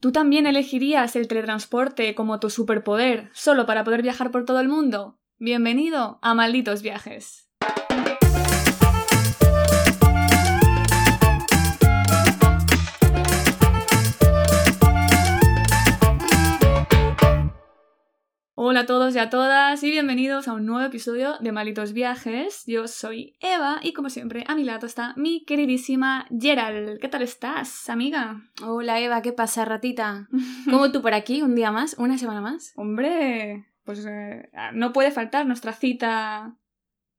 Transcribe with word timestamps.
¿Tú 0.00 0.12
también 0.12 0.46
elegirías 0.46 1.14
el 1.14 1.28
teletransporte 1.28 2.14
como 2.14 2.40
tu 2.40 2.48
superpoder 2.48 3.28
solo 3.34 3.66
para 3.66 3.84
poder 3.84 4.00
viajar 4.00 4.30
por 4.30 4.46
todo 4.46 4.58
el 4.58 4.68
mundo? 4.68 5.18
Bienvenido 5.38 6.18
a 6.22 6.32
Malditos 6.32 6.80
Viajes. 6.80 7.49
Hola 18.62 18.80
a 18.80 18.84
todos 18.84 19.14
y 19.14 19.18
a 19.18 19.30
todas 19.30 19.82
y 19.82 19.90
bienvenidos 19.90 20.46
a 20.46 20.52
un 20.52 20.66
nuevo 20.66 20.86
episodio 20.86 21.38
de 21.40 21.50
Malitos 21.50 21.94
Viajes. 21.94 22.64
Yo 22.66 22.88
soy 22.88 23.34
Eva 23.40 23.80
y 23.82 23.94
como 23.94 24.10
siempre 24.10 24.44
a 24.48 24.54
mi 24.54 24.64
lado 24.64 24.86
está 24.86 25.14
mi 25.16 25.46
queridísima 25.46 26.26
Gerald. 26.28 26.98
¿Qué 27.00 27.08
tal 27.08 27.22
estás, 27.22 27.88
amiga? 27.88 28.42
Hola 28.62 29.00
Eva, 29.00 29.22
¿qué 29.22 29.32
pasa, 29.32 29.64
ratita? 29.64 30.28
¿Cómo 30.70 30.92
tú 30.92 31.00
por 31.00 31.14
aquí? 31.14 31.40
¿Un 31.40 31.54
día 31.54 31.72
más? 31.72 31.96
¿Una 31.96 32.18
semana 32.18 32.42
más? 32.42 32.74
Hombre, 32.76 33.64
pues 33.84 34.04
eh, 34.06 34.50
no 34.74 34.92
puede 34.92 35.10
faltar 35.10 35.46
nuestra 35.46 35.72
cita, 35.72 36.54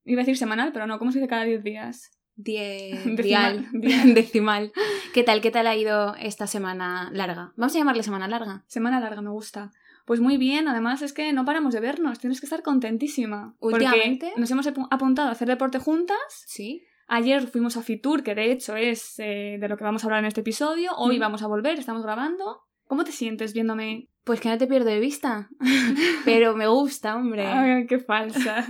iba 0.06 0.22
a 0.22 0.24
decir 0.24 0.38
semanal, 0.38 0.72
pero 0.72 0.86
no, 0.86 1.00
¿cómo 1.00 1.12
se 1.12 1.18
dice 1.18 1.28
cada 1.28 1.46
10 1.46 1.64
días? 1.64 2.12
Die 2.36 3.00
Decimal. 3.16 3.68
dial, 3.74 4.14
decimal. 4.14 4.72
¿Qué 5.12 5.24
tal? 5.24 5.42
¿Qué 5.42 5.50
tal 5.50 5.66
ha 5.66 5.76
ido 5.76 6.14
esta 6.18 6.46
semana 6.46 7.10
larga? 7.12 7.52
Vamos 7.56 7.74
a 7.76 7.80
llamarle 7.80 8.04
semana 8.04 8.28
larga. 8.28 8.64
Semana 8.68 9.00
larga, 9.00 9.24
me 9.24 9.32
gusta. 9.32 9.72
Pues 10.06 10.20
muy 10.20 10.38
bien, 10.38 10.68
además 10.68 11.02
es 11.02 11.14
que 11.14 11.32
no 11.34 11.46
paramos 11.46 11.74
de 11.74 11.80
vernos, 11.80 12.20
tienes 12.20 12.40
que 12.40 12.46
estar 12.46 12.62
contentísima. 12.64 13.56
Últimamente- 13.60 14.34
nos 14.38 14.50
hemos 14.52 14.68
apu- 14.68 14.88
apuntado 14.90 15.30
a 15.30 15.32
hacer 15.32 15.48
deporte 15.48 15.80
juntas. 15.80 16.18
Sí. 16.48 16.84
Ayer 17.08 17.48
fuimos 17.48 17.76
a 17.78 17.82
Fitur, 17.84 18.24
que 18.24 18.36
de 18.36 18.52
hecho 18.52 18.76
es 18.76 19.16
eh, 19.20 19.58
de 19.60 19.68
lo 19.68 19.78
que 19.78 19.84
vamos 19.84 20.04
a 20.04 20.08
hablar 20.08 20.20
en 20.22 20.26
este 20.28 20.42
episodio. 20.42 20.92
Hoy 20.98 21.18
Mm. 21.18 21.22
vamos 21.22 21.44
a 21.44 21.48
volver, 21.48 21.78
estamos 21.78 22.04
grabando. 22.04 22.62
¿Cómo 22.86 23.04
te 23.04 23.12
sientes 23.12 23.54
viéndome? 23.54 24.08
Pues 24.24 24.40
que 24.40 24.50
no 24.50 24.58
te 24.58 24.68
pierdo 24.68 24.90
de 24.90 25.00
vista. 25.00 25.50
Pero 26.26 26.56
me 26.56 26.68
gusta, 26.68 27.16
hombre. 27.16 27.46
Ay, 27.48 27.86
qué 27.88 28.00
falsa. 28.00 28.66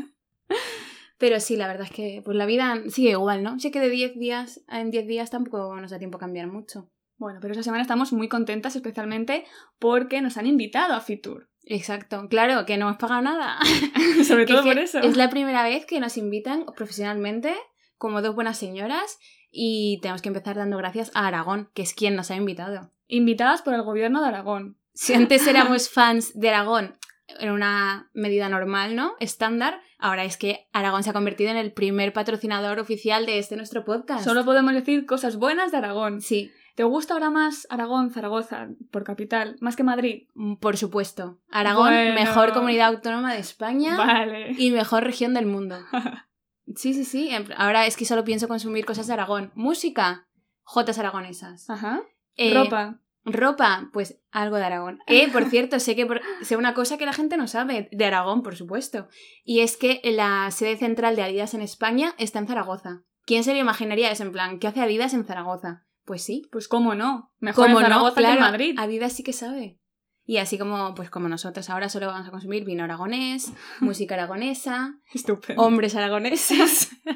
Pero 1.17 1.39
sí, 1.39 1.55
la 1.55 1.67
verdad 1.67 1.83
es 1.85 1.91
que 1.91 2.21
pues 2.25 2.35
la 2.35 2.45
vida 2.47 2.81
sigue 2.89 3.11
igual, 3.11 3.43
¿no? 3.43 3.59
Sé 3.59 3.69
que 3.69 3.79
de 3.79 3.89
10 3.89 4.15
días 4.17 4.63
en 4.67 4.89
10 4.89 5.05
días 5.07 5.29
tampoco 5.29 5.75
nos 5.79 5.91
da 5.91 5.99
tiempo 5.99 6.17
a 6.17 6.19
cambiar 6.19 6.47
mucho. 6.47 6.89
Bueno, 7.21 7.39
pero 7.39 7.53
esta 7.53 7.63
semana 7.63 7.83
estamos 7.83 8.11
muy 8.13 8.27
contentas, 8.27 8.75
especialmente 8.75 9.45
porque 9.79 10.21
nos 10.21 10.37
han 10.37 10.47
invitado 10.47 10.95
a 10.95 11.01
Fitur. 11.01 11.49
Exacto. 11.63 12.27
Claro, 12.29 12.65
que 12.65 12.77
no 12.77 12.87
hemos 12.87 12.97
pagado 12.97 13.21
nada. 13.21 13.59
Sobre 14.27 14.45
todo 14.47 14.63
por 14.63 14.79
eso. 14.79 14.99
Es 14.99 15.15
la 15.15 15.29
primera 15.29 15.63
vez 15.63 15.85
que 15.85 15.99
nos 15.99 16.17
invitan 16.17 16.65
profesionalmente 16.75 17.55
como 17.97 18.23
dos 18.23 18.33
buenas 18.33 18.57
señoras 18.57 19.19
y 19.51 19.99
tenemos 20.01 20.23
que 20.23 20.29
empezar 20.29 20.55
dando 20.55 20.77
gracias 20.77 21.11
a 21.13 21.27
Aragón, 21.27 21.69
que 21.75 21.83
es 21.83 21.93
quien 21.93 22.15
nos 22.15 22.31
ha 22.31 22.35
invitado. 22.35 22.91
Invitadas 23.07 23.61
por 23.61 23.75
el 23.75 23.83
gobierno 23.83 24.21
de 24.21 24.29
Aragón. 24.29 24.77
Si 24.93 25.13
antes 25.13 25.45
éramos 25.47 25.89
fans 25.89 26.31
de 26.33 26.49
Aragón 26.49 26.97
en 27.39 27.51
una 27.51 28.09
medida 28.13 28.49
normal, 28.49 28.95
¿no? 28.95 29.13
Estándar, 29.19 29.79
ahora 29.99 30.25
es 30.25 30.37
que 30.37 30.67
Aragón 30.73 31.03
se 31.03 31.11
ha 31.11 31.13
convertido 31.13 31.51
en 31.51 31.57
el 31.57 31.71
primer 31.71 32.13
patrocinador 32.13 32.79
oficial 32.79 33.27
de 33.27 33.37
este 33.37 33.55
nuestro 33.55 33.85
podcast. 33.85 34.23
Solo 34.23 34.43
podemos 34.43 34.73
decir 34.73 35.05
cosas 35.05 35.37
buenas 35.37 35.71
de 35.71 35.77
Aragón. 35.77 36.21
Sí, 36.21 36.51
¿Te 36.75 36.83
gusta 36.83 37.13
ahora 37.13 37.29
más 37.29 37.67
Aragón, 37.69 38.11
Zaragoza, 38.11 38.69
por 38.91 39.03
capital, 39.03 39.57
más 39.59 39.75
que 39.75 39.83
Madrid? 39.83 40.27
mm, 40.35 40.55
por 40.55 40.77
supuesto. 40.77 41.39
Aragón, 41.51 41.89
Bueno. 41.89 42.13
mejor 42.15 42.53
comunidad 42.53 42.87
autónoma 42.89 43.33
de 43.33 43.39
España 43.39 43.97
Vale. 43.97 44.51
y 44.57 44.71
mejor 44.71 45.03
región 45.03 45.33
del 45.33 45.45
mundo. 45.45 45.77
Sí, 46.75 46.93
sí, 46.93 47.03
sí. 47.03 47.29
Ahora 47.57 47.85
es 47.85 47.97
que 47.97 48.05
solo 48.05 48.23
pienso 48.23 48.47
consumir 48.47 48.85
cosas 48.85 49.05
de 49.07 49.11
Aragón. 49.13 49.51
Música, 49.55 50.27
jotas 50.63 50.97
aragonesas. 50.99 51.69
Ajá. 51.69 52.01
Eh, 52.37 52.53
Ropa. 52.53 53.01
Ropa, 53.25 53.89
pues 53.91 54.21
algo 54.31 54.55
de 54.55 54.63
Aragón. 54.63 54.99
Eh, 55.07 55.29
por 55.33 55.43
cierto, 55.45 55.79
sé 55.81 55.97
que 55.97 56.05
por- 56.05 56.21
sé 56.43 56.55
una 56.55 56.73
cosa 56.73 56.97
que 56.97 57.05
la 57.05 57.11
gente 57.11 57.35
no 57.35 57.47
sabe, 57.47 57.89
de 57.91 58.05
Aragón, 58.05 58.41
por 58.41 58.55
supuesto. 58.55 59.09
Y 59.43 59.59
es 59.59 59.75
que 59.75 59.99
la 60.05 60.49
sede 60.51 60.77
central 60.77 61.17
de 61.17 61.23
Adidas 61.23 61.53
en 61.55 61.61
España 61.61 62.13
está 62.17 62.39
en 62.39 62.47
Zaragoza. 62.47 63.01
¿Quién 63.25 63.43
se 63.43 63.53
lo 63.53 63.59
imaginaría 63.59 64.09
eso? 64.09 64.23
En 64.23 64.31
plan, 64.31 64.57
¿qué 64.57 64.67
hace 64.67 64.81
Adidas 64.81 65.13
en 65.13 65.25
Zaragoza? 65.25 65.83
Pues 66.05 66.23
sí. 66.23 66.47
Pues 66.51 66.67
cómo 66.67 66.95
no. 66.95 67.31
Mejor 67.39 67.69
en 67.69 67.77
Zaragoza 67.77 68.09
no, 68.09 68.15
claro, 68.15 68.33
que 68.33 68.37
en 68.45 68.51
Madrid. 68.51 68.75
Adidas 68.77 69.13
sí 69.13 69.23
que 69.23 69.33
sabe. 69.33 69.77
Y 70.25 70.37
así 70.37 70.57
como, 70.57 70.93
pues 70.95 71.09
como 71.09 71.27
nosotros 71.29 71.69
ahora 71.69 71.89
solo 71.89 72.07
vamos 72.07 72.27
a 72.27 72.31
consumir 72.31 72.63
vino 72.63 72.83
aragonés, 72.83 73.51
música 73.81 74.15
aragonesa, 74.15 74.99
Estupendo. 75.13 75.61
hombres 75.61 75.95
aragoneses. 75.95 76.91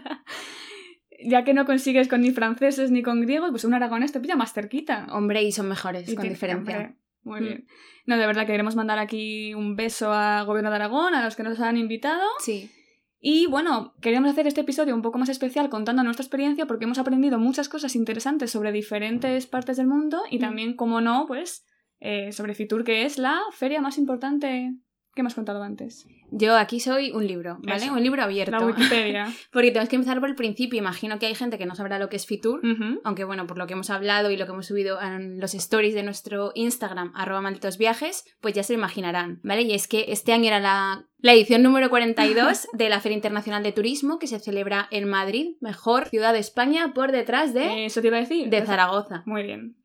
Ya 1.28 1.44
que 1.44 1.54
no 1.54 1.66
consigues 1.66 2.08
con 2.10 2.22
ni 2.22 2.32
franceses 2.32 2.92
ni 2.92 3.02
con 3.02 3.22
griegos, 3.22 3.50
pues 3.50 3.64
un 3.64 3.74
aragonés 3.74 4.12
te 4.12 4.20
pilla 4.20 4.36
más 4.36 4.54
cerquita. 4.54 5.08
Hombre, 5.12 5.42
y 5.44 5.52
son 5.54 5.68
mejores, 5.70 6.08
Y 6.10 6.16
con 6.16 6.28
diferencia. 6.28 6.76
hombre, 6.78 6.96
Muy 7.24 7.40
Mm. 7.40 7.44
bien. 7.44 7.68
No, 8.06 8.18
de 8.18 8.28
verdad, 8.28 8.42
que 8.46 8.52
queremos 8.52 8.76
mandar 8.76 9.00
aquí 9.00 9.54
un 9.56 9.76
beso 9.76 10.12
al 10.14 10.46
Gobierno 10.46 10.70
de 10.70 10.76
Aragón, 10.76 11.16
a 11.16 11.24
los 11.24 11.36
que 11.36 11.42
nos 11.44 11.60
han 11.62 11.78
invitado. 11.78 12.22
Sí. 12.40 12.70
Y 13.28 13.48
bueno, 13.48 13.96
queríamos 14.02 14.30
hacer 14.30 14.46
este 14.46 14.62
episodio 14.62 14.94
un 14.94 15.02
poco 15.02 15.18
más 15.18 15.30
especial 15.30 15.68
contando 15.72 16.04
nuestra 16.04 16.22
experiencia 16.24 16.68
porque 16.68 16.86
hemos 16.86 17.00
aprendido 17.00 17.40
muchas 17.40 17.70
cosas 17.70 17.96
interesantes 17.96 18.52
sobre 18.52 18.72
diferentes 18.72 19.48
partes 19.48 19.78
del 19.78 19.88
mundo 19.88 20.22
y 20.30 20.38
Mm. 20.38 20.42
también, 20.42 20.76
como 20.76 21.02
no, 21.02 21.26
pues 21.26 21.66
eh, 22.00 22.32
sobre 22.34 22.54
Fitur, 22.54 22.84
que 22.84 23.04
es 23.04 23.18
la 23.18 23.40
feria 23.52 23.82
más 23.82 23.98
importante 23.98 24.76
que 25.16 25.22
hemos 25.22 25.34
contado 25.34 25.64
antes. 25.64 26.06
Yo 26.30 26.56
aquí 26.58 26.80
soy 26.82 27.12
un 27.12 27.26
libro, 27.26 27.58
¿vale? 27.64 27.86
Eso. 27.86 27.94
Un 27.94 28.04
libro 28.04 28.22
abierto. 28.22 28.52
La 28.52 28.66
Wikipedia. 28.66 29.26
Porque 29.52 29.72
tenemos 29.72 29.90
que 29.90 29.96
empezar 29.96 30.20
por 30.20 30.28
el 30.30 30.36
principio. 30.36 30.78
Imagino 30.78 31.18
que 31.18 31.26
hay 31.26 31.36
gente 31.36 31.58
que 31.58 31.66
no 31.66 31.74
sabrá 31.74 31.98
lo 31.98 32.10
que 32.10 32.18
es 32.18 32.26
Fitur. 32.28 32.62
Aunque 33.06 33.24
bueno, 33.24 33.48
por 33.48 33.58
lo 33.58 33.66
que 33.66 33.74
hemos 33.74 33.90
hablado 33.90 34.30
y 34.30 34.36
lo 34.38 34.46
que 34.46 34.52
hemos 34.52 34.66
subido 34.68 35.02
en 35.02 35.40
los 35.40 35.56
stories 35.56 35.96
de 35.96 36.04
nuestro 36.04 36.52
Instagram, 36.54 37.12
arroba 37.16 37.40
malditos 37.42 37.78
viajes, 37.78 38.26
pues 38.42 38.54
ya 38.54 38.62
se 38.64 38.74
lo 38.74 38.80
imaginarán, 38.80 39.40
¿vale? 39.42 39.62
Y 39.62 39.74
es 39.74 39.88
que 39.88 40.06
este 40.10 40.34
año 40.34 40.48
era 40.48 40.60
la, 40.60 41.08
la 41.26 41.34
edición 41.34 41.64
número 41.64 41.90
42 41.90 42.68
de 42.74 42.88
la 42.88 43.02
Feria 43.02 43.16
Internacional 43.16 43.64
de 43.64 43.72
Turismo 43.72 44.20
que 44.20 44.28
se 44.28 44.40
celebra 44.40 44.88
en 44.92 45.10
Madrid, 45.10 45.56
mejor 45.60 46.08
ciudad 46.08 46.34
de 46.34 46.40
España 46.40 46.94
por 46.94 47.12
detrás 47.12 47.52
de, 47.52 47.88
Eso 47.88 48.02
te 48.02 48.10
iba 48.10 48.18
a 48.18 48.20
decir. 48.20 48.48
de 48.48 48.64
Zaragoza. 48.64 49.24
Muy 49.26 49.42
bien. 49.42 49.76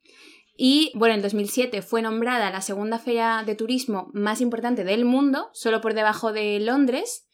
Y 0.58 0.92
bueno, 0.94 1.14
en 1.14 1.22
2007 1.22 1.80
fue 1.80 2.02
nombrada 2.02 2.50
la 2.50 2.60
segunda 2.60 2.98
feria 2.98 3.42
de 3.46 3.54
turismo 3.54 4.10
más 4.12 4.42
importante 4.42 4.84
del 4.84 5.06
mundo, 5.06 5.48
solo 5.54 5.80
por 5.80 5.94
debajo 5.94 6.34
de 6.34 6.60
Londres. 6.60 7.26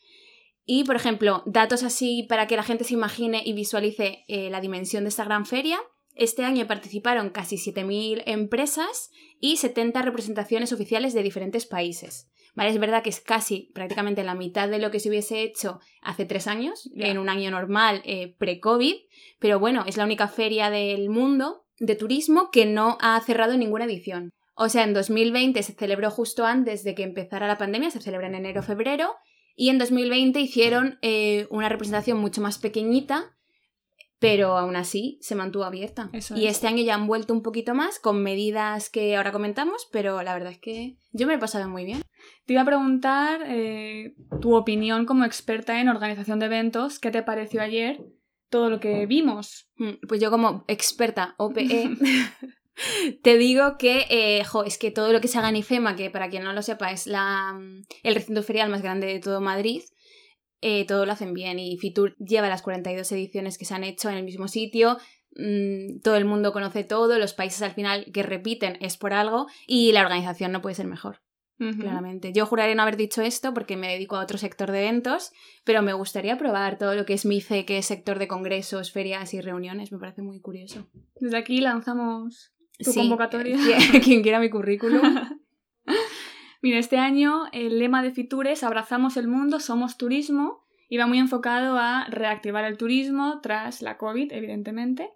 Y, 0.64 0.84
por 0.84 0.94
ejemplo, 0.94 1.42
datos 1.44 1.82
así 1.82 2.26
para 2.28 2.46
que 2.46 2.54
la 2.54 2.62
gente 2.62 2.84
se 2.84 2.94
imagine 2.94 3.42
y 3.44 3.54
visualice 3.54 4.24
eh, 4.28 4.50
la 4.50 4.60
dimensión 4.60 5.02
de 5.02 5.08
esta 5.08 5.24
gran 5.24 5.46
feria. 5.46 5.80
Este 6.14 6.44
año 6.44 6.68
participaron 6.68 7.30
casi 7.30 7.56
7.000 7.56 8.22
empresas 8.26 9.10
y 9.40 9.56
70 9.56 10.00
representaciones 10.02 10.72
oficiales 10.72 11.12
de 11.12 11.24
diferentes 11.24 11.66
países. 11.66 12.30
¿Vale? 12.56 12.70
Es 12.70 12.80
verdad 12.80 13.02
que 13.02 13.10
es 13.10 13.20
casi 13.20 13.70
prácticamente 13.74 14.24
la 14.24 14.34
mitad 14.34 14.68
de 14.68 14.78
lo 14.78 14.90
que 14.90 14.98
se 14.98 15.10
hubiese 15.10 15.42
hecho 15.42 15.78
hace 16.00 16.24
tres 16.24 16.46
años, 16.46 16.90
en 16.96 17.18
un 17.18 17.28
año 17.28 17.50
normal, 17.50 18.00
eh, 18.04 18.34
pre-COVID, 18.38 18.94
pero 19.38 19.60
bueno, 19.60 19.84
es 19.86 19.98
la 19.98 20.04
única 20.04 20.26
feria 20.26 20.70
del 20.70 21.10
mundo 21.10 21.66
de 21.78 21.94
turismo 21.94 22.50
que 22.50 22.64
no 22.64 22.96
ha 23.02 23.20
cerrado 23.20 23.56
ninguna 23.58 23.84
edición. 23.84 24.30
O 24.54 24.70
sea, 24.70 24.84
en 24.84 24.94
2020 24.94 25.62
se 25.62 25.74
celebró 25.74 26.10
justo 26.10 26.46
antes 26.46 26.82
de 26.82 26.94
que 26.94 27.02
empezara 27.02 27.46
la 27.46 27.58
pandemia, 27.58 27.90
se 27.90 28.00
celebra 28.00 28.26
en 28.28 28.36
enero-febrero, 28.36 29.14
y 29.54 29.68
en 29.68 29.78
2020 29.78 30.40
hicieron 30.40 30.98
eh, 31.02 31.46
una 31.50 31.68
representación 31.68 32.18
mucho 32.18 32.40
más 32.40 32.58
pequeñita, 32.58 33.36
pero 34.18 34.56
aún 34.56 34.76
así 34.76 35.18
se 35.20 35.34
mantuvo 35.34 35.64
abierta. 35.64 36.08
Eso 36.14 36.36
y 36.36 36.46
es. 36.46 36.52
este 36.52 36.68
año 36.68 36.82
ya 36.82 36.94
han 36.94 37.06
vuelto 37.06 37.34
un 37.34 37.42
poquito 37.42 37.74
más, 37.74 37.98
con 37.98 38.22
medidas 38.22 38.88
que 38.88 39.14
ahora 39.16 39.32
comentamos, 39.32 39.86
pero 39.92 40.22
la 40.22 40.32
verdad 40.32 40.52
es 40.52 40.58
que 40.58 40.96
yo 41.12 41.26
me 41.26 41.34
he 41.34 41.38
pasado 41.38 41.68
muy 41.68 41.84
bien. 41.84 42.00
Te 42.46 42.52
iba 42.52 42.62
a 42.62 42.66
preguntar 42.66 43.40
eh, 43.46 44.14
tu 44.40 44.54
opinión 44.54 45.06
como 45.06 45.24
experta 45.24 45.80
en 45.80 45.88
organización 45.88 46.38
de 46.38 46.46
eventos. 46.46 46.98
¿Qué 46.98 47.10
te 47.10 47.22
pareció 47.22 47.62
ayer 47.62 48.04
todo 48.50 48.70
lo 48.70 48.80
que 48.80 49.06
vimos? 49.06 49.68
Mm, 49.76 50.06
Pues 50.08 50.20
yo 50.20 50.30
como 50.30 50.64
experta 50.68 51.34
OPE 51.38 51.90
te 53.22 53.36
digo 53.38 53.78
que, 53.78 54.06
eh, 54.10 54.44
jo, 54.44 54.64
es 54.64 54.78
que 54.78 54.90
todo 54.90 55.12
lo 55.12 55.20
que 55.20 55.28
se 55.28 55.38
haga 55.38 55.48
en 55.48 55.56
IFEMA, 55.56 55.96
que 55.96 56.10
para 56.10 56.28
quien 56.28 56.44
no 56.44 56.52
lo 56.52 56.62
sepa 56.62 56.90
es 56.90 57.06
la, 57.06 57.54
mm, 57.54 57.82
el 58.02 58.14
recinto 58.14 58.42
ferial 58.42 58.68
más 58.68 58.82
grande 58.82 59.06
de 59.06 59.20
todo 59.20 59.40
Madrid, 59.40 59.82
eh, 60.60 60.86
todo 60.86 61.06
lo 61.06 61.12
hacen 61.12 61.34
bien 61.34 61.58
y 61.58 61.76
Fitur 61.78 62.16
lleva 62.18 62.48
las 62.48 62.62
42 62.62 63.10
ediciones 63.12 63.58
que 63.58 63.64
se 63.64 63.74
han 63.74 63.84
hecho 63.84 64.08
en 64.10 64.16
el 64.16 64.24
mismo 64.24 64.48
sitio, 64.48 64.98
mm, 65.36 66.00
todo 66.02 66.16
el 66.16 66.24
mundo 66.24 66.52
conoce 66.52 66.84
todo, 66.84 67.18
los 67.18 67.34
países 67.34 67.62
al 67.62 67.72
final 67.72 68.06
que 68.12 68.22
repiten 68.22 68.78
es 68.80 68.96
por 68.96 69.12
algo 69.12 69.46
y 69.66 69.92
la 69.92 70.02
organización 70.02 70.52
no 70.52 70.62
puede 70.62 70.74
ser 70.74 70.86
mejor. 70.86 71.20
Claramente. 71.58 72.32
Yo 72.34 72.44
juraría 72.46 72.74
no 72.74 72.82
haber 72.82 72.96
dicho 72.96 73.22
esto 73.22 73.54
porque 73.54 73.76
me 73.76 73.88
dedico 73.88 74.16
a 74.16 74.22
otro 74.22 74.36
sector 74.36 74.70
de 74.70 74.80
eventos, 74.86 75.32
pero 75.64 75.80
me 75.82 75.94
gustaría 75.94 76.36
probar 76.36 76.76
todo 76.76 76.94
lo 76.94 77.06
que 77.06 77.14
es 77.14 77.24
MICE, 77.24 77.64
que 77.64 77.78
es 77.78 77.86
sector 77.86 78.18
de 78.18 78.28
congresos, 78.28 78.92
ferias 78.92 79.32
y 79.32 79.40
reuniones. 79.40 79.90
Me 79.90 79.98
parece 79.98 80.20
muy 80.22 80.40
curioso. 80.40 80.86
Desde 81.18 81.38
aquí 81.38 81.60
lanzamos 81.60 82.52
tu 82.78 82.92
Sí, 82.92 83.00
convocatoria. 83.00 83.56
quien- 84.04 84.22
quiera 84.22 84.38
mi 84.38 84.50
currículum. 84.50 85.00
Mira, 86.62 86.78
este 86.78 86.98
año 86.98 87.44
el 87.52 87.78
lema 87.78 88.02
de 88.02 88.10
Fitur 88.12 88.46
es 88.48 88.62
Abrazamos 88.62 89.16
el 89.16 89.28
mundo, 89.28 89.60
somos 89.60 89.96
turismo 89.96 90.64
va 90.98 91.06
muy 91.06 91.18
enfocado 91.18 91.78
a 91.78 92.06
reactivar 92.08 92.64
el 92.64 92.76
turismo 92.76 93.40
tras 93.42 93.82
la 93.82 93.96
COVID, 93.98 94.32
evidentemente. 94.32 95.10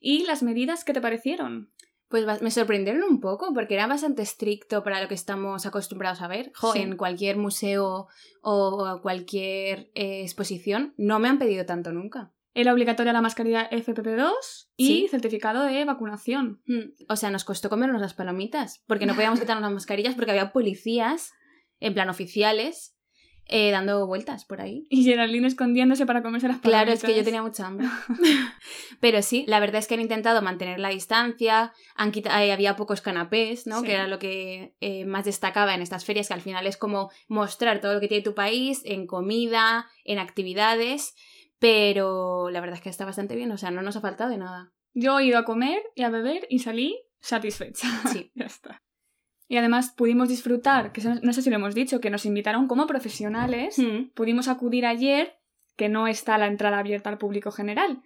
¿Y 0.00 0.24
las 0.26 0.42
medidas 0.42 0.84
qué 0.84 0.92
te 0.92 1.00
parecieron? 1.00 1.70
Pues 2.08 2.24
me 2.40 2.50
sorprendieron 2.52 3.02
un 3.02 3.20
poco 3.20 3.52
porque 3.52 3.74
era 3.74 3.86
bastante 3.86 4.22
estricto 4.22 4.84
para 4.84 5.02
lo 5.02 5.08
que 5.08 5.14
estamos 5.14 5.66
acostumbrados 5.66 6.22
a 6.22 6.28
ver. 6.28 6.52
Jo, 6.54 6.72
Sí. 6.72 6.78
En 6.80 6.96
cualquier 6.96 7.36
museo 7.36 8.06
o 8.42 9.00
cualquier 9.02 9.90
eh, 9.94 10.22
exposición 10.22 10.94
no 10.96 11.18
me 11.18 11.28
han 11.28 11.38
pedido 11.38 11.66
tanto 11.66 11.92
nunca. 11.92 12.32
Era 12.54 12.72
obligatoria 12.72 13.12
la 13.12 13.20
mascarilla 13.20 13.68
FPP2 13.70 14.32
y 14.76 14.86
Sí. 14.86 15.08
certificado 15.08 15.64
de 15.64 15.84
vacunación. 15.84 16.62
Mm, 16.66 16.94
O 17.08 17.16
sea, 17.16 17.30
nos 17.30 17.44
costó 17.44 17.68
comernos 17.68 18.00
las 18.00 18.14
palomitas 18.14 18.82
porque 18.86 19.04
no 19.04 19.14
podíamos 19.14 19.40
quitarnos 19.40 19.62
las 19.62 19.72
mascarillas 19.72 20.14
porque 20.14 20.30
había 20.30 20.52
policías, 20.52 21.32
en 21.80 21.92
plan 21.92 22.08
oficiales, 22.08 22.95
eh, 23.48 23.70
dando 23.70 24.06
vueltas 24.06 24.44
por 24.44 24.60
ahí. 24.60 24.86
Y 24.90 25.04
Geraldine 25.04 25.46
escondiéndose 25.46 26.04
para 26.06 26.22
comerse 26.22 26.48
las 26.48 26.58
Claro, 26.58 26.90
es 26.92 27.00
que 27.00 27.08
yo 27.14 27.22
palomitas. 27.22 27.24
tenía 27.24 27.42
mucha 27.42 27.66
hambre. 27.66 27.86
Pero 29.00 29.22
sí, 29.22 29.44
la 29.46 29.60
verdad 29.60 29.76
es 29.78 29.86
que 29.86 29.94
han 29.94 30.00
intentado 30.00 30.42
mantener 30.42 30.78
la 30.80 30.88
distancia, 30.88 31.72
han 31.94 32.12
quita- 32.12 32.44
eh, 32.44 32.52
había 32.52 32.76
pocos 32.76 33.00
canapés, 33.00 33.66
¿no? 33.66 33.80
Sí. 33.80 33.86
Que 33.86 33.92
era 33.94 34.06
lo 34.08 34.18
que 34.18 34.74
eh, 34.80 35.04
más 35.04 35.24
destacaba 35.24 35.74
en 35.74 35.82
estas 35.82 36.04
ferias, 36.04 36.28
que 36.28 36.34
al 36.34 36.40
final 36.40 36.66
es 36.66 36.76
como 36.76 37.10
mostrar 37.28 37.80
todo 37.80 37.94
lo 37.94 38.00
que 38.00 38.08
tiene 38.08 38.24
tu 38.24 38.34
país 38.34 38.82
en 38.84 39.06
comida, 39.06 39.86
en 40.04 40.18
actividades, 40.18 41.14
pero 41.58 42.50
la 42.50 42.60
verdad 42.60 42.76
es 42.76 42.82
que 42.82 42.90
está 42.90 43.04
bastante 43.04 43.36
bien, 43.36 43.50
o 43.52 43.58
sea, 43.58 43.70
no 43.70 43.82
nos 43.82 43.96
ha 43.96 44.00
faltado 44.00 44.30
de 44.30 44.38
nada. 44.38 44.72
Yo 44.94 45.18
he 45.18 45.26
ido 45.26 45.38
a 45.38 45.44
comer 45.44 45.82
y 45.94 46.02
a 46.02 46.10
beber 46.10 46.46
y 46.50 46.58
salí 46.60 46.98
satisfecha. 47.20 47.86
Sí. 48.12 48.30
ya 48.34 48.46
está. 48.46 48.82
Y 49.48 49.56
además 49.56 49.92
pudimos 49.96 50.28
disfrutar, 50.28 50.92
que 50.92 51.02
no 51.22 51.32
sé 51.32 51.42
si 51.42 51.50
lo 51.50 51.56
hemos 51.56 51.74
dicho, 51.74 52.00
que 52.00 52.10
nos 52.10 52.26
invitaron 52.26 52.66
como 52.66 52.86
profesionales. 52.86 53.78
Mm. 53.78 54.10
Pudimos 54.14 54.48
acudir 54.48 54.86
ayer, 54.86 55.34
que 55.76 55.88
no 55.88 56.08
está 56.08 56.36
la 56.38 56.48
entrada 56.48 56.78
abierta 56.78 57.10
al 57.10 57.18
público 57.18 57.52
general. 57.52 58.02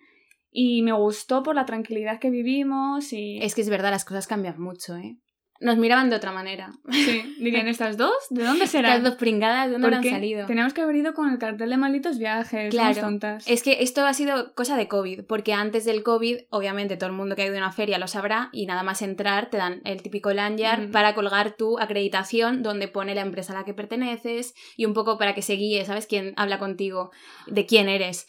Y 0.51 0.83
me 0.83 0.93
gustó 0.93 1.43
por 1.43 1.55
la 1.55 1.65
tranquilidad 1.65 2.19
que 2.19 2.31
vivimos 2.31 3.13
y... 3.13 3.39
Es 3.39 3.55
que 3.55 3.63
es 3.63 3.71
verdad, 3.71 3.91
las 3.91 4.05
cosas 4.05 4.27
cambian 4.27 4.61
mucho, 4.61 4.97
¿eh? 4.97 5.17
Nos 5.61 5.77
miraban 5.77 6.09
de 6.09 6.17
otra 6.17 6.33
manera. 6.33 6.73
Sí, 6.91 7.37
dirían, 7.39 7.69
¿estas 7.69 7.99
dos? 7.99 8.15
¿De 8.31 8.43
dónde 8.45 8.67
serán? 8.67 8.93
Estas 8.93 9.11
dos 9.11 9.19
pringadas, 9.19 9.67
¿de 9.67 9.73
dónde 9.73 9.87
habrán 9.89 10.01
Porque 10.01 10.15
salido? 10.15 10.47
Tenemos 10.47 10.73
que 10.73 10.81
haber 10.81 10.97
ido 10.97 11.13
con 11.13 11.31
el 11.31 11.39
cartel 11.39 11.69
de 11.69 11.77
malditos 11.77 12.19
viajes, 12.19 12.71
Claro. 12.71 12.99
tontas. 12.99 13.47
Es 13.47 13.63
que 13.63 13.83
esto 13.83 14.07
ha 14.07 14.15
sido 14.15 14.55
cosa 14.55 14.77
de 14.79 14.89
COVID, 14.89 15.25
porque 15.27 15.53
antes 15.53 15.85
del 15.85 16.03
COVID, 16.03 16.39
obviamente 16.49 16.97
todo 16.97 17.11
el 17.11 17.17
mundo 17.17 17.37
que 17.37 17.43
ha 17.43 17.47
ido 17.47 17.57
a 17.57 17.59
una 17.59 17.73
feria 17.73 17.99
lo 17.99 18.09
sabrá 18.09 18.49
y 18.53 18.65
nada 18.65 18.83
más 18.83 19.03
entrar 19.03 19.51
te 19.51 19.59
dan 19.59 19.83
el 19.85 20.03
típico 20.03 20.33
lanyard 20.33 20.85
Ujú. 20.85 20.93
para 20.93 21.15
colgar 21.15 21.53
tu 21.57 21.79
acreditación 21.79 22.63
donde 22.63 22.89
pone 22.89 23.15
la 23.15 23.21
empresa 23.21 23.53
a 23.53 23.57
la 23.57 23.65
que 23.65 23.75
perteneces 23.75 24.55
y 24.77 24.87
un 24.87 24.95
poco 24.95 25.19
para 25.19 25.35
que 25.35 25.43
se 25.43 25.55
guíe, 25.55 25.85
¿sabes? 25.85 26.07
Quién 26.07 26.33
habla 26.37 26.59
contigo, 26.59 27.11
de 27.47 27.67
quién 27.67 27.91
eres. 27.91 28.27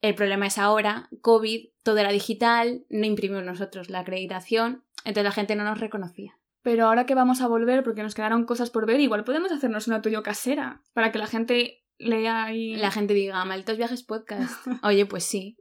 El 0.00 0.14
problema 0.14 0.46
es 0.46 0.56
ahora, 0.56 1.10
COVID, 1.20 1.66
todo 1.82 1.98
era 1.98 2.10
digital, 2.10 2.86
no 2.88 3.04
imprimimos 3.04 3.44
nosotros 3.44 3.90
la 3.90 3.98
acreditación, 4.00 4.82
entonces 5.04 5.24
la 5.24 5.32
gente 5.32 5.56
no 5.56 5.64
nos 5.64 5.78
reconocía. 5.78 6.38
Pero 6.62 6.86
ahora 6.86 7.06
que 7.06 7.14
vamos 7.14 7.40
a 7.40 7.48
volver, 7.48 7.82
porque 7.82 8.02
nos 8.02 8.14
quedaron 8.14 8.44
cosas 8.44 8.70
por 8.70 8.86
ver, 8.86 9.00
igual 9.00 9.24
podemos 9.24 9.50
hacernos 9.52 9.86
una 9.88 10.02
tuyo 10.02 10.22
casera, 10.22 10.82
para 10.92 11.10
que 11.10 11.18
la 11.18 11.26
gente 11.26 11.84
lea 11.98 12.52
y... 12.52 12.76
La 12.76 12.90
gente 12.90 13.14
diga, 13.14 13.44
malditos 13.44 13.78
viajes 13.78 14.02
podcast. 14.02 14.66
Oye, 14.82 15.06
pues 15.06 15.24
sí. 15.24 15.56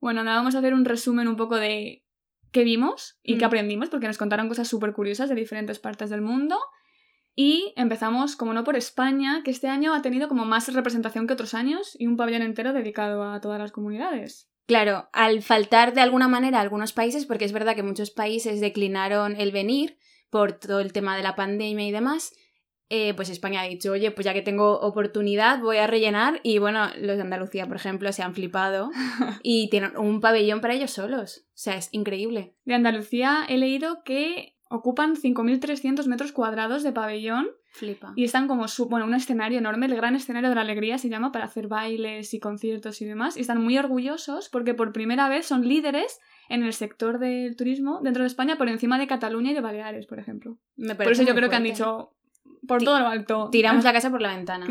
Bueno, 0.00 0.24
nada, 0.24 0.38
vamos 0.38 0.54
a 0.54 0.58
hacer 0.58 0.74
un 0.74 0.84
resumen 0.84 1.28
un 1.28 1.36
poco 1.36 1.56
de 1.56 2.04
qué 2.52 2.64
vimos 2.64 3.18
y 3.22 3.36
qué 3.36 3.44
Mm. 3.44 3.48
aprendimos, 3.48 3.88
porque 3.90 4.06
nos 4.06 4.16
contaron 4.18 4.48
cosas 4.48 4.68
súper 4.68 4.92
curiosas 4.94 5.28
de 5.28 5.34
diferentes 5.34 5.78
partes 5.78 6.08
del 6.08 6.22
mundo. 6.22 6.56
Y 7.34 7.72
empezamos, 7.76 8.34
como 8.34 8.52
no, 8.52 8.64
por 8.64 8.76
España, 8.76 9.42
que 9.44 9.50
este 9.50 9.68
año 9.68 9.94
ha 9.94 10.02
tenido 10.02 10.28
como 10.28 10.44
más 10.44 10.72
representación 10.72 11.26
que 11.26 11.34
otros 11.34 11.54
años 11.54 11.94
y 11.98 12.06
un 12.06 12.16
pabellón 12.16 12.42
entero 12.42 12.72
dedicado 12.72 13.22
a 13.30 13.40
todas 13.40 13.60
las 13.60 13.70
comunidades. 13.72 14.50
Claro, 14.66 15.08
al 15.12 15.42
faltar 15.42 15.94
de 15.94 16.00
alguna 16.00 16.28
manera 16.28 16.60
algunos 16.60 16.92
países, 16.92 17.26
porque 17.26 17.44
es 17.44 17.52
verdad 17.52 17.74
que 17.76 17.82
muchos 17.82 18.10
países 18.10 18.60
declinaron 18.60 19.36
el 19.36 19.52
venir 19.52 19.97
por 20.30 20.52
todo 20.52 20.80
el 20.80 20.92
tema 20.92 21.16
de 21.16 21.22
la 21.22 21.36
pandemia 21.36 21.86
y 21.86 21.92
demás, 21.92 22.32
eh, 22.90 23.12
pues 23.14 23.28
España 23.28 23.60
ha 23.60 23.64
dicho, 23.64 23.92
oye, 23.92 24.10
pues 24.10 24.24
ya 24.24 24.32
que 24.32 24.40
tengo 24.40 24.80
oportunidad 24.80 25.60
voy 25.60 25.76
a 25.76 25.86
rellenar 25.86 26.40
y 26.42 26.58
bueno, 26.58 26.86
los 26.98 27.16
de 27.16 27.22
Andalucía, 27.22 27.66
por 27.66 27.76
ejemplo, 27.76 28.10
se 28.12 28.22
han 28.22 28.34
flipado 28.34 28.90
y 29.42 29.68
tienen 29.68 29.96
un 29.98 30.20
pabellón 30.20 30.60
para 30.60 30.74
ellos 30.74 30.92
solos. 30.92 31.44
O 31.48 31.52
sea, 31.54 31.76
es 31.76 31.90
increíble. 31.92 32.54
De 32.64 32.74
Andalucía 32.74 33.44
he 33.48 33.58
leído 33.58 34.02
que 34.04 34.56
ocupan 34.70 35.16
5.300 35.16 36.06
metros 36.06 36.32
cuadrados 36.32 36.82
de 36.82 36.92
pabellón 36.92 37.48
Flipa. 37.70 38.12
y 38.16 38.24
están 38.24 38.48
como, 38.48 38.66
su 38.66 38.88
bueno, 38.88 39.06
un 39.06 39.14
escenario 39.14 39.58
enorme, 39.58 39.86
el 39.86 39.94
Gran 39.94 40.16
Escenario 40.16 40.48
de 40.48 40.54
la 40.54 40.62
Alegría 40.62 40.98
se 40.98 41.08
llama, 41.08 41.32
para 41.32 41.44
hacer 41.44 41.68
bailes 41.68 42.32
y 42.34 42.40
conciertos 42.40 43.00
y 43.02 43.04
demás. 43.04 43.36
Y 43.36 43.40
están 43.40 43.62
muy 43.62 43.78
orgullosos 43.78 44.48
porque 44.48 44.74
por 44.74 44.92
primera 44.92 45.28
vez 45.28 45.46
son 45.46 45.66
líderes 45.66 46.18
en 46.48 46.62
el 46.62 46.72
sector 46.72 47.18
del 47.18 47.56
turismo 47.56 48.00
dentro 48.02 48.22
de 48.22 48.28
España 48.28 48.56
por 48.56 48.68
encima 48.68 48.98
de 48.98 49.06
Cataluña 49.06 49.50
y 49.50 49.54
de 49.54 49.60
Baleares, 49.60 50.06
por 50.06 50.18
ejemplo. 50.18 50.58
Me 50.76 50.94
Por 50.94 51.12
eso 51.12 51.22
yo 51.22 51.34
creo 51.34 51.50
que 51.50 51.56
han 51.56 51.64
dicho, 51.64 52.14
por 52.68 52.84
todo 52.84 53.00
lo 53.00 53.08
alto. 53.08 53.48
Tiramos 53.50 53.82
la 53.82 53.92
casa 53.94 54.10
por 54.10 54.22
la 54.22 54.36
ventana. 54.36 54.66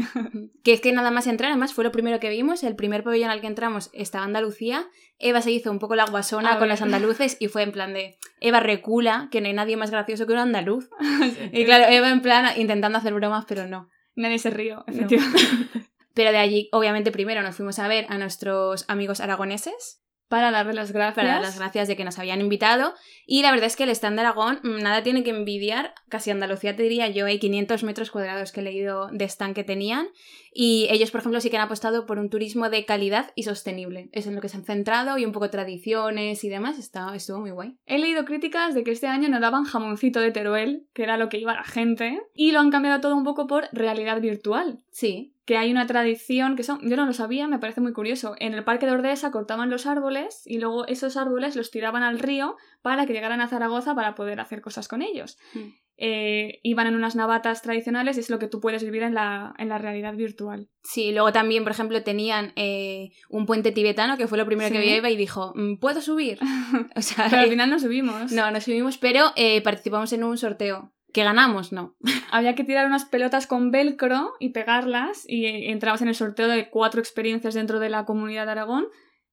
que 0.63 0.71
es 0.71 0.79
que 0.79 0.93
nada 0.93 1.11
más 1.11 1.27
entrar, 1.27 1.51
además 1.51 1.73
fue 1.73 1.83
lo 1.83 1.91
primero 1.91 2.21
que 2.21 2.29
vimos, 2.29 2.63
el 2.63 2.77
primer 2.77 3.03
pabellón 3.03 3.29
al 3.29 3.41
que 3.41 3.47
entramos 3.47 3.89
estaba 3.91 4.23
Andalucía, 4.23 4.87
Eva 5.19 5.41
se 5.41 5.51
hizo 5.51 5.71
un 5.71 5.79
poco 5.79 5.95
la 5.95 6.05
guasona 6.05 6.51
A 6.51 6.53
con 6.53 6.61
ver. 6.61 6.69
las 6.69 6.81
andaluces 6.81 7.35
y 7.39 7.49
fue 7.49 7.63
en 7.63 7.73
plan 7.73 7.93
de, 7.93 8.17
Eva 8.39 8.61
recula, 8.61 9.27
que 9.31 9.41
no 9.41 9.47
hay 9.47 9.53
nadie 9.53 9.75
más 9.75 9.91
gracioso 9.91 10.25
que 10.25 10.33
un 10.33 10.39
andaluz. 10.39 10.89
Y 11.51 11.65
claro, 11.65 11.85
Eva 11.89 12.09
en 12.09 12.21
plan 12.21 12.45
intentando 12.57 12.97
hacer 12.97 13.13
bromas, 13.13 13.45
pero 13.45 13.67
no. 13.67 13.89
Nadie 14.15 14.39
se 14.39 14.49
río, 14.49 14.83
efectivamente. 14.87 15.41
Pero 16.13 16.31
de 16.31 16.39
allí, 16.39 16.67
obviamente, 16.71 17.11
primero 17.11 17.43
nos 17.43 17.55
fuimos 17.55 17.77
a 17.77 17.87
ver 17.87 18.07
a 18.09 18.17
nuestros 18.17 18.85
amigos 18.87 19.19
aragoneses 19.19 20.01
Para 20.27 20.51
darle 20.51 20.73
las 20.73 20.91
gracias. 20.91 21.15
para 21.15 21.33
dar 21.35 21.41
las 21.41 21.57
gracias 21.57 21.87
de 21.87 21.95
que 21.95 22.03
nos 22.03 22.19
habían 22.19 22.41
invitado. 22.41 22.93
Y 23.25 23.41
la 23.41 23.51
verdad 23.51 23.67
es 23.67 23.75
que 23.75 23.83
el 23.83 23.89
stand 23.89 24.15
de 24.17 24.21
Aragón 24.21 24.59
mm, 24.63 24.79
nada 24.81 25.03
tiene 25.03 25.23
que 25.23 25.29
envidiar, 25.29 25.93
casi 26.09 26.31
Andalucía 26.31 26.75
te 26.75 26.83
diría 26.83 27.07
yo, 27.07 27.25
hay 27.25 27.39
500 27.39 27.83
metros 27.83 28.11
cuadrados 28.11 28.51
que 28.51 28.59
he 28.59 28.63
leído 28.63 29.07
de 29.11 29.25
stand 29.25 29.55
que 29.55 29.63
tenían. 29.63 30.07
Y 30.53 30.87
ellos, 30.89 31.11
por 31.11 31.19
ejemplo, 31.19 31.39
sí 31.39 31.49
que 31.49 31.57
han 31.57 31.63
apostado 31.63 32.05
por 32.05 32.19
un 32.19 32.29
turismo 32.29 32.69
de 32.69 32.83
calidad 32.83 33.31
y 33.35 33.43
sostenible. 33.43 34.09
Es 34.11 34.25
en 34.27 34.35
lo 34.35 34.41
que 34.41 34.49
se 34.49 34.57
han 34.57 34.65
centrado 34.65 35.17
y 35.17 35.25
un 35.25 35.31
poco 35.31 35.49
tradiciones 35.49 36.43
y 36.43 36.49
demás. 36.49 36.79
Está, 36.79 37.15
estuvo 37.15 37.39
muy 37.39 37.51
guay. 37.51 37.77
He 37.85 37.99
leído 37.99 38.25
críticas 38.25 38.73
de 38.73 38.83
que 38.83 38.91
este 38.91 39.07
año 39.07 39.29
no 39.29 39.39
daban 39.39 39.65
jamoncito 39.65 40.19
de 40.19 40.31
Teruel, 40.31 40.87
que 40.93 41.03
era 41.03 41.17
lo 41.17 41.29
que 41.29 41.37
iba 41.37 41.53
la 41.53 41.63
gente, 41.63 42.19
y 42.33 42.51
lo 42.51 42.59
han 42.59 42.71
cambiado 42.71 43.01
todo 43.01 43.15
un 43.15 43.23
poco 43.23 43.47
por 43.47 43.69
realidad 43.71 44.19
virtual. 44.19 44.79
Sí. 44.89 45.33
Que 45.47 45.57
hay 45.57 45.71
una 45.71 45.87
tradición 45.87 46.57
que 46.57 46.63
son, 46.63 46.77
yo 46.81 46.97
no 46.97 47.05
lo 47.05 47.13
sabía, 47.13 47.47
me 47.47 47.57
parece 47.57 47.79
muy 47.79 47.93
curioso. 47.93 48.35
En 48.37 48.53
el 48.53 48.65
parque 48.65 48.85
de 48.85 48.91
Ordesa 48.91 49.31
cortaban 49.31 49.69
los 49.69 49.85
árboles 49.85 50.41
y 50.45 50.59
luego 50.59 50.85
esos 50.87 51.15
árboles 51.15 51.55
los 51.55 51.71
tiraban 51.71 52.03
al 52.03 52.19
río 52.19 52.57
para 52.81 53.05
que 53.05 53.13
llegaran 53.13 53.39
a 53.39 53.47
Zaragoza 53.47 53.95
para 53.95 54.13
poder 54.13 54.41
hacer 54.41 54.59
cosas 54.61 54.89
con 54.89 55.01
ellos. 55.01 55.37
Mm. 55.53 55.59
Eh, 55.99 56.59
iban 56.63 56.87
en 56.87 56.95
unas 56.95 57.15
navatas 57.15 57.61
tradicionales 57.61 58.17
y 58.17 58.19
es 58.19 58.29
lo 58.29 58.39
que 58.39 58.47
tú 58.47 58.59
puedes 58.59 58.83
vivir 58.83 59.03
en 59.03 59.13
la, 59.15 59.55
en 59.57 59.69
la 59.69 59.77
realidad 59.77 60.13
virtual. 60.15 60.67
Sí, 60.83 61.13
luego 61.13 61.31
también, 61.31 61.63
por 61.63 61.71
ejemplo, 61.71 62.03
tenían 62.03 62.51
eh, 62.57 63.11
un 63.29 63.45
puente 63.45 63.71
tibetano, 63.71 64.17
que 64.17 64.27
fue 64.27 64.37
lo 64.37 64.45
primero 64.45 64.69
que 64.69 64.81
vio 64.81 64.91
Eva 64.95 65.09
y 65.09 65.15
dijo, 65.15 65.53
"Mm, 65.55 65.77
¿puedo 65.77 66.01
subir? 66.01 66.39
O 66.95 67.01
sea, 67.01 67.27
Pero 67.29 67.41
al 67.41 67.47
eh, 67.47 67.49
final 67.49 67.69
no 67.69 67.79
subimos. 67.79 68.33
no, 68.33 68.51
no 68.51 68.59
subimos, 68.59 68.97
pero 68.97 69.31
eh, 69.37 69.61
participamos 69.61 70.11
en 70.11 70.25
un 70.25 70.37
sorteo. 70.37 70.91
¿Que 71.13 71.23
ganamos? 71.23 71.71
No. 71.71 71.95
Había 72.31 72.55
que 72.55 72.63
tirar 72.63 72.85
unas 72.85 73.05
pelotas 73.05 73.47
con 73.47 73.71
velcro 73.71 74.33
y 74.39 74.49
pegarlas 74.49 75.23
y 75.27 75.45
entrabas 75.69 76.01
en 76.01 76.09
el 76.09 76.15
sorteo 76.15 76.47
de 76.47 76.69
cuatro 76.69 76.99
experiencias 76.99 77.53
dentro 77.53 77.79
de 77.79 77.89
la 77.89 78.05
comunidad 78.05 78.45
de 78.45 78.51
Aragón, 78.51 78.87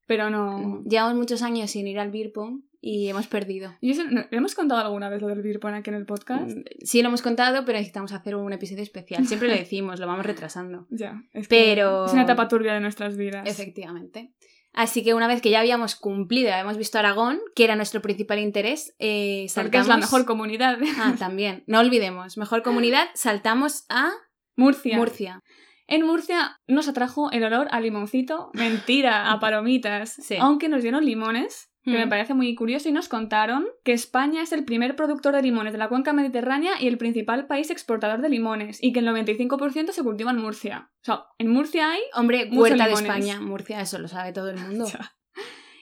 pero 0.06 0.30
no... 0.30 0.82
Llevamos 0.88 1.14
muchos 1.16 1.42
años 1.42 1.70
sin 1.70 1.86
ir 1.88 1.98
al 1.98 2.10
beer 2.10 2.30
pong 2.32 2.60
y 2.80 3.08
hemos 3.08 3.26
perdido. 3.26 3.74
¿Y 3.80 3.90
eso, 3.92 4.04
no- 4.04 4.20
¿le 4.30 4.36
¿Hemos 4.36 4.54
contado 4.54 4.80
alguna 4.82 5.08
vez 5.08 5.22
lo 5.22 5.28
del 5.28 5.40
beer 5.42 5.58
pong 5.58 5.74
aquí 5.74 5.88
en 5.90 5.96
el 5.96 6.04
podcast? 6.06 6.50
Mm, 6.56 6.62
Sí 6.82 7.00
lo 7.02 7.08
hemos 7.08 7.22
contado, 7.22 7.64
pero 7.64 7.78
necesitamos 7.78 8.12
hacer 8.12 8.36
un 8.36 8.52
episodio 8.52 8.82
especial. 8.82 9.26
Siempre 9.26 9.48
lo 9.48 9.54
decimos, 9.64 9.98
lo 9.98 10.06
vamos 10.06 10.26
retrasando. 10.26 10.86
Ya, 10.90 11.22
es 11.32 11.48
que 11.48 11.56
Pero- 11.74 12.04
es 12.06 12.12
una 12.12 12.22
etapa 12.24 12.46
turbia 12.48 12.74
de 12.74 12.80
nuestras 12.80 13.16
vidas. 13.16 13.48
Efectivamente. 13.48 14.34
Así 14.74 15.04
que 15.04 15.14
una 15.14 15.28
vez 15.28 15.40
que 15.40 15.50
ya 15.50 15.60
habíamos 15.60 15.94
cumplido, 15.94 16.52
habíamos 16.52 16.76
visto 16.76 16.98
Aragón, 16.98 17.40
que 17.54 17.64
era 17.64 17.76
nuestro 17.76 18.02
principal 18.02 18.40
interés, 18.40 18.94
eh, 18.98 19.46
Porque 19.54 19.78
saltamos... 19.78 19.86
es 19.86 19.88
la 19.88 19.96
mejor 19.96 20.24
comunidad. 20.24 20.78
Ah, 20.98 21.14
también. 21.18 21.62
No 21.66 21.78
olvidemos. 21.78 22.36
Mejor 22.36 22.62
comunidad, 22.62 23.08
saltamos 23.14 23.84
a 23.88 24.12
Murcia. 24.56 24.96
Murcia. 24.96 25.42
En 25.86 26.04
Murcia 26.04 26.60
nos 26.66 26.88
atrajo 26.88 27.30
el 27.30 27.44
olor 27.44 27.68
a 27.70 27.80
limoncito. 27.80 28.50
Mentira, 28.54 29.30
a 29.30 29.38
palomitas. 29.40 30.12
Sí. 30.12 30.36
Aunque 30.40 30.68
nos 30.68 30.82
dieron 30.82 31.04
limones, 31.04 31.70
que 31.84 31.90
Mm. 31.90 31.94
me 31.94 32.06
parece 32.08 32.34
muy 32.34 32.54
curioso, 32.54 32.88
y 32.88 32.92
nos 32.92 33.08
contaron 33.08 33.66
que 33.84 33.92
España 33.92 34.42
es 34.42 34.52
el 34.52 34.64
primer 34.64 34.96
productor 34.96 35.34
de 35.34 35.42
limones 35.42 35.72
de 35.72 35.78
la 35.78 35.88
cuenca 35.88 36.12
mediterránea 36.12 36.72
y 36.80 36.86
el 36.88 36.96
principal 36.98 37.46
país 37.46 37.70
exportador 37.70 38.20
de 38.22 38.28
limones, 38.30 38.82
y 38.82 38.92
que 38.92 39.00
el 39.00 39.06
95% 39.06 39.92
se 39.92 40.02
cultiva 40.02 40.30
en 40.30 40.38
Murcia. 40.38 40.90
O 41.02 41.04
sea, 41.04 41.24
en 41.38 41.48
Murcia 41.48 41.90
hay, 41.92 42.00
Hombre, 42.14 42.48
Huerta 42.52 42.86
de. 42.86 42.92
España, 42.94 43.38
Murcia, 43.40 43.80
eso 43.80 43.98
lo 43.98 44.08
sabe 44.08 44.32
todo 44.32 44.50
el 44.50 44.58
mundo. 44.58 44.86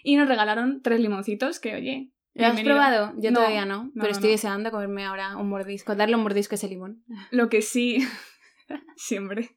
Y 0.02 0.16
nos 0.16 0.26
regalaron 0.28 0.82
tres 0.82 1.00
limoncitos 1.00 1.61
que, 1.61 1.75
oye. 1.76 2.11
¿Lo 2.35 2.47
has 2.47 2.54
bienvenido. 2.54 2.75
probado? 2.82 3.12
Yo 3.18 3.30
No, 3.30 3.40
todavía 3.40 3.66
no, 3.66 3.85
no, 3.85 3.90
pero 3.94 4.06
no, 4.06 4.11
estoy 4.12 4.30
deseando 4.30 4.71
comerme 4.71 5.04
ahora 5.04 5.37
un 5.37 5.50
mordisco, 5.50 5.94
darle 5.94 6.16
un 6.16 6.23
mordisco 6.23 6.54
a 6.54 6.56
ese 6.56 6.66
limón. 6.68 7.04
Lo 7.30 7.49
que 7.50 7.61
sí. 7.62 7.99
Siempre. 8.97 9.50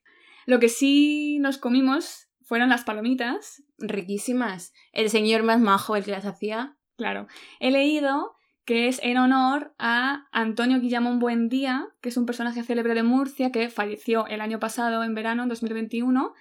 Lo 0.46 0.60
que 0.60 0.70
sí 0.70 1.40
nos 1.40 1.58
comimos 1.58 2.25
fueron 2.46 2.70
las 2.70 2.84
palomitas. 2.84 3.64
Riquísimas. 3.78 4.74
El 4.94 5.10
señor 5.10 5.44
más 5.44 5.60
majo, 5.60 5.96
el 5.96 6.06
que 6.06 6.12
las 6.12 6.25
hacía. 6.25 6.78
Claro. 6.96 7.28
He 7.60 7.72
leído 7.72 8.36
que 8.64 8.88
es 8.88 9.00
en 9.04 9.18
honor 9.18 9.75
a 9.78 10.28
Antonio 10.32 10.80
Guillamón 10.80 11.20
Buendía, 11.20 11.88
que 12.02 12.10
es 12.10 12.18
un 12.18 12.25
personaje 12.25 12.64
célebre 12.64 12.96
de 12.96 13.04
Murcia 13.04 13.52
que 13.52 13.70
falleció 13.70 14.25
el 14.28 14.42
año 14.42 14.60
pasado, 14.60 15.04
en 15.04 15.14
verano, 15.14 15.44
en 15.44 15.50
2021, 15.50 16.34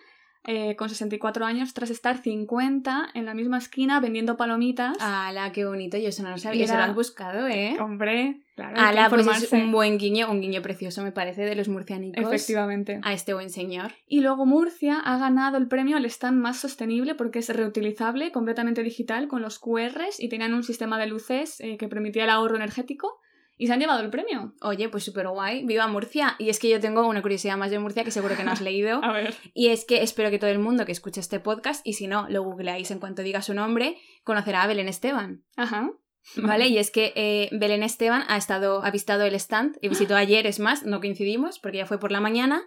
eh, 0.47 0.77
con 0.77 0.89
64 0.89 1.45
años, 1.47 1.75
tras 1.75 1.91
estar 1.91 2.19
50 2.19 3.11
en 3.15 3.25
la 3.25 3.35
misma 3.35 3.59
esquina 3.59 4.01
vendiendo 4.01 4.37
palomitas. 4.37 4.97
¡Hala, 5.01 5.53
qué 5.53 5.65
bonito! 5.65 5.97
Yo 5.97 6.09
eso 6.09 6.23
no 6.23 6.31
lo 6.31 6.39
sabía. 6.39 6.61
Y 6.61 6.65
Eso 6.65 6.75
lo 6.75 6.81
era- 6.81 6.89
has 6.91 6.95
buscado, 6.95 7.47
¿eh? 7.49 7.77
Hombre, 7.81 8.41
claro. 8.55 8.77
¡Hala, 8.79 9.09
pues 9.11 9.27
es 9.27 9.53
un 9.53 9.73
buen 9.73 9.99
guiño, 9.99 10.31
un 10.31 10.41
guiño 10.41 10.61
precioso, 10.63 11.03
me 11.03 11.13
parece, 11.13 11.43
de 11.43 11.55
los 11.55 11.69
murcianicos. 11.69 12.23
Efectivamente. 12.25 13.01
A 13.03 13.13
este 13.13 13.35
buen 13.35 13.51
señor. 13.51 13.93
Y 14.07 14.21
luego 14.21 14.47
Murcia 14.47 14.99
ha 15.01 15.19
ganado 15.19 15.57
el 15.57 15.69
premio 15.69 15.97
al 15.97 16.05
stand 16.07 16.39
más 16.41 16.59
sostenible 16.59 17.15
porque 17.15 17.39
es 17.39 17.49
reutilizable, 17.49 18.33
completamente 18.33 18.83
digital, 18.83 19.29
con 19.29 19.43
los 19.43 19.59
QRs 19.59 20.21
y 20.21 20.29
tenían 20.29 20.55
un 20.55 20.63
sistema 20.63 20.99
de 20.99 21.07
luces 21.07 21.61
eh, 21.61 21.77
que 21.77 21.89
permitía 21.89 22.25
el 22.25 22.31
ahorro 22.31 22.57
energético 22.57 23.21
y 23.57 23.67
se 23.67 23.73
han 23.73 23.81
llevado 23.81 24.01
el 24.01 24.11
premio. 24.11 24.55
Oye, 24.61 24.89
pues 24.89 25.05
súper 25.05 25.29
guay. 25.29 25.65
¡Viva 25.65 25.87
Murcia! 25.87 26.37
Y 26.39 26.49
es 26.49 26.59
que 26.59 26.69
yo 26.69 26.81
tengo 26.81 27.07
una 27.07 27.23
curiosidad 27.23 27.57
más 27.57 27.71
de 27.71 27.79
Murcia 27.79 28.05
que 28.05 28.11
seguro 28.11 28.37
que 28.37 28.45
no 28.45 28.53
has 28.53 28.61
leído. 28.63 29.03
A 29.05 29.13
ver. 29.13 29.35
Y 29.53 29.69
es 29.69 29.85
que 29.85 30.03
espero 30.03 30.31
que 30.31 30.39
todo 30.39 30.51
el 30.51 30.59
mundo 30.59 30.85
que 30.85 30.93
escuche 30.93 31.21
este 31.21 31.41
podcast, 31.41 31.87
y 31.87 31.95
si 31.95 32.07
no, 32.07 32.27
lo 32.29 32.43
googleáis 32.43 32.91
en 32.91 32.99
cuanto 32.99 33.23
diga 33.23 33.43
su 33.43 33.55
nombre, 33.55 33.97
conocerá 34.25 34.63
a 34.63 34.67
Belén 34.67 34.89
Esteban. 34.89 35.45
Ajá. 35.57 35.91
¿Vale? 36.37 36.69
Y 36.69 36.79
es 36.79 36.91
que 36.91 37.13
eh, 37.17 37.51
Belén 37.53 37.83
Esteban 37.83 38.25
ha 38.29 38.37
estado, 38.37 38.83
ha 38.83 38.91
visitado 38.91 39.25
el 39.25 39.35
stand 39.35 39.77
y 39.83 39.89
visitó 39.89 40.17
ayer, 40.17 40.47
es 40.47 40.59
más, 40.59 40.85
no 40.85 41.01
coincidimos 41.01 41.59
porque 41.59 41.79
ya 41.79 41.87
fue 41.87 42.01
por 42.01 42.13
la 42.13 42.21
mañana. 42.21 42.63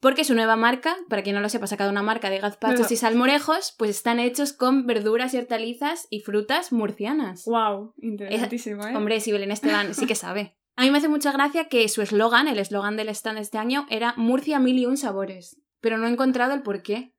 Porque 0.00 0.24
su 0.24 0.34
nueva 0.34 0.56
marca, 0.56 0.96
para 1.08 1.22
quien 1.22 1.34
no 1.34 1.42
lo 1.42 1.48
sepa, 1.48 1.64
ha 1.64 1.68
sacado 1.68 1.90
una 1.90 2.02
marca 2.02 2.30
de 2.30 2.38
gazpachos 2.38 2.90
y 2.92 2.96
salmorejos, 2.96 3.74
pues 3.76 3.90
están 3.90 4.20
hechos 4.20 4.52
con 4.52 4.86
verduras 4.86 5.34
y 5.34 5.38
hortalizas 5.38 6.06
y 6.08 6.20
frutas 6.20 6.72
murcianas. 6.72 7.44
Wow, 7.46 7.94
interesantísimo, 8.00 8.86
¿eh? 8.86 8.94
Hombre, 8.94 9.20
si 9.20 9.32
Belén 9.32 9.50
Esteban 9.50 9.94
sí 9.94 10.06
que 10.06 10.14
sabe. 10.14 10.56
A 10.76 10.82
mí 10.82 10.92
me 10.92 10.98
hace 10.98 11.08
mucha 11.08 11.32
gracia 11.32 11.68
que 11.68 11.88
su 11.88 12.02
eslogan, 12.02 12.46
el 12.46 12.60
eslogan 12.60 12.96
del 12.96 13.08
stand 13.08 13.38
este 13.38 13.58
año, 13.58 13.86
era 13.90 14.14
Murcia 14.16 14.60
mil 14.60 14.78
y 14.78 14.86
un 14.86 14.96
sabores. 14.96 15.60
Pero 15.80 15.98
no 15.98 16.06
he 16.06 16.10
encontrado 16.10 16.54
el 16.54 16.62
por 16.62 16.82
qué. 16.82 17.16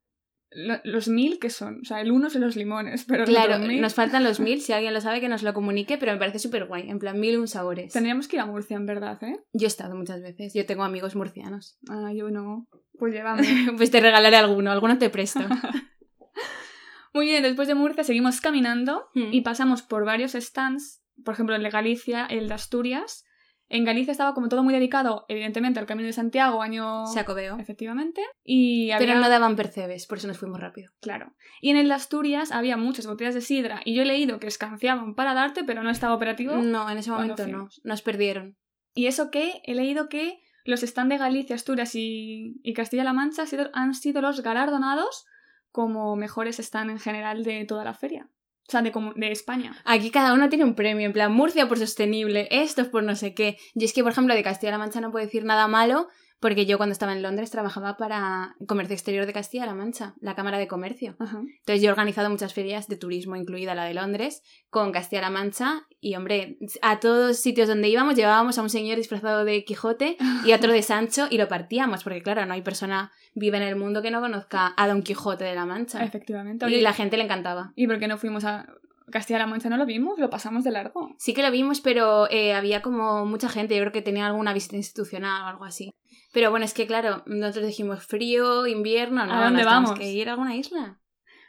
Lo- 0.52 0.80
los 0.84 1.08
mil 1.08 1.38
que 1.38 1.52
son, 1.52 1.82
o 1.82 1.86
sea, 1.86 2.02
el 2.02 2.12
uno 2.12 2.30
son 2.32 2.42
los 2.42 2.56
limones, 2.56 3.06
pero 3.06 3.20
los 3.22 3.30
Claro, 3.30 3.54
otros 3.56 3.68
mil... 3.68 3.82
nos 3.82 3.94
faltan 3.94 4.24
los 4.24 4.40
mil, 4.40 4.62
si 4.62 4.74
alguien 4.74 4.94
lo 4.96 5.02
sabe 5.02 5.22
que 5.22 5.30
nos 5.30 5.44
lo 5.44 5.54
comunique, 5.54 5.98
pero 6.00 6.12
me 6.12 6.18
parece 6.18 6.40
súper 6.40 6.66
guay, 6.66 6.90
en 6.90 6.98
plan 6.98 7.20
mil 7.20 7.38
un 7.38 7.48
sabores. 7.48 7.94
Tendríamos 7.94 8.28
que 8.28 8.38
ir 8.38 8.42
a 8.42 8.46
Murcia, 8.48 8.76
en 8.76 8.88
verdad, 8.88 9.22
¿eh? 9.24 9.40
Yo 9.54 9.66
he 9.66 9.68
estado 9.68 9.96
muchas 9.96 10.22
veces, 10.22 10.54
yo 10.56 10.66
tengo 10.66 10.84
amigos 10.84 11.16
murcianos. 11.16 11.78
Ah, 11.90 12.12
yo 12.14 12.32
no. 12.32 12.68
Pues 12.98 13.14
llévame. 13.14 13.44
pues 13.78 13.92
te 13.92 14.02
regalaré 14.02 14.38
alguno, 14.38 14.72
alguno 14.72 14.98
te 14.98 15.10
presto. 15.12 15.42
Muy 17.14 17.26
bien, 17.26 17.44
después 17.44 17.68
de 17.68 17.76
Murcia 17.76 18.04
seguimos 18.04 18.40
caminando 18.42 19.08
Hmm. 19.14 19.32
y 19.34 19.42
pasamos 19.42 19.82
por 19.82 20.06
varios 20.06 20.34
stands, 20.34 21.02
por 21.26 21.34
ejemplo 21.34 21.56
el 21.56 21.64
de 21.64 21.70
Galicia, 21.70 22.26
el 22.26 22.48
de 22.48 22.54
Asturias. 22.54 23.24
En 23.72 23.86
Galicia 23.86 24.12
estaba 24.12 24.34
como 24.34 24.50
todo 24.50 24.64
muy 24.64 24.74
dedicado, 24.74 25.26
evidentemente, 25.28 25.80
al 25.80 25.86
Camino 25.86 26.08
de 26.08 26.14
Santiago, 26.14 26.64
año... 26.64 27.06
Sacobeo. 27.06 27.60
Efectivamente. 27.60 28.24
Y 28.44 28.90
había... 28.90 29.08
Pero 29.08 29.20
no 29.20 29.30
daban 29.30 29.56
percebes, 29.56 30.08
por 30.08 30.18
eso 30.18 30.28
nos 30.28 30.40
fuimos 30.40 30.60
rápido. 30.60 30.92
Claro. 31.02 31.36
Y 31.62 31.70
en 31.70 31.78
el 31.78 31.88
de 31.88 31.94
Asturias 31.94 32.52
había 32.52 32.78
muchas 32.78 33.06
botellas 33.06 33.36
de 33.36 33.42
sidra 33.42 33.82
y 33.86 33.94
yo 33.94 34.02
he 34.02 34.06
leído 34.06 34.40
que 34.40 34.48
escanciaban 34.48 35.14
para 35.14 35.36
darte, 35.36 35.64
pero 35.64 35.84
no 35.84 35.92
estaba 35.92 36.16
operativo. 36.16 36.56
No, 36.56 36.90
en 36.90 36.98
ese 36.98 37.12
momento 37.12 37.48
no, 37.48 37.70
nos 37.84 38.02
perdieron. 38.02 38.58
Y 38.96 39.06
eso 39.06 39.30
que 39.30 39.62
he 39.64 39.76
leído 39.76 40.10
que 40.10 40.42
los 40.66 40.82
stands 40.82 41.14
de 41.14 41.20
Galicia, 41.20 41.56
Asturias 41.56 41.94
y, 41.94 42.60
y 42.64 42.74
Castilla-La 42.74 43.14
Mancha 43.14 43.44
han 43.44 43.48
sido, 43.48 43.70
han 43.74 43.94
sido 43.94 44.22
los 44.22 44.42
galardonados 44.42 45.26
como 45.72 46.16
mejores 46.16 46.58
stands 46.58 46.92
en 46.92 47.00
general 47.00 47.44
de 47.44 47.66
toda 47.66 47.84
la 47.84 47.94
feria. 47.94 48.30
O 48.70 48.72
sea, 48.72 48.84
de, 48.84 48.92
de 49.16 49.32
España. 49.32 49.76
Aquí 49.84 50.12
cada 50.12 50.32
uno 50.32 50.48
tiene 50.48 50.64
un 50.64 50.76
premio, 50.76 51.08
en 51.08 51.12
plan 51.12 51.34
Murcia 51.34 51.68
por 51.68 51.80
sostenible, 51.80 52.48
esto 52.52 52.84
es 52.84 52.88
por 52.88 53.02
no 53.02 53.16
sé 53.16 53.34
qué. 53.34 53.58
Yo 53.74 53.86
es 53.86 53.94
que, 53.94 54.04
por 54.04 54.12
ejemplo, 54.12 54.36
de 54.36 54.44
Castilla-La 54.44 54.78
Mancha 54.78 55.02
no 55.02 55.10
puedo 55.10 55.26
decir 55.26 55.44
nada 55.44 55.68
malo, 55.68 56.08
porque 56.40 56.66
yo 56.66 56.78
cuando 56.78 56.94
estaba 56.94 57.14
en 57.14 57.22
Londres 57.22 57.52
trabajaba 57.52 57.98
para 57.98 58.56
Comercio 58.68 58.94
Exterior 58.94 59.26
de 59.26 59.34
Castilla-La 59.34 59.76
Mancha, 59.76 60.16
la 60.22 60.36
Cámara 60.36 60.58
de 60.58 60.68
Comercio. 60.68 61.16
Ajá. 61.20 61.40
Entonces 61.40 61.82
yo 61.82 61.90
he 61.90 61.92
organizado 61.92 62.30
muchas 62.30 62.54
ferias 62.54 62.88
de 62.88 62.96
turismo, 62.96 63.36
incluida 63.36 63.76
la 63.76 63.86
de 63.86 63.94
Londres, 63.94 64.42
con 64.70 64.92
Castilla-La 64.92 65.30
Mancha. 65.30 65.86
Y 66.00 66.16
hombre, 66.16 66.58
a 66.82 67.00
todos 67.00 67.38
sitios 67.38 67.68
donde 67.68 67.90
íbamos 67.90 68.16
llevábamos 68.16 68.58
a 68.58 68.62
un 68.62 68.70
señor 68.70 68.98
disfrazado 68.98 69.44
de 69.44 69.66
Quijote 69.66 70.18
y 70.46 70.52
a 70.52 70.56
otro 70.56 70.72
de 70.72 70.82
Sancho 70.82 71.28
y 71.30 71.38
lo 71.38 71.48
partíamos, 71.48 72.04
porque 72.04 72.22
claro, 72.22 72.46
no 72.46 72.54
hay 72.54 72.62
persona 72.62 73.12
viva 73.36 73.58
en 73.58 73.64
el 73.64 73.76
mundo 73.76 74.02
que 74.02 74.12
no 74.12 74.22
conozca 74.22 74.74
a 74.78 74.88
Don 74.88 75.04
Quijote 75.04 75.44
de 75.44 75.56
la 75.56 75.66
Mancha. 75.66 76.04
Efectivamente. 76.04 76.70
Y 76.70 76.82
la 76.82 76.94
gente 76.94 77.18
le 77.18 77.24
encantaba. 77.24 77.74
¿Y 77.76 77.88
por 77.88 78.00
qué 78.00 78.08
no 78.08 78.18
fuimos 78.18 78.46
a 78.46 78.66
Castilla-La 79.12 79.48
Mancha? 79.48 79.70
¿No 79.70 79.78
lo 79.78 79.86
vimos? 79.86 80.18
Lo 80.20 80.30
pasamos 80.30 80.64
de 80.64 80.72
largo. 80.72 81.14
Sí 81.18 81.34
que 81.34 81.42
lo 81.42 81.52
vimos, 81.52 81.82
pero 81.82 82.30
eh, 82.30 82.54
había 82.54 82.82
como 82.82 83.26
mucha 83.26 83.50
gente, 83.50 83.76
yo 83.76 83.82
creo 83.82 83.92
que 83.92 84.02
tenía 84.02 84.26
alguna 84.26 84.54
visita 84.54 84.78
institucional 84.78 85.44
o 85.44 85.48
algo 85.48 85.66
así. 85.66 85.94
Pero 86.32 86.52
bueno, 86.52 86.66
es 86.66 86.74
que 86.74 86.86
claro, 86.88 87.24
nosotros 87.26 87.68
dijimos 87.68 88.06
frío, 88.06 88.68
invierno, 88.68 89.26
no, 89.26 89.34
¿A 89.34 89.46
dónde 89.46 89.64
vamos? 89.66 89.98
que 89.98 90.12
ir 90.12 90.30
a 90.30 90.34
alguna 90.34 90.56
isla. 90.56 91.00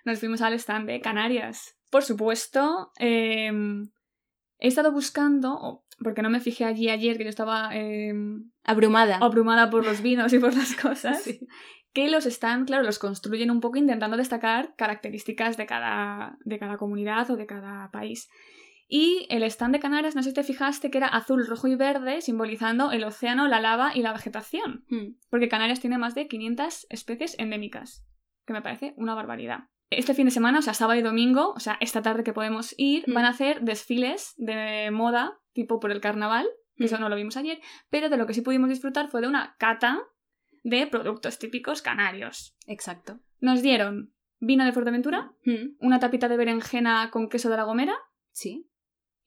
Nos 0.05 0.19
fuimos 0.21 0.41
al 0.41 0.55
stand 0.55 0.87
de 0.89 1.01
Canarias. 1.01 1.77
Por 1.91 2.03
supuesto, 2.03 2.91
eh, 2.99 3.51
he 4.59 4.69
estado 4.69 4.93
buscando, 4.93 5.85
porque 6.03 6.23
no 6.23 6.31
me 6.31 6.41
fijé 6.41 6.65
allí 6.65 6.89
ayer, 6.89 7.19
que 7.19 7.25
yo 7.25 7.31
estaba 7.31 7.71
eh, 7.75 8.13
Abrumada. 8.65 9.19
abrumada 9.21 9.69
por 9.71 9.85
los 9.85 10.01
vinos 10.01 10.33
y 10.33 10.39
por 10.39 10.55
las 10.55 10.75
cosas, 10.81 11.23
Sí. 11.23 11.41
que 11.93 12.09
los 12.09 12.25
stands, 12.25 12.67
claro, 12.67 12.85
los 12.85 12.99
construyen 12.99 13.51
un 13.51 13.61
poco 13.61 13.77
intentando 13.79 14.17
destacar 14.17 14.75
características 14.77 15.57
de 15.57 15.67
cada, 15.67 16.39
de 16.45 16.59
cada 16.59 16.77
comunidad 16.79 17.31
o 17.31 17.37
de 17.37 17.47
cada 17.47 17.91
país. 17.91 18.29
Y 18.93 19.27
el 19.31 19.45
stand 19.45 19.73
de 19.73 19.79
Canarias, 19.81 20.17
no 20.17 20.23
sé 20.25 20.31
si 20.31 20.35
te 20.35 20.43
fijaste, 20.43 20.91
que 20.91 20.99
era 20.99 21.07
azul, 21.07 21.47
rojo 21.47 21.69
y 21.69 21.77
verde, 21.77 22.21
simbolizando 22.23 22.91
el 22.91 23.05
océano, 23.05 23.47
la 23.47 23.61
lava 23.61 23.93
y 23.95 24.03
la 24.03 24.13
vegetación. 24.13 24.85
Hmm. 24.89 25.15
Porque 25.31 25.49
Canarias 25.49 25.79
tiene 25.81 25.97
más 25.97 26.17
de 26.17 26.27
500 26.27 26.87
especies 26.91 27.37
endémicas, 27.39 28.05
que 28.47 28.53
me 28.53 28.63
parece 28.63 28.95
una 28.97 29.15
barbaridad. 29.15 29.69
Este 29.91 30.13
fin 30.15 30.25
de 30.25 30.33
semana, 30.33 30.59
o 30.59 30.63
sea, 30.63 30.75
sábado 30.75 30.99
y 30.99 31.03
domingo, 31.03 31.53
o 31.55 31.61
sea, 31.61 31.77
esta 31.81 32.03
tarde 32.03 32.25
que 32.25 32.33
podemos 32.33 32.75
ir, 32.79 33.05
Mm. 33.09 33.15
van 33.15 33.25
a 33.27 33.29
hacer 33.31 33.61
desfiles 33.63 34.35
de 34.39 34.91
moda, 34.91 35.39
tipo 35.53 35.79
por 35.79 35.93
el 35.93 36.01
carnaval, 36.01 36.49
que 36.77 36.87
eso 36.87 36.97
Mm. 36.97 37.01
no 37.01 37.09
lo 37.09 37.17
vimos 37.17 37.37
ayer, 37.37 37.61
pero 37.91 38.09
de 38.09 38.17
lo 38.17 38.27
que 38.27 38.35
sí 38.35 38.41
pudimos 38.43 38.71
disfrutar 38.71 39.09
fue 39.09 39.21
de 39.21 39.29
una 39.29 39.55
cata 39.59 40.01
de 40.65 40.89
productos 40.89 41.39
típicos 41.39 41.81
canarios. 41.81 42.57
Exacto. 42.67 43.21
Nos 43.41 43.63
dieron 43.63 44.13
vino 44.41 44.65
de 44.65 44.73
Fuerteventura, 44.73 45.33
Hmm. 45.45 45.77
una 45.79 46.01
tapita 46.01 46.27
de 46.29 46.37
berenjena 46.37 47.11
con 47.13 47.29
queso 47.29 47.51
de 47.51 47.57
la 47.57 47.65
gomera 47.65 47.95
Sí. 48.33 48.70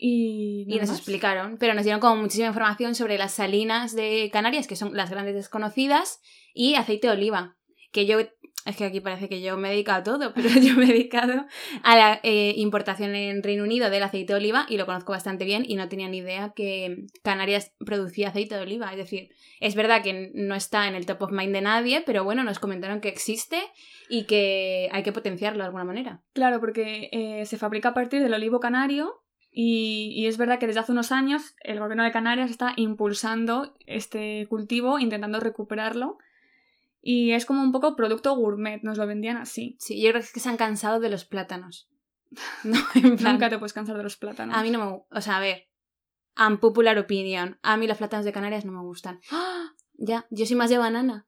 Y... 0.06 0.66
Y 0.68 0.80
nos 0.80 0.90
más. 0.90 0.98
explicaron, 0.98 1.58
pero 1.58 1.74
nos 1.74 1.86
dieron 1.86 2.02
como 2.02 2.18
muchísima 2.18 2.50
información 2.50 2.94
sobre 2.94 3.18
las 3.18 3.32
salinas 3.32 3.96
de 3.96 4.30
Canarias, 4.34 4.68
que 4.68 4.76
son 4.76 4.98
las 4.98 5.10
grandes 5.10 5.34
desconocidas, 5.34 6.20
y 6.54 6.76
aceite 6.76 7.08
de 7.08 7.14
oliva. 7.14 7.56
Que 7.94 8.06
yo, 8.06 8.20
es 8.20 8.76
que 8.76 8.84
aquí 8.84 9.00
parece 9.00 9.30
que 9.30 9.42
yo 9.42 9.56
me 9.56 9.70
he 9.70 9.72
dedicado 9.72 10.00
a 10.00 10.04
todo, 10.04 10.34
pero 10.34 10.50
yo 10.62 10.76
me 10.76 10.84
he 10.84 10.88
dedicado 10.90 11.46
a 11.84 11.96
la 11.96 12.20
eh, 12.22 12.54
importación 12.58 13.16
en 13.16 13.42
Reino 13.44 13.64
Unido 13.64 13.90
del 13.90 14.04
aceite 14.04 14.34
de 14.34 14.40
oliva 14.40 14.66
y 14.68 14.76
lo 14.76 14.86
conozco 14.86 15.14
bastante 15.14 15.46
bien 15.46 15.64
y 15.66 15.76
no 15.76 15.88
tenía 15.88 16.10
ni 16.10 16.18
idea 16.18 16.52
que 16.54 17.06
Canarias 17.24 17.74
producía 17.80 18.28
aceite 18.28 18.56
de 18.56 18.62
oliva. 18.62 18.92
Es 18.92 18.98
decir, 18.98 19.30
es 19.62 19.74
verdad 19.74 20.04
que 20.04 20.32
no 20.34 20.56
está 20.56 20.90
en 20.90 20.96
el 20.96 21.06
top 21.06 21.22
of 21.22 21.32
mind 21.32 21.54
de 21.54 21.62
nadie, 21.62 22.04
pero 22.06 22.26
bueno, 22.26 22.44
nos 22.44 22.60
comentaron 22.60 23.00
que 23.00 23.08
existe 23.08 23.62
y 24.10 24.26
que 24.26 24.90
hay 24.92 25.04
que 25.04 25.14
potenciarlo 25.14 25.60
de 25.60 25.68
alguna 25.68 25.86
manera. 25.86 26.22
Claro, 26.34 26.60
porque 26.60 27.10
eh, 27.14 27.46
se 27.46 27.58
fabrica 27.58 27.90
a 27.90 27.94
partir 27.94 28.22
del 28.22 28.34
olivo 28.34 28.60
canario 28.60 29.23
y, 29.54 30.12
y 30.16 30.26
es 30.28 30.38
verdad 30.38 30.58
que 30.60 30.66
desde 30.68 30.80
hace 30.80 30.92
unos 30.92 31.12
años 31.12 31.56
el 31.62 31.80
gobierno 31.80 32.04
de 32.04 32.12
Canarias 32.12 32.50
está 32.50 32.74
impulsando 32.76 33.76
este 33.86 34.48
cultivo, 34.50 34.98
intentando 35.00 35.40
recuperarlo. 35.40 36.18
Y 37.06 37.32
es 37.32 37.46
como 37.46 37.62
un 37.62 37.72
poco 37.72 37.96
producto 37.96 38.34
gourmet, 38.36 38.82
nos 38.82 38.98
lo 38.98 39.06
vendían 39.06 39.38
así. 39.38 39.76
Sí, 39.80 40.02
yo 40.02 40.10
creo 40.10 40.22
que 40.22 40.26
es 40.28 40.34
que 40.34 40.40
se 40.40 40.50
han 40.50 40.58
cansado 40.58 41.00
de 41.00 41.10
los 41.10 41.24
plátanos. 41.26 41.88
No, 42.64 42.80
en 42.96 43.16
plan, 43.18 43.34
Nunca 43.34 43.50
te 43.50 43.60
puedes 43.60 43.74
cansar 43.74 43.96
de 43.98 44.04
los 44.04 44.18
plátanos. 44.18 44.56
A 44.58 44.64
mí 44.64 44.72
no 44.72 44.80
me 44.80 44.86
gu- 44.86 45.06
O 45.12 45.22
sea, 45.22 45.38
a 45.38 45.40
ver. 45.40 45.68
Unpopular 46.36 46.98
opinion. 46.98 47.60
A 47.62 47.78
mí 47.78 47.86
los 47.88 47.98
plátanos 48.00 48.26
de 48.26 48.32
Canarias 48.32 48.66
no 48.66 48.72
me 48.72 48.82
gustan. 48.82 49.20
Ya, 49.96 50.26
yo 50.32 50.46
soy 50.48 50.56
más 50.56 50.72
de 50.72 50.80
banana. 50.80 51.28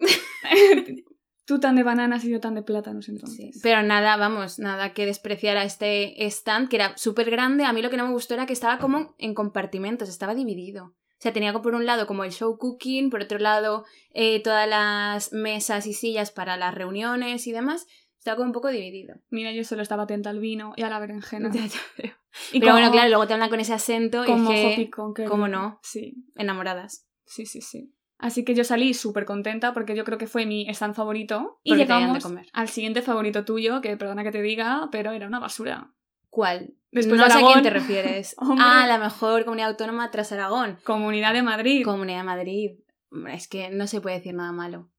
Tú 1.46 1.60
tan 1.60 1.76
de 1.76 1.82
bananas 1.84 2.24
y 2.24 2.30
yo 2.30 2.40
tan 2.40 2.54
de 2.54 2.62
plátanos, 2.62 3.04
Sí. 3.06 3.12
entonces. 3.12 3.60
Pero 3.62 3.82
nada, 3.82 4.16
vamos, 4.16 4.58
nada 4.58 4.92
que 4.92 5.06
despreciar 5.06 5.56
a 5.56 5.64
este 5.64 6.14
stand, 6.26 6.68
que 6.68 6.76
era 6.76 6.96
súper 6.98 7.30
grande. 7.30 7.64
A 7.64 7.72
mí 7.72 7.80
lo 7.82 7.88
que 7.90 7.96
no 7.96 8.06
me 8.06 8.12
gustó 8.12 8.34
era 8.34 8.46
que 8.46 8.52
estaba 8.52 8.78
como 8.78 9.14
en 9.18 9.32
compartimentos, 9.34 10.08
estaba 10.08 10.34
dividido. 10.34 10.86
O 10.86 11.18
sea, 11.20 11.32
tenía 11.32 11.52
por 11.54 11.74
un 11.74 11.86
lado 11.86 12.06
como 12.06 12.24
el 12.24 12.32
show 12.32 12.58
cooking, 12.58 13.08
por 13.10 13.22
otro 13.22 13.38
lado 13.38 13.84
eh, 14.12 14.42
todas 14.42 14.68
las 14.68 15.32
mesas 15.32 15.86
y 15.86 15.94
sillas 15.94 16.30
para 16.30 16.56
las 16.56 16.74
reuniones 16.74 17.46
y 17.46 17.52
demás. 17.52 17.86
Estaba 18.18 18.36
como 18.38 18.48
un 18.48 18.52
poco 18.52 18.68
dividido. 18.68 19.14
Mira, 19.30 19.52
yo 19.52 19.62
solo 19.62 19.82
estaba 19.82 20.02
atenta 20.02 20.30
al 20.30 20.40
vino 20.40 20.72
y 20.76 20.82
a 20.82 20.90
la 20.90 20.98
berenjena. 20.98 21.48
Ya, 21.54 21.64
ya 21.64 21.80
veo. 21.96 22.12
Y 22.52 22.58
Pero 22.60 22.72
como- 22.72 22.80
bueno, 22.80 22.90
claro, 22.92 23.08
luego 23.08 23.26
te 23.26 23.34
hablan 23.34 23.48
con 23.50 23.60
ese 23.60 23.72
acento 23.72 24.24
y 24.24 24.26
Como 24.26 24.50
es 24.52 24.60
ojo 24.60 24.68
que 24.70 24.76
picón, 24.76 25.14
qué 25.14 25.24
¿cómo 25.24 25.46
rico. 25.46 25.58
no? 25.58 25.80
Sí, 25.82 26.16
enamoradas. 26.34 27.06
sí, 27.24 27.46
sí, 27.46 27.60
sí. 27.62 27.92
Así 28.18 28.44
que 28.44 28.54
yo 28.54 28.64
salí 28.64 28.94
súper 28.94 29.24
contenta 29.26 29.74
porque 29.74 29.94
yo 29.94 30.04
creo 30.04 30.16
que 30.18 30.26
fue 30.26 30.46
mi 30.46 30.66
stand 30.70 30.94
favorito. 30.94 31.60
Y 31.62 31.70
Porque 31.72 31.84
de 31.86 31.94
llegamos 31.94 32.22
comer. 32.22 32.46
al 32.52 32.68
siguiente 32.68 33.02
favorito 33.02 33.44
tuyo, 33.44 33.80
que 33.82 33.96
perdona 33.96 34.24
que 34.24 34.32
te 34.32 34.40
diga, 34.42 34.88
pero 34.90 35.12
era 35.12 35.26
una 35.26 35.38
basura. 35.38 35.92
¿Cuál? 36.30 36.74
Después 36.92 37.18
no 37.20 37.26
de 37.26 37.30
sé 37.32 37.38
a 37.38 37.46
quién 37.46 37.62
te 37.62 37.70
refieres. 37.70 38.34
Ah, 38.58 38.86
la 38.86 38.98
mejor 38.98 39.44
comunidad 39.44 39.70
autónoma 39.70 40.10
tras 40.10 40.32
Aragón. 40.32 40.78
Comunidad 40.84 41.34
de 41.34 41.42
Madrid. 41.42 41.84
Comunidad 41.84 42.18
de 42.18 42.24
Madrid. 42.24 42.70
Es 43.32 43.48
que 43.48 43.70
no 43.70 43.86
se 43.86 44.00
puede 44.00 44.16
decir 44.16 44.34
nada 44.34 44.52
malo. 44.52 44.90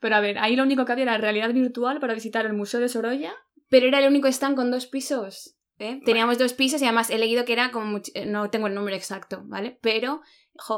Pero 0.00 0.16
a 0.16 0.20
ver, 0.20 0.38
ahí 0.38 0.56
lo 0.56 0.62
único 0.64 0.84
que 0.84 0.92
había 0.92 1.04
era 1.04 1.18
realidad 1.18 1.52
virtual 1.52 2.00
para 2.00 2.14
visitar 2.14 2.46
el 2.46 2.52
Museo 2.52 2.80
de 2.80 2.88
Sorolla. 2.88 3.32
Pero 3.68 3.86
era 3.86 3.98
el 4.00 4.08
único 4.08 4.28
stand 4.28 4.56
con 4.56 4.70
dos 4.70 4.86
pisos. 4.86 5.56
¿eh? 5.78 6.00
Teníamos 6.04 6.38
dos 6.38 6.52
pisos 6.52 6.80
y 6.82 6.84
además 6.84 7.10
he 7.10 7.18
leído 7.18 7.44
que 7.44 7.52
era 7.52 7.70
como... 7.70 7.98
much- 7.98 8.10
eh, 8.14 8.26
No 8.26 8.50
tengo 8.50 8.66
el 8.66 8.74
número 8.74 8.96
exacto, 8.96 9.42
¿vale? 9.46 9.78
Pero 9.80 10.20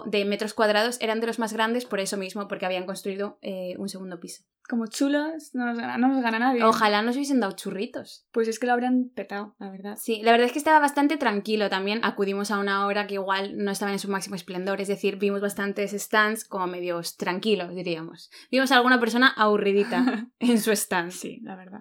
de 0.07 0.25
metros 0.25 0.55
cuadrados 0.55 0.99
eran 1.01 1.21
de 1.21 1.27
los 1.27 1.39
más 1.39 1.53
grandes 1.53 1.85
por 1.85 2.01
eso 2.01 2.17
mismo, 2.17 2.49
porque 2.49 2.67
habían 2.67 2.87
construido 2.87 3.39
eh, 3.43 3.75
un 3.79 3.89
segundo 3.89 4.21
piso. 4.21 4.45
Como 4.69 4.87
chulos, 4.87 5.55
no 5.55 5.65
nos 5.65 5.79
gana, 5.79 5.97
no 5.97 6.09
nos 6.09 6.23
gana 6.23 6.39
nadie. 6.39 6.63
Ojalá 6.63 7.01
nos 7.01 7.17
hubiesen 7.17 7.41
dado 7.41 7.57
churritos. 7.57 8.27
Pues 8.33 8.49
es 8.49 8.59
que 8.59 8.67
lo 8.67 8.75
habrían 8.75 9.11
petado, 9.15 9.57
la 9.59 9.71
verdad. 9.71 9.97
Sí, 9.99 10.21
la 10.23 10.33
verdad 10.33 10.47
es 10.47 10.53
que 10.53 10.59
estaba 10.59 10.79
bastante 10.79 11.17
tranquilo 11.17 11.71
también. 11.71 12.01
Acudimos 12.05 12.51
a 12.51 12.59
una 12.59 12.85
hora 12.87 13.07
que 13.07 13.15
igual 13.15 13.57
no 13.57 13.71
estaba 13.71 13.93
en 13.93 13.99
su 13.99 14.09
máximo 14.11 14.35
esplendor, 14.37 14.83
es 14.83 14.89
decir, 14.89 15.17
vimos 15.17 15.41
bastantes 15.41 15.93
stands 15.93 16.45
como 16.45 16.67
medios 16.67 17.17
tranquilos, 17.17 17.75
diríamos. 17.75 18.31
Vimos 18.51 18.71
a 18.71 18.77
alguna 18.77 19.01
persona 19.01 19.29
aburridita 19.29 20.29
en 20.39 20.61
su 20.61 20.71
stand. 20.73 21.13
Sí, 21.13 21.41
la 21.43 21.57
verdad. 21.57 21.81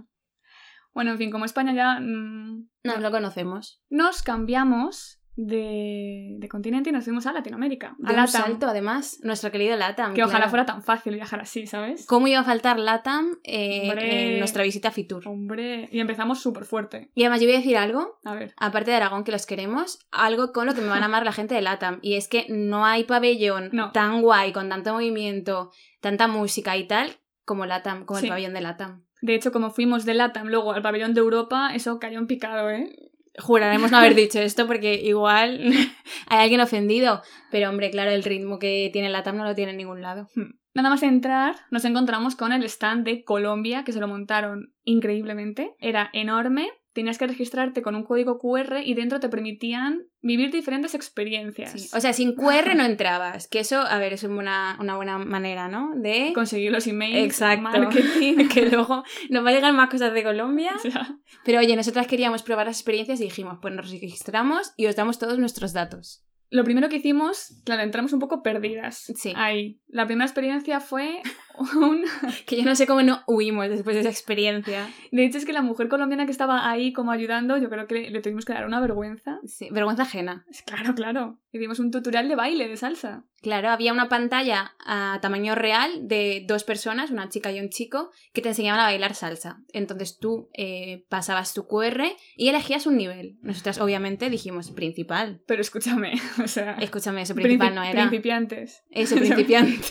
Bueno, 0.93 1.11
en 1.11 1.17
fin, 1.17 1.29
como 1.29 1.45
España 1.45 1.73
ya 1.75 1.99
mm, 1.99 2.69
No 2.85 2.97
lo 2.99 3.11
conocemos. 3.11 3.81
nos 3.89 4.23
cambiamos 4.23 5.19
de, 5.37 6.35
de 6.39 6.49
continente 6.49 6.89
y 6.89 6.93
nos 6.93 7.03
fuimos 7.05 7.25
a 7.27 7.31
Latinoamérica. 7.31 7.89
A 7.89 7.95
De 8.07 8.09
un 8.09 8.15
LATAM. 8.17 8.27
salto, 8.27 8.67
además, 8.67 9.19
nuestro 9.23 9.51
querido 9.51 9.77
Latam. 9.77 10.13
Que 10.13 10.23
ojalá 10.23 10.49
fuera 10.49 10.65
tan 10.65 10.81
fácil 10.83 11.13
viajar 11.13 11.39
así, 11.39 11.67
¿sabes? 11.67 12.05
¿Cómo 12.07 12.27
iba 12.27 12.39
a 12.39 12.43
faltar 12.43 12.79
Latam 12.79 13.37
eh, 13.43 13.89
Hombre. 13.91 14.33
en 14.33 14.39
nuestra 14.39 14.63
visita 14.63 14.89
a 14.89 14.91
Fitur? 14.91 15.27
Hombre, 15.27 15.87
y 15.91 15.99
empezamos 15.99 16.41
súper 16.41 16.65
fuerte. 16.65 17.11
Y 17.15 17.23
además 17.23 17.39
yo 17.41 17.47
voy 17.47 17.55
a 17.55 17.59
decir 17.59 17.77
algo, 17.77 18.19
A 18.25 18.33
ver. 18.35 18.53
aparte 18.57 18.91
de 18.91 18.97
Aragón 18.97 19.23
que 19.23 19.31
los 19.31 19.45
queremos, 19.45 19.99
algo 20.11 20.51
con 20.51 20.65
lo 20.65 20.73
que 20.73 20.81
me 20.81 20.87
van 20.87 21.03
a 21.03 21.05
amar 21.05 21.23
la 21.23 21.31
gente 21.31 21.55
de 21.55 21.61
Latam. 21.61 21.99
Y 22.01 22.15
es 22.15 22.27
que 22.27 22.47
no 22.49 22.85
hay 22.85 23.03
pabellón 23.03 23.69
No. 23.71 23.91
tan 23.91 24.21
guay, 24.21 24.51
con 24.51 24.69
tanto 24.69 24.93
movimiento, 24.93 25.71
tanta 26.01 26.27
música 26.27 26.75
y 26.77 26.87
tal, 26.87 27.17
como 27.45 27.65
Latam, 27.65 28.05
como 28.05 28.19
Sí. 28.19 28.25
el 28.25 28.29
pabellón 28.31 28.53
de 28.53 28.61
Latam. 28.61 29.03
De 29.21 29.33
hecho, 29.35 29.51
como 29.51 29.71
fuimos 29.71 30.05
de 30.05 30.13
LATAM 30.13 30.47
luego 30.47 30.73
al 30.73 30.83
pabellón 30.83 31.13
de 31.15 31.21
Europa, 31.21 31.71
eso 31.73 31.97
cayó 31.99 32.19
en 32.19 32.27
picado, 32.27 32.69
¿eh? 32.69 32.95
Juraremos 33.37 33.91
no 33.91 33.97
haber 33.97 34.15
dicho 34.15 34.39
esto 34.39 34.67
porque 34.67 34.95
igual 34.95 35.59
hay 36.27 36.39
alguien 36.39 36.61
ofendido. 36.61 37.21
Pero 37.51 37.69
hombre, 37.69 37.91
claro, 37.91 38.11
el 38.11 38.23
ritmo 38.23 38.59
que 38.59 38.89
tiene 38.91 39.09
Latam 39.09 39.37
no 39.37 39.43
lo 39.43 39.55
tiene 39.55 39.71
en 39.71 39.77
ningún 39.77 40.01
lado. 40.01 40.27
Nada 40.73 40.89
más 40.89 41.01
entrar, 41.01 41.55
nos 41.71 41.85
encontramos 41.85 42.35
con 42.35 42.51
el 42.51 42.63
stand 42.63 43.03
de 43.03 43.23
Colombia, 43.23 43.83
que 43.83 43.93
se 43.93 43.99
lo 43.99 44.07
montaron 44.07 44.73
increíblemente. 44.83 45.75
Era 45.79 46.09
enorme, 46.13 46.69
tenías 46.97 47.19
que 47.19 47.27
registrarte 47.27 47.83
con 47.83 47.93
un 47.93 48.01
código 48.01 48.39
QR 48.39 48.81
y 48.83 48.95
dentro 48.95 49.19
te 49.19 49.29
permitían 49.29 50.07
vivir 50.23 50.51
diferentes 50.51 50.95
experiencias. 50.95 51.73
Sí. 51.73 51.89
O 51.93 52.01
sea, 52.01 52.11
sin 52.11 52.33
QR 52.33 52.75
no 52.75 52.83
entrabas. 52.83 53.47
Que 53.47 53.59
eso, 53.59 53.81
a 53.81 53.99
ver, 53.99 54.13
es 54.13 54.23
una, 54.23 54.75
una 54.79 54.95
buena 54.95 55.19
manera, 55.19 55.67
¿no? 55.67 55.91
De... 55.95 56.31
Conseguir 56.33 56.71
los 56.71 56.87
emails, 56.87 57.23
Exacto. 57.23 57.61
marketing. 57.61 58.47
que 58.51 58.65
luego 58.71 59.03
nos 59.29 59.45
va 59.45 59.49
a 59.51 59.53
llegar 59.53 59.73
más 59.73 59.91
cosas 59.91 60.11
de 60.11 60.23
Colombia. 60.23 60.71
O 60.77 60.79
sea, 60.79 61.19
Pero 61.45 61.59
oye, 61.59 61.75
nosotras 61.75 62.07
queríamos 62.07 62.41
probar 62.41 62.65
las 62.65 62.77
experiencias 62.77 63.19
y 63.21 63.25
dijimos, 63.25 63.59
pues 63.61 63.75
nos 63.75 63.91
registramos 63.91 64.73
y 64.75 64.87
os 64.87 64.95
damos 64.95 65.19
todos 65.19 65.37
nuestros 65.37 65.73
datos. 65.73 66.23
lo 66.49 66.63
primero 66.63 66.89
que 66.89 66.95
hicimos, 66.95 67.61
claro, 67.63 67.83
entramos 67.83 68.11
un 68.11 68.19
poco 68.19 68.41
perdidas. 68.41 69.13
Sí. 69.15 69.33
Ahí. 69.35 69.79
La 69.87 70.07
primera 70.07 70.25
experiencia 70.25 70.79
fue 70.79 71.21
Que 72.45 72.57
yo 72.57 72.63
no 72.63 72.75
sé 72.75 72.87
cómo 72.87 73.01
no 73.01 73.21
huimos 73.27 73.69
después 73.69 73.95
de 73.95 74.01
esa 74.01 74.09
experiencia. 74.09 74.89
De 75.11 75.25
hecho, 75.25 75.37
es 75.37 75.45
que 75.45 75.53
la 75.53 75.61
mujer 75.61 75.87
colombiana 75.87 76.25
que 76.25 76.31
estaba 76.31 76.69
ahí 76.69 76.93
como 76.93 77.11
ayudando, 77.11 77.57
yo 77.57 77.69
creo 77.69 77.87
que 77.87 78.09
le 78.09 78.21
tuvimos 78.21 78.45
que 78.45 78.53
dar 78.53 78.65
una 78.65 78.79
vergüenza. 78.79 79.39
Sí, 79.45 79.67
vergüenza 79.71 80.03
ajena. 80.03 80.45
Claro, 80.65 80.95
claro. 80.95 81.39
Hicimos 81.51 81.79
un 81.79 81.91
tutorial 81.91 82.27
de 82.29 82.35
baile, 82.35 82.67
de 82.67 82.77
salsa. 82.77 83.23
Claro, 83.41 83.69
había 83.69 83.93
una 83.93 84.09
pantalla 84.09 84.73
a 84.83 85.19
tamaño 85.21 85.53
real 85.55 86.07
de 86.07 86.43
dos 86.47 86.63
personas, 86.63 87.11
una 87.11 87.29
chica 87.29 87.51
y 87.51 87.59
un 87.59 87.69
chico, 87.69 88.11
que 88.33 88.41
te 88.41 88.49
enseñaban 88.49 88.79
a 88.81 88.85
bailar 88.85 89.13
salsa. 89.13 89.61
Entonces 89.73 90.17
tú 90.19 90.49
eh, 90.53 91.05
pasabas 91.09 91.53
tu 91.53 91.67
QR 91.67 92.03
y 92.35 92.49
elegías 92.49 92.87
un 92.87 92.97
nivel. 92.97 93.37
Nosotras 93.41 93.79
obviamente 93.79 94.29
dijimos 94.29 94.71
principal. 94.71 95.41
Pero 95.45 95.61
escúchame, 95.61 96.13
o 96.43 96.47
sea... 96.47 96.73
Escúchame, 96.79 97.21
eso 97.21 97.35
principal 97.35 97.69
princi- 97.71 97.75
no 97.75 97.83
era. 97.83 98.01
Principiantes. 98.01 98.83
Eso 98.89 99.15
principiante. 99.17 99.87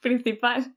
principal. 0.00 0.74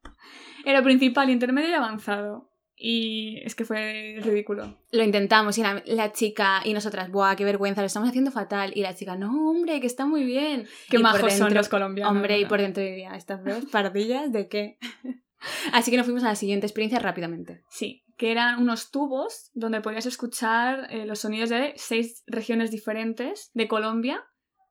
Era 0.66 0.82
principal, 0.84 1.30
intermedio 1.30 1.70
y 1.70 1.74
avanzado. 1.74 2.52
Y 2.80 3.42
es 3.44 3.56
que 3.56 3.66
fue 3.66 4.18
ridículo. 4.22 4.78
Lo 4.92 5.04
intentamos 5.04 5.58
y 5.58 5.64
la, 5.64 5.82
la 5.88 6.12
chica 6.12 6.62
y 6.64 6.74
nosotras, 6.74 7.10
¡buah, 7.10 7.36
qué 7.36 7.44
vergüenza! 7.44 7.82
Lo 7.82 7.88
estamos 7.88 8.10
haciendo 8.10 8.32
fatal. 8.32 8.72
Y 8.76 8.82
la 8.82 8.96
chica, 8.96 9.16
no, 9.16 9.50
hombre, 9.50 9.80
que 9.82 9.88
está 9.88 10.06
muy 10.06 10.24
bien. 10.24 10.68
Qué 10.90 10.98
Y 10.98 11.02
majos 11.02 11.34
son 11.34 11.54
los 11.56 11.70
colombianos. 11.70 12.12
Hombre, 12.16 12.40
y 12.40 12.46
por 12.46 12.62
dentro 12.62 12.84
diría, 12.84 13.16
¿estas 13.16 13.44
dos 13.44 13.66
pardillas 13.66 14.32
de 14.32 14.48
qué? 14.48 14.78
Así 15.74 15.90
que 15.90 15.98
nos 15.98 16.06
fuimos 16.06 16.24
a 16.24 16.28
la 16.28 16.36
siguiente 16.36 16.68
experiencia 16.68 17.00
rápidamente. 17.00 17.64
Sí, 17.70 18.04
que 18.16 18.32
eran 18.32 18.62
unos 18.62 18.92
tubos 18.92 19.52
donde 19.54 19.82
podías 19.82 20.06
escuchar 20.06 20.88
eh, 20.92 21.06
los 21.06 21.20
sonidos 21.20 21.50
de 21.50 21.74
seis 21.78 22.24
regiones 22.28 22.72
diferentes 22.72 23.52
de 23.54 23.68
Colombia. 23.68 24.24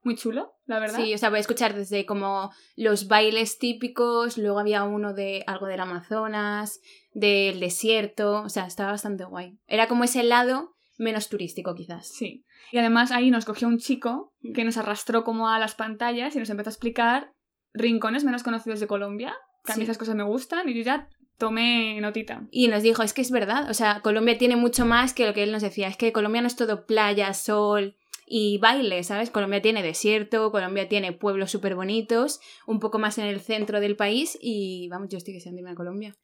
Muy 0.07 0.15
chulo, 0.15 0.55
la 0.67 0.79
verdad. 0.79 0.95
Sí, 0.95 1.13
o 1.13 1.17
sea, 1.17 1.27
voy 1.27 1.35
a 1.35 1.41
escuchar 1.41 1.75
desde 1.75 2.05
como 2.05 2.49
los 2.77 3.09
bailes 3.09 3.59
típicos, 3.59 4.37
luego 4.37 4.57
había 4.57 4.85
uno 4.85 5.13
de 5.13 5.43
algo 5.47 5.65
del 5.65 5.81
Amazonas, 5.81 6.79
del 7.11 7.59
desierto, 7.59 8.43
o 8.43 8.47
sea, 8.47 8.67
estaba 8.67 8.91
bastante 8.91 9.25
guay. 9.25 9.59
Era 9.67 9.89
como 9.89 10.05
ese 10.05 10.23
lado 10.23 10.77
menos 10.97 11.27
turístico 11.27 11.75
quizás. 11.75 12.07
Sí. 12.07 12.45
Y 12.71 12.77
además 12.77 13.11
ahí 13.11 13.31
nos 13.31 13.43
cogió 13.43 13.67
un 13.67 13.79
chico 13.79 14.33
que 14.55 14.63
nos 14.63 14.77
arrastró 14.77 15.25
como 15.25 15.49
a 15.49 15.59
las 15.59 15.75
pantallas 15.75 16.33
y 16.37 16.39
nos 16.39 16.49
empezó 16.49 16.69
a 16.69 16.71
explicar 16.71 17.33
rincones 17.73 18.23
menos 18.23 18.43
conocidos 18.43 18.79
de 18.79 18.87
Colombia. 18.87 19.35
Que 19.65 19.73
a 19.73 19.75
mí 19.75 19.83
esas 19.83 19.97
cosas 19.97 20.15
me 20.15 20.23
gustan 20.23 20.69
y 20.69 20.73
yo 20.73 20.83
ya 20.83 21.09
tomé 21.37 21.99
notita. 21.99 22.47
Y 22.49 22.69
nos 22.69 22.81
dijo, 22.81 23.03
es 23.03 23.13
que 23.13 23.23
es 23.23 23.31
verdad, 23.31 23.69
o 23.69 23.73
sea, 23.73 23.99
Colombia 23.99 24.37
tiene 24.37 24.55
mucho 24.55 24.85
más 24.85 25.13
que 25.13 25.25
lo 25.25 25.33
que 25.33 25.43
él 25.43 25.51
nos 25.51 25.63
decía, 25.63 25.89
es 25.89 25.97
que 25.97 26.13
Colombia 26.13 26.41
no 26.41 26.47
es 26.47 26.55
todo 26.55 26.85
playa, 26.85 27.33
sol 27.33 27.96
y 28.27 28.57
baile, 28.59 29.03
¿sabes? 29.03 29.31
Colombia 29.31 29.61
tiene 29.61 29.81
desierto, 29.81 30.51
Colombia 30.51 30.87
tiene 30.89 31.13
pueblos 31.13 31.49
súper 31.49 31.75
bonitos, 31.75 32.39
un 32.67 32.79
poco 32.79 32.99
más 32.99 33.17
en 33.17 33.25
el 33.25 33.39
centro 33.39 33.79
del 33.79 33.95
país 33.95 34.37
y 34.41 34.89
vamos, 34.89 35.07
yo 35.09 35.17
estoy 35.17 35.33
deseando 35.33 35.59
irme 35.59 35.71
a 35.71 35.75
Colombia. 35.75 36.15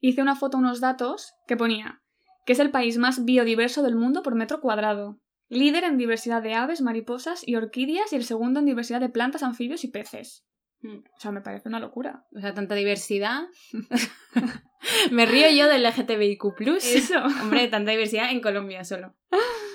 Hice 0.00 0.20
una 0.20 0.36
foto, 0.36 0.58
unos 0.58 0.80
datos, 0.80 1.32
que 1.46 1.56
ponía 1.56 2.02
que 2.46 2.52
es 2.52 2.60
el 2.60 2.70
país 2.70 2.96
más 2.96 3.24
biodiverso 3.24 3.82
del 3.82 3.96
mundo 3.96 4.22
por 4.22 4.36
metro 4.36 4.60
cuadrado. 4.60 5.20
Líder 5.48 5.84
en 5.84 5.98
diversidad 5.98 6.42
de 6.42 6.54
aves, 6.54 6.80
mariposas 6.80 7.46
y 7.46 7.56
orquídeas 7.56 8.12
y 8.12 8.16
el 8.16 8.24
segundo 8.24 8.60
en 8.60 8.66
diversidad 8.66 9.00
de 9.00 9.08
plantas, 9.08 9.42
anfibios 9.42 9.84
y 9.84 9.88
peces. 9.88 10.46
Mm. 10.80 10.98
O 10.98 11.20
sea, 11.20 11.32
me 11.32 11.40
parece 11.40 11.68
una 11.68 11.80
locura. 11.80 12.24
O 12.34 12.40
sea, 12.40 12.54
tanta 12.54 12.74
diversidad. 12.74 13.48
Me 15.10 15.26
río 15.26 15.50
yo 15.50 15.66
del 15.66 15.82
LGTBIQ+. 15.82 16.44
Eso. 16.76 17.18
Hombre, 17.42 17.66
tanta 17.66 17.90
diversidad 17.90 18.30
en 18.30 18.40
Colombia 18.40 18.84
solo. 18.84 19.16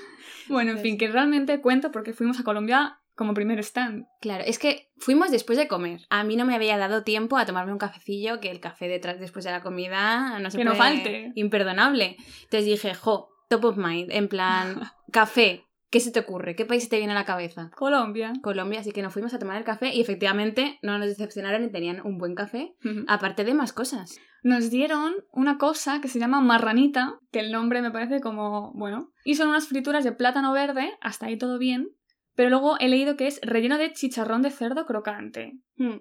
Bueno, 0.51 0.71
en 0.71 0.79
fin, 0.79 0.97
que 0.97 1.07
realmente 1.07 1.61
cuento 1.61 1.91
porque 1.91 2.13
fuimos 2.13 2.39
a 2.39 2.43
Colombia 2.43 2.97
como 3.15 3.33
primer 3.33 3.59
stand. 3.59 4.05
Claro, 4.21 4.43
es 4.47 4.57
que 4.57 4.89
fuimos 4.97 5.31
después 5.31 5.57
de 5.57 5.67
comer. 5.67 6.01
A 6.09 6.23
mí 6.23 6.35
no 6.35 6.45
me 6.45 6.55
había 6.55 6.77
dado 6.77 7.03
tiempo 7.03 7.37
a 7.37 7.45
tomarme 7.45 7.71
un 7.71 7.77
cafecillo, 7.77 8.39
que 8.39 8.49
el 8.49 8.59
café 8.59 8.87
detrás 8.87 9.19
después 9.19 9.45
de 9.45 9.51
la 9.51 9.61
comida 9.61 10.39
no 10.39 10.49
se 10.49 10.57
Que 10.57 10.63
no 10.63 10.71
puede- 10.75 10.81
falte. 10.95 11.31
Imperdonable. 11.35 12.15
Entonces 12.43 12.65
dije, 12.65 12.93
jo, 12.95 13.29
top 13.49 13.65
of 13.65 13.77
mind, 13.77 14.11
en 14.11 14.27
plan, 14.27 14.79
café, 15.11 15.65
¿qué 15.91 15.99
se 15.99 16.11
te 16.11 16.19
ocurre? 16.21 16.55
¿Qué 16.55 16.65
país 16.65 16.87
te 16.89 16.97
viene 16.97 17.11
a 17.11 17.15
la 17.15 17.25
cabeza? 17.25 17.69
Colombia. 17.75 18.31
Colombia, 18.41 18.79
así 18.79 18.91
que 18.91 19.01
nos 19.01 19.13
fuimos 19.13 19.33
a 19.33 19.39
tomar 19.39 19.57
el 19.57 19.65
café 19.65 19.93
y 19.93 20.01
efectivamente 20.01 20.79
no 20.81 20.97
nos 20.97 21.07
decepcionaron 21.07 21.63
y 21.65 21.69
tenían 21.71 22.01
un 22.05 22.17
buen 22.17 22.33
café, 22.33 22.73
aparte 23.07 23.43
de 23.43 23.53
más 23.53 23.73
cosas. 23.73 24.17
Nos 24.43 24.69
dieron 24.69 25.13
una 25.31 25.57
cosa 25.57 26.01
que 26.01 26.07
se 26.07 26.19
llama 26.19 26.41
marranita, 26.41 27.19
que 27.31 27.39
el 27.39 27.51
nombre 27.51 27.81
me 27.81 27.91
parece 27.91 28.21
como, 28.21 28.71
bueno, 28.73 29.11
y 29.23 29.35
son 29.35 29.49
unas 29.49 29.67
frituras 29.67 30.03
de 30.03 30.11
plátano 30.11 30.51
verde, 30.51 30.97
hasta 31.01 31.27
ahí 31.27 31.37
todo 31.37 31.57
bien, 31.59 31.89
pero 32.35 32.49
luego 32.49 32.77
he 32.79 32.89
leído 32.89 33.17
que 33.17 33.27
es 33.27 33.39
relleno 33.43 33.77
de 33.77 33.93
chicharrón 33.93 34.41
de 34.41 34.49
cerdo 34.51 34.85
crocante. 34.85 35.53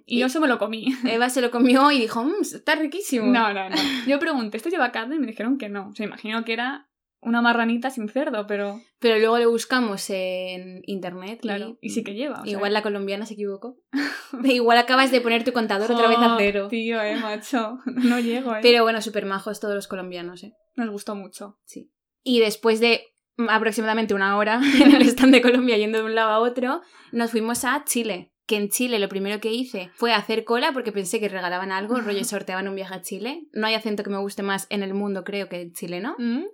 Y 0.04 0.18
yo 0.20 0.26
eso 0.26 0.40
me 0.40 0.48
lo 0.48 0.58
comí. 0.58 0.86
Eva 1.04 1.30
se 1.30 1.40
lo 1.40 1.50
comió 1.50 1.90
y 1.90 1.98
dijo, 2.00 2.22
"Mm, 2.24 2.42
está 2.42 2.74
riquísimo. 2.74 3.26
No, 3.26 3.52
no, 3.52 3.70
no. 3.70 3.76
Yo 4.06 4.18
pregunté, 4.18 4.58
¿esto 4.58 4.68
lleva 4.68 4.92
carne? 4.92 5.16
Y 5.16 5.18
me 5.18 5.26
dijeron 5.26 5.56
que 5.56 5.68
no. 5.68 5.88
O 5.88 5.94
sea, 5.94 6.06
imagino 6.06 6.44
que 6.44 6.52
era 6.52 6.89
una 7.22 7.42
marranita 7.42 7.90
sin 7.90 8.08
cerdo, 8.08 8.46
pero 8.46 8.80
Pero 8.98 9.18
luego 9.18 9.38
lo 9.38 9.50
buscamos 9.50 10.08
en 10.10 10.82
internet. 10.86 11.40
claro, 11.40 11.78
y, 11.80 11.90
sí 11.90 12.02
que 12.02 12.14
lleva. 12.14 12.40
o 12.40 12.44
sea. 12.44 12.52
Igual 12.52 12.72
la 12.72 12.82
colombiana 12.82 13.26
se 13.26 13.34
equivocó. 13.34 13.76
Igual 14.44 14.78
acabas 14.78 15.10
de 15.10 15.20
poner 15.20 15.44
tu 15.44 15.52
contador 15.52 15.90
otra 15.92 16.08
vez 16.08 16.18
a 16.18 16.36
cero. 16.38 16.68
Tío, 16.68 17.02
eh, 17.02 17.16
macho. 17.16 17.78
No 17.86 18.18
llego, 18.18 18.54
eh. 18.54 18.60
Pero 18.62 18.82
bueno, 18.82 19.02
súper 19.02 19.26
majos 19.26 19.60
todos 19.60 19.74
los 19.74 19.88
colombianos, 19.88 20.44
¿eh? 20.44 20.54
Nos 20.76 20.90
gustó 20.90 21.14
mucho. 21.14 21.58
Sí. 21.64 21.92
Y 22.22 22.40
después 22.40 22.80
de 22.80 23.02
aproximadamente 23.48 24.14
una 24.14 24.36
hora 24.36 24.60
en 24.82 24.94
el 24.94 25.02
stand 25.02 25.32
de 25.32 25.42
Colombia 25.42 25.76
yendo 25.76 25.98
de 25.98 26.04
un 26.04 26.14
lado 26.14 26.30
a 26.30 26.38
otro, 26.40 26.80
nos 27.12 27.30
fuimos 27.30 27.64
a 27.64 27.84
Chile. 27.84 28.32
Que 28.46 28.56
en 28.56 28.68
Chile 28.68 28.98
lo 28.98 29.08
primero 29.08 29.38
que 29.40 29.52
hice 29.52 29.92
fue 29.94 30.12
hacer 30.12 30.42
cola 30.42 30.72
porque 30.72 30.90
pensé 30.90 31.20
que 31.20 31.28
regalaban 31.28 31.70
algo, 31.70 32.00
rollo 32.00 32.24
sorteaban 32.24 32.66
un 32.66 32.74
viaje 32.74 32.94
a 32.94 33.00
Chile. 33.00 33.46
No 33.52 33.68
hay 33.68 33.74
acento 33.74 34.02
que 34.02 34.10
me 34.10 34.18
guste 34.18 34.42
más 34.42 34.66
en 34.70 34.82
el 34.82 34.92
mundo, 34.92 35.22
creo, 35.22 35.48
que 35.48 35.62
el 35.62 35.72
chileno. 35.72 36.16
¿Mm? 36.18 36.46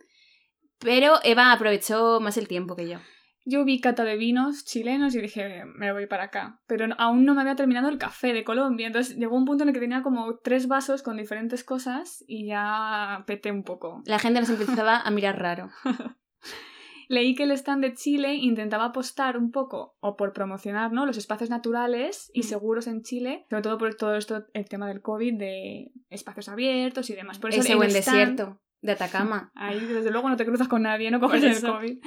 Pero 0.78 1.14
Eva 1.24 1.52
aprovechó 1.52 2.20
más 2.20 2.36
el 2.36 2.48
tiempo 2.48 2.76
que 2.76 2.88
yo. 2.88 2.98
yo 3.48 3.64
vi 3.64 3.80
cata 3.80 4.02
de 4.04 4.16
vinos 4.16 4.64
chilenos 4.64 5.14
y 5.14 5.20
dije, 5.20 5.64
me 5.66 5.92
voy 5.92 6.06
para 6.06 6.24
acá. 6.24 6.60
Pero 6.66 6.86
aún 6.98 7.24
no 7.24 7.34
me 7.34 7.42
había 7.42 7.54
terminado 7.56 7.88
el 7.88 7.96
café 7.98 8.32
de 8.32 8.42
Colombia. 8.44 8.88
Entonces 8.88 9.16
llegó 9.16 9.36
un 9.36 9.44
punto 9.44 9.62
en 9.62 9.68
el 9.68 9.74
que 9.74 9.80
tenía 9.80 10.02
como 10.02 10.38
tres 10.42 10.66
vasos 10.68 11.02
con 11.02 11.16
diferentes 11.16 11.62
cosas 11.64 12.24
y 12.26 12.46
ya 12.46 13.22
peté 13.26 13.52
un 13.52 13.62
poco. 13.62 14.02
La 14.04 14.18
gente 14.18 14.40
nos 14.40 14.50
empezaba 14.50 14.98
a 15.00 15.10
mirar 15.12 15.38
raro. 15.40 15.70
Leí 17.08 17.36
que 17.36 17.44
el 17.44 17.52
stand 17.52 17.84
de 17.84 17.94
Chile 17.94 18.34
intentaba 18.34 18.86
apostar 18.86 19.38
un 19.38 19.52
poco, 19.52 19.96
o 20.00 20.16
por 20.16 20.32
promocionar, 20.32 20.90
¿no? 20.90 21.06
Los 21.06 21.16
espacios 21.16 21.50
naturales 21.50 22.32
y 22.34 22.40
Mm. 22.40 22.42
seguros 22.42 22.86
en 22.88 23.02
Chile, 23.02 23.46
sobre 23.48 23.62
todo 23.62 23.78
por 23.78 23.94
todo 23.94 24.16
esto, 24.16 24.44
el 24.54 24.68
tema 24.68 24.88
del 24.88 25.02
COVID, 25.02 25.34
de 25.38 25.92
espacios 26.10 26.48
abiertos 26.48 27.08
y 27.10 27.14
demás. 27.14 27.38
Por 27.38 27.50
eso 27.50 27.60
Ese 27.60 27.72
el 27.72 27.76
buen 27.78 27.90
stand- 27.90 27.94
desierto 27.94 28.60
de 28.82 28.92
Atacama. 28.92 29.50
Ahí, 29.54 29.80
desde 29.80 30.10
luego, 30.10 30.28
no 30.28 30.36
te 30.36 30.44
cruzas 30.46 30.68
con 30.68 30.82
nadie, 30.82 31.10
no 31.10 31.20
coges 31.20 31.42
el. 31.42 31.60
COVID. 31.70 31.98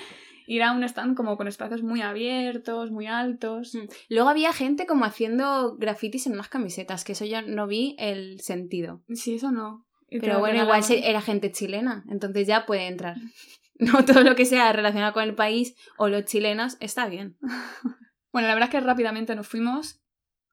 Ir 0.47 0.63
a 0.63 0.71
un 0.71 0.83
stand 0.83 1.15
como 1.15 1.37
con 1.37 1.47
espacios 1.47 1.83
muy 1.83 2.01
abiertos, 2.01 2.89
muy 2.89 3.05
altos. 3.05 3.75
Mm. 3.75 3.87
Luego 4.09 4.29
había 4.29 4.51
gente 4.51 4.87
como 4.87 5.05
haciendo 5.05 5.75
grafitis 5.77 6.25
en 6.25 6.33
unas 6.33 6.49
camisetas, 6.49 7.03
que 7.03 7.11
eso 7.11 7.23
yo 7.25 7.43
no 7.43 7.67
vi 7.67 7.95
el 7.99 8.39
sentido. 8.41 9.03
Sí, 9.09 9.35
eso 9.35 9.51
no. 9.51 9.85
Y 10.09 10.19
Pero 10.19 10.39
bueno, 10.39 10.63
igual 10.63 10.83
era 10.89 11.21
gente 11.21 11.51
chilena, 11.51 12.03
entonces 12.09 12.47
ya 12.47 12.65
puede 12.65 12.87
entrar. 12.87 13.15
No 13.81 14.03
todo 14.03 14.23
lo 14.23 14.35
que 14.35 14.43
sea 14.43 14.73
relacionado 14.73 15.13
con 15.13 15.23
el 15.23 15.35
país 15.35 15.73
o 15.97 16.09
los 16.09 16.25
chilenos 16.25 16.75
está 16.81 17.07
bien. 17.07 17.37
Bueno, 18.33 18.47
la 18.47 18.53
verdad 18.53 18.69
es 18.69 18.71
que 18.71 18.85
rápidamente 18.85 19.35
nos 19.35 19.47
fuimos 19.47 20.01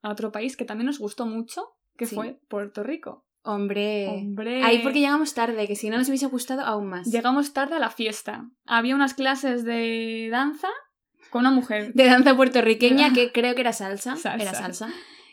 a 0.01 0.09
otro 0.09 0.31
país 0.31 0.55
que 0.57 0.65
también 0.65 0.87
nos 0.87 0.97
gustó 0.97 1.25
mucho, 1.27 1.75
que 1.97 2.05
Sí. 2.07 2.15
fue 2.15 2.39
Puerto 2.47 2.81
Rico. 2.83 3.26
Hombre. 3.47 4.07
Hombre. 4.07 4.63
Ahí 4.63 4.79
porque 4.79 4.99
llegamos 4.99 5.33
tarde, 5.33 5.67
que 5.67 5.75
si 5.75 5.89
no 5.89 5.97
nos 5.97 6.09
hubiese 6.09 6.25
gustado 6.27 6.63
aún 6.63 6.87
más. 6.87 7.07
Llegamos 7.07 7.53
tarde 7.53 7.75
a 7.75 7.79
la 7.79 7.89
fiesta. 7.89 8.49
Había 8.65 8.93
unas 8.93 9.13
clases 9.13 9.63
de 9.63 10.27
danza 10.29 10.67
con 11.29 11.41
una 11.41 11.51
mujer 11.51 11.93
De 11.93 12.05
danza 12.05 12.35
puertorriqueña, 12.35 13.13
que 13.13 13.31
creo 13.31 13.55
que 13.55 13.61
era 13.61 13.73
salsa. 13.73 14.17
Salsa. 14.17 14.43
Era 14.43 14.53
salsa. 14.53 14.89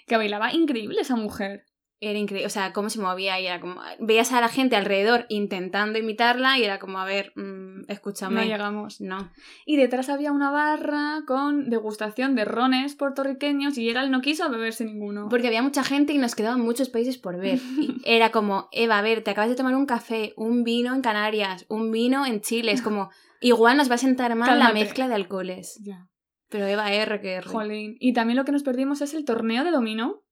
que 0.07 0.17
bailaba 0.17 0.53
increíble 0.53 1.01
esa 1.01 1.17
mujer. 1.17 1.65
Era 2.05 2.19
increíble, 2.19 2.47
o 2.47 2.51
sea, 2.51 2.73
cómo 2.73 2.91
se 2.91 3.01
movía 3.01 3.41
y 3.41 3.47
era 3.47 3.61
como... 3.61 3.81
Veías 3.99 4.33
a 4.33 4.41
la 4.41 4.49
gente 4.49 4.77
alrededor 4.77 5.25
intentando 5.31 5.99
imitarla 5.99 6.59
y 6.59 6.65
era 6.65 6.79
como, 6.79 6.99
a 6.99 7.05
ver, 7.07 7.33
mm, 7.35 7.85
escúchame. 7.89 8.43
No 8.43 8.47
llegamos. 8.47 9.01
No. 9.01 9.31
Y 9.65 9.77
detrás 9.77 10.11
había 10.11 10.33
una 10.33 10.51
barra 10.51 11.23
con 11.27 11.71
degustación 11.71 12.35
de 12.35 12.45
rones 12.45 12.95
puertorriqueños 12.95 13.79
y 13.79 13.87
Gerald 13.87 14.11
no 14.11 14.21
quiso 14.21 14.51
beberse 14.51 14.85
ninguno. 14.85 15.29
Porque 15.31 15.47
había 15.47 15.63
mucha 15.63 15.83
gente 15.83 16.13
y 16.13 16.19
nos 16.19 16.35
quedaban 16.35 16.61
muchos 16.61 16.91
países 16.91 17.19
por 17.19 17.39
ver. 17.39 17.59
Y 17.77 18.01
era 18.05 18.31
como, 18.31 18.69
Eva, 18.73 18.99
a 18.99 19.03
ver, 19.03 19.23
te 19.23 19.31
acabas 19.31 19.51
de 19.51 19.57
tomar 19.57 19.75
un 19.75 19.87
café, 19.87 20.35
un 20.37 20.63
vino 20.63 20.95
en 20.95 21.01
Canarias, 21.01 21.65
un 21.69 21.91
vino 21.91 22.27
en 22.27 22.41
Chile. 22.41 22.73
Es 22.73 22.83
como, 22.83 23.11
igual 23.41 23.77
nos 23.77 23.91
va 23.91 23.95
a 23.95 23.99
sentar 23.99 24.35
mal 24.35 24.59
la 24.59 24.67
Cálmate. 24.67 24.85
mezcla 24.85 25.09
de 25.09 25.15
alcoholes. 25.15 25.81
Ya. 25.83 26.09
Pero 26.49 26.67
Eva, 26.67 26.93
R 26.93 27.21
que 27.21 27.35
R. 27.35 27.47
Jolín. 27.49 27.97
Y 27.99 28.13
también 28.13 28.37
lo 28.37 28.45
que 28.45 28.53
nos 28.53 28.63
perdimos 28.63 29.01
es 29.01 29.15
el 29.15 29.25
torneo 29.25 29.65
de 29.65 29.71
dominó. 29.71 30.24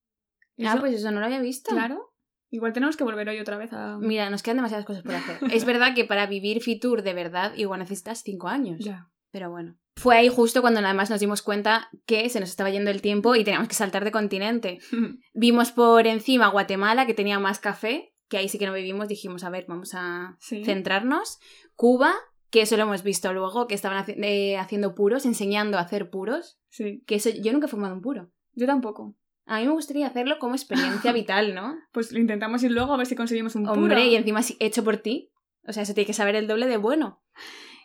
Ah, 0.65 0.77
pues 0.79 0.95
eso 0.95 1.11
no 1.11 1.21
lo 1.21 1.27
había 1.27 1.41
visto. 1.41 1.71
Claro. 1.73 2.13
Igual 2.51 2.73
tenemos 2.73 2.97
que 2.97 3.05
volver 3.05 3.29
hoy 3.31 3.41
otra 3.41 3.57
vez 3.57 3.73
a... 3.73 3.97
Mira, 3.99 4.29
nos 4.29 4.43
quedan 4.43 4.59
demasiadas 4.59 4.85
cosas 4.85 5.03
por 5.03 5.15
hacer. 5.15 5.39
es 5.53 5.65
verdad 5.65 5.95
que 5.95 6.05
para 6.05 6.27
vivir 6.27 6.61
Fitur 6.61 7.03
de 7.03 7.15
verdad 7.15 7.55
igual 7.57 7.81
necesitas 7.81 8.23
cinco 8.23 8.49
años. 8.49 8.79
Ya. 8.85 9.09
Pero 9.31 9.51
bueno. 9.51 9.79
Fue 9.97 10.17
ahí 10.17 10.29
justo 10.29 10.61
cuando 10.61 10.81
además 10.81 11.09
nos 11.11 11.21
dimos 11.21 11.41
cuenta 11.43 11.89
que 12.07 12.29
se 12.29 12.41
nos 12.41 12.51
estaba 12.51 12.71
yendo 12.71 12.91
el 12.91 13.01
tiempo 13.01 13.35
y 13.37 13.45
teníamos 13.45 13.69
que 13.69 13.75
saltar 13.75 14.05
de 14.05 14.13
continente. 14.13 14.79
Vimos 15.35 15.73
por 15.73 16.07
encima 16.07 16.49
Guatemala, 16.49 17.07
que 17.07 17.15
tenía 17.15 17.39
más 17.39 17.59
café, 17.59 18.13
que 18.29 18.37
ahí 18.37 18.49
sí 18.49 18.59
que 18.59 18.67
no 18.67 18.73
vivimos, 18.75 19.09
dijimos, 19.09 19.45
a 19.45 19.51
ver, 19.51 19.65
vamos 19.69 19.93
a 19.95 20.37
sí. 20.41 20.63
centrarnos. 20.65 21.39
Cuba, 21.75 22.13
que 22.51 22.63
eso 22.63 22.77
lo 22.77 22.83
hemos 22.83 23.03
visto 23.03 23.33
luego, 23.33 23.67
que 23.67 23.75
estaban 23.75 24.05
haci- 24.05 24.17
eh, 24.23 24.59
haciendo 24.59 24.95
puros, 24.95 25.25
enseñando 25.25 25.79
a 25.79 25.83
hacer 25.83 26.11
puros, 26.11 26.59
Sí. 26.69 27.03
que 27.07 27.15
eso 27.15 27.31
yo 27.31 27.53
nunca 27.53 27.67
he 27.67 27.71
fumado 27.71 27.95
un 27.95 28.03
puro. 28.03 28.31
Yo 28.55 28.67
tampoco. 28.67 29.17
A 29.47 29.59
mí 29.59 29.67
me 29.67 29.73
gustaría 29.73 30.07
hacerlo 30.07 30.39
como 30.39 30.55
experiencia 30.55 31.13
vital, 31.13 31.55
¿no? 31.55 31.77
Pues 31.93 32.13
lo 32.13 32.19
intentamos 32.19 32.63
ir 32.63 32.71
luego 32.73 32.95
a 32.95 32.97
ver 32.97 33.07
si 33.07 33.17
conseguimos 33.17 33.55
un 33.57 33.69
Hombre, 33.69 33.97
puro. 33.97 34.07
y 34.09 34.17
encima 34.17 34.41
hecho 34.61 34.85
por 34.85 34.97
ti. 34.99 35.31
O 35.67 35.73
sea, 35.73 35.83
eso 35.83 35.95
tiene 35.95 36.07
que 36.07 36.13
saber 36.13 36.35
el 36.37 36.47
doble 36.47 36.67
de 36.67 36.77
bueno. 36.77 37.23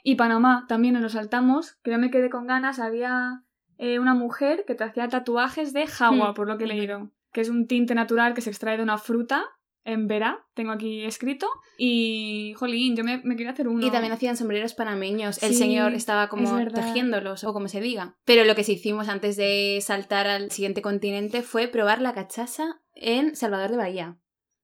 Y 0.03 0.15
Panamá 0.15 0.65
también 0.67 0.93
nos 0.93 1.03
lo 1.03 1.09
saltamos, 1.09 1.77
que 1.83 1.91
yo 1.91 1.97
me 1.97 2.09
quedé 2.11 2.29
con 2.29 2.47
ganas. 2.47 2.79
Había 2.79 3.43
eh, 3.77 3.99
una 3.99 4.13
mujer 4.13 4.63
que 4.65 4.73
te 4.75 4.83
hacía 4.83 5.07
tatuajes 5.07 5.73
de 5.73 5.85
jagua, 5.87 6.31
Mm. 6.31 6.33
por 6.33 6.47
lo 6.47 6.57
que 6.57 6.63
he 6.63 6.67
leído, 6.67 7.11
que 7.33 7.41
es 7.41 7.49
un 7.49 7.67
tinte 7.67 7.93
natural 7.93 8.33
que 8.33 8.41
se 8.41 8.49
extrae 8.49 8.77
de 8.77 8.83
una 8.83 8.97
fruta 8.97 9.45
en 9.87 10.07
Vera, 10.07 10.45
tengo 10.53 10.73
aquí 10.73 11.05
escrito. 11.05 11.47
Y, 11.77 12.53
jolín, 12.57 12.97
yo 12.97 13.05
me, 13.05 13.21
me 13.23 13.37
quería 13.37 13.53
hacer 13.53 13.69
uno. 13.69 13.85
Y 13.85 13.89
también 13.89 14.11
hacían 14.11 14.35
sombreros 14.35 14.73
panameños. 14.73 15.41
El 15.41 15.53
Sí, 15.53 15.59
señor 15.59 15.93
estaba 15.93 16.27
como 16.27 16.59
es 16.59 16.73
tejiéndolos, 16.73 17.45
o 17.45 17.53
como 17.53 17.69
se 17.69 17.79
diga. 17.79 18.17
Pero 18.25 18.43
lo 18.43 18.53
que 18.53 18.65
sí 18.65 18.73
hicimos 18.73 19.07
antes 19.07 19.37
de 19.37 19.79
saltar 19.81 20.27
al 20.27 20.51
siguiente 20.51 20.81
continente 20.81 21.41
fue 21.41 21.69
probar 21.69 22.01
la 22.01 22.13
cachaza 22.13 22.81
en 22.95 23.35
Salvador 23.37 23.71
de 23.71 23.77
Bahía. 23.77 24.17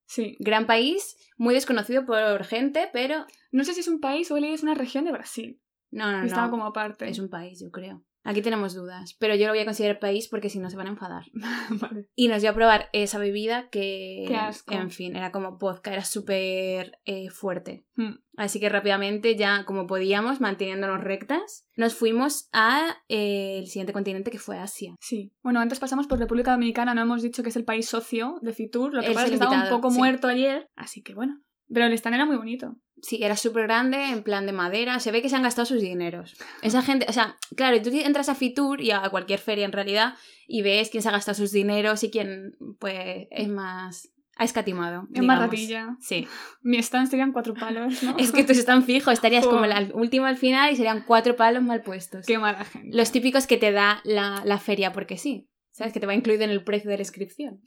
Sí. 0.05 0.35
Gran 0.39 0.67
país, 0.67 1.15
muy 1.37 1.53
desconocido 1.53 2.05
por 2.05 2.43
gente, 2.43 2.89
pero... 2.91 3.25
No 3.51 3.63
sé 3.63 3.73
si 3.73 3.79
es 3.79 3.87
un 3.87 4.01
país 4.01 4.29
o 4.29 4.37
es 4.37 4.63
una 4.63 4.73
región 4.73 5.05
de 5.05 5.13
Brasil. 5.13 5.61
No, 5.89 6.11
no, 6.11 6.19
no. 6.19 6.25
Estaba 6.25 6.49
como 6.49 6.65
aparte. 6.65 7.07
Es 7.07 7.19
un 7.19 7.29
país, 7.29 7.61
yo 7.63 7.71
creo. 7.71 8.03
Aquí 8.25 8.41
tenemos 8.41 8.73
dudas, 8.73 9.15
pero 9.19 9.35
yo 9.35 9.47
lo 9.47 9.51
voy 9.51 9.59
a 9.59 9.65
considerar 9.65 9.99
país 9.99 10.29
porque 10.29 10.49
si 10.49 10.59
no 10.59 10.69
se 10.69 10.77
van 10.77 10.87
a 10.87 10.91
enfadar. 10.91 11.25
vale. 11.69 12.07
Y 12.15 12.29
nos 12.29 12.41
dio 12.41 12.51
a 12.51 12.53
probar 12.53 12.89
esa 12.93 13.19
bebida 13.19 13.69
que, 13.69 14.23
Qué 14.27 14.35
asco. 14.35 14.73
en 14.73 14.91
fin, 14.91 15.15
era 15.15 15.31
como 15.31 15.57
vodka, 15.57 15.91
era 15.91 16.05
súper 16.05 16.99
eh, 17.05 17.29
fuerte. 17.29 17.85
Hmm. 17.95 18.15
Así 18.37 18.59
que 18.59 18.69
rápidamente, 18.69 19.35
ya 19.35 19.65
como 19.65 19.87
podíamos, 19.87 20.39
manteniéndonos 20.39 21.01
rectas, 21.01 21.67
nos 21.75 21.93
fuimos 21.93 22.49
a 22.53 22.97
eh, 23.09 23.59
el 23.59 23.67
siguiente 23.67 23.93
continente 23.93 24.31
que 24.31 24.39
fue 24.39 24.57
Asia. 24.57 24.95
Sí. 25.01 25.33
Bueno, 25.43 25.59
antes 25.59 25.79
pasamos 25.79 26.07
por 26.07 26.17
República 26.17 26.51
Dominicana, 26.51 26.95
no 26.95 27.01
hemos 27.01 27.21
dicho 27.21 27.43
que 27.43 27.49
es 27.49 27.55
el 27.57 27.65
país 27.65 27.87
socio 27.87 28.39
de 28.41 28.53
Fitur, 28.53 28.93
lo 28.93 29.01
que 29.01 29.07
pasa 29.07 29.25
es 29.25 29.29
que 29.31 29.35
estaba 29.35 29.63
un 29.63 29.69
poco 29.69 29.91
sí. 29.91 29.97
muerto 29.97 30.27
ayer, 30.27 30.69
así 30.75 31.01
que 31.01 31.13
bueno. 31.13 31.41
Pero 31.67 31.85
el 31.85 31.93
stand 31.93 32.15
era 32.15 32.25
muy 32.25 32.37
bonito. 32.37 32.75
Sí, 33.05 33.19
era 33.21 33.35
súper 33.35 33.63
grande, 33.63 34.01
en 34.09 34.23
plan 34.23 34.45
de 34.45 34.53
madera. 34.53 34.99
Se 35.01 35.11
ve 35.11 35.21
que 35.21 35.27
se 35.29 35.35
han 35.35 35.43
gastado 35.43 35.65
sus 35.65 35.81
dineros. 35.81 36.35
Esa 36.61 36.81
gente, 36.81 37.05
o 37.09 37.13
sea, 37.13 37.37
claro, 37.57 37.79
tú 37.81 37.89
entras 37.93 38.29
a 38.29 38.33
Fitur 38.35 38.79
y 38.81 38.91
a 38.91 39.01
cualquier 39.09 39.39
feria 39.39 39.65
en 39.65 39.73
realidad 39.73 40.15
y 40.47 40.61
ves 40.61 40.89
quién 40.89 41.03
se 41.03 41.09
ha 41.09 41.11
gastado 41.11 41.35
sus 41.35 41.51
dineros 41.51 42.01
y 42.03 42.09
quién, 42.09 42.55
pues, 42.79 43.27
es 43.29 43.49
más. 43.49 44.09
ha 44.37 44.45
escatimado. 44.45 45.07
Es 45.13 45.21
más 45.21 45.37
ratilla. 45.37 45.97
Sí. 45.99 46.27
Mi 46.61 46.77
stand 46.77 47.09
serían 47.09 47.33
cuatro 47.33 47.53
palos, 47.53 48.01
¿no? 48.03 48.17
Es 48.17 48.31
que 48.31 48.43
tú 48.45 48.53
están 48.53 48.83
fijo, 48.83 49.11
estarías 49.11 49.43
como 49.45 49.57
Joder. 49.59 49.71
el 49.71 49.77
al- 49.77 49.91
último 49.93 50.25
al 50.25 50.37
final 50.37 50.71
y 50.71 50.75
serían 50.77 51.03
cuatro 51.05 51.35
palos 51.35 51.61
mal 51.61 51.81
puestos. 51.81 52.25
Qué 52.25 52.37
mala 52.39 52.63
gente. 52.63 52.95
Los 52.97 53.11
típicos 53.11 53.45
que 53.47 53.57
te 53.57 53.71
da 53.73 53.99
la, 54.05 54.41
la 54.45 54.57
feria 54.59 54.93
porque 54.93 55.17
sí. 55.17 55.49
¿Sabes? 55.71 55.91
Que 55.91 55.99
te 55.99 56.05
va 56.05 56.15
incluido 56.15 56.43
en 56.45 56.51
el 56.51 56.63
precio 56.63 56.89
de 56.89 56.97
la 56.97 57.01
inscripción. 57.03 57.59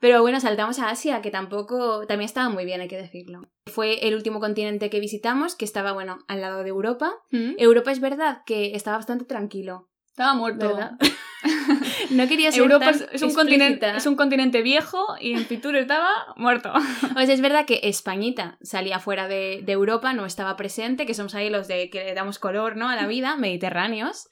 Pero 0.00 0.22
bueno, 0.22 0.40
saltamos 0.40 0.78
a 0.78 0.90
Asia, 0.90 1.22
que 1.22 1.30
tampoco. 1.30 2.06
también 2.06 2.26
estaba 2.26 2.48
muy 2.48 2.64
bien, 2.64 2.80
hay 2.80 2.88
que 2.88 2.96
decirlo. 2.96 3.42
Fue 3.66 4.06
el 4.06 4.14
último 4.14 4.40
continente 4.40 4.90
que 4.90 5.00
visitamos, 5.00 5.54
que 5.56 5.64
estaba, 5.64 5.92
bueno, 5.92 6.18
al 6.28 6.40
lado 6.40 6.62
de 6.62 6.70
Europa. 6.70 7.12
¿Mm? 7.30 7.54
Europa 7.58 7.92
es 7.92 8.00
verdad 8.00 8.42
que 8.46 8.74
estaba 8.74 8.96
bastante 8.96 9.24
tranquilo, 9.24 9.88
Estaba 10.12 10.34
muerto. 10.34 10.68
¿verdad? 10.68 10.92
no 12.10 12.28
quería 12.28 12.52
ser 12.52 12.60
Europa 12.60 12.84
tan 12.84 12.94
es, 12.94 13.08
es 13.12 13.22
un 13.22 13.32
continente, 13.32 13.90
es 13.96 14.06
un 14.06 14.14
continente 14.14 14.60
viejo 14.60 14.98
y 15.18 15.32
en 15.32 15.46
Fitur 15.46 15.74
estaba 15.76 16.06
muerto. 16.36 16.70
O 16.72 17.20
sea, 17.20 17.32
es 17.34 17.40
verdad 17.40 17.64
que 17.64 17.80
Españita 17.84 18.58
salía 18.62 18.98
fuera 18.98 19.26
de, 19.26 19.62
de 19.64 19.72
Europa, 19.72 20.12
no 20.12 20.26
estaba 20.26 20.54
presente, 20.56 21.06
que 21.06 21.14
somos 21.14 21.34
ahí 21.34 21.48
los 21.48 21.66
de 21.66 21.88
que 21.88 22.04
le 22.04 22.12
damos 22.14 22.38
color 22.38 22.76
¿no? 22.76 22.90
a 22.90 22.94
la 22.96 23.06
vida, 23.06 23.36
mediterráneos. 23.36 24.28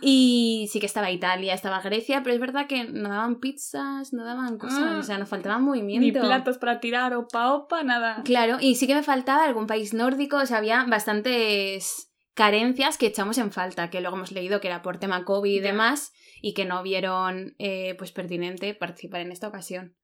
Y 0.00 0.68
sí 0.72 0.78
que 0.78 0.86
estaba 0.86 1.10
Italia, 1.10 1.54
estaba 1.54 1.80
Grecia, 1.80 2.22
pero 2.22 2.34
es 2.34 2.40
verdad 2.40 2.68
que 2.68 2.84
no 2.84 3.08
daban 3.08 3.40
pizzas, 3.40 4.12
no 4.12 4.24
daban 4.24 4.58
cosas, 4.58 4.78
Ah. 4.80 4.98
o 4.98 5.02
sea, 5.02 5.18
nos 5.18 5.28
faltaba 5.28 5.58
Ni 5.58 5.64
movimiento. 5.64 6.20
platos 6.20 6.58
para 6.58 6.78
tirar, 6.78 7.14
opa 7.14 7.52
opa, 7.52 7.82
nada. 7.82 8.22
Claro, 8.24 8.58
y 8.60 8.76
sí 8.76 8.86
que 8.86 8.94
me 8.94 9.02
faltaba 9.02 9.44
algún 9.44 9.66
país 9.66 9.92
nórdico, 9.92 10.36
o 10.36 10.46
sea, 10.46 10.58
había 10.58 10.84
bastantes 10.84 12.05
carencias 12.36 12.98
que 12.98 13.06
echamos 13.06 13.38
en 13.38 13.50
falta, 13.50 13.90
que 13.90 14.00
luego 14.00 14.16
hemos 14.16 14.30
leído 14.30 14.60
que 14.60 14.68
era 14.68 14.82
por 14.82 14.98
tema 14.98 15.24
COVID 15.24 15.50
y 15.50 15.56
Ya. 15.60 15.62
demás, 15.72 16.12
y 16.40 16.54
que 16.54 16.64
no 16.66 16.82
vieron 16.84 17.56
eh, 17.58 17.94
pues 17.98 18.12
pertinente 18.12 18.74
participar 18.74 19.22
en 19.22 19.32
esta 19.32 19.48
ocasión. 19.48 19.96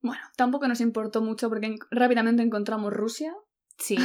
Bueno, 0.00 0.22
tampoco 0.36 0.66
nos 0.68 0.80
importó 0.80 1.22
mucho 1.22 1.48
porque 1.48 1.66
en- 1.66 1.78
rápidamente 1.90 2.42
encontramos 2.42 2.92
Rusia. 2.92 3.32
Sí, 3.78 3.96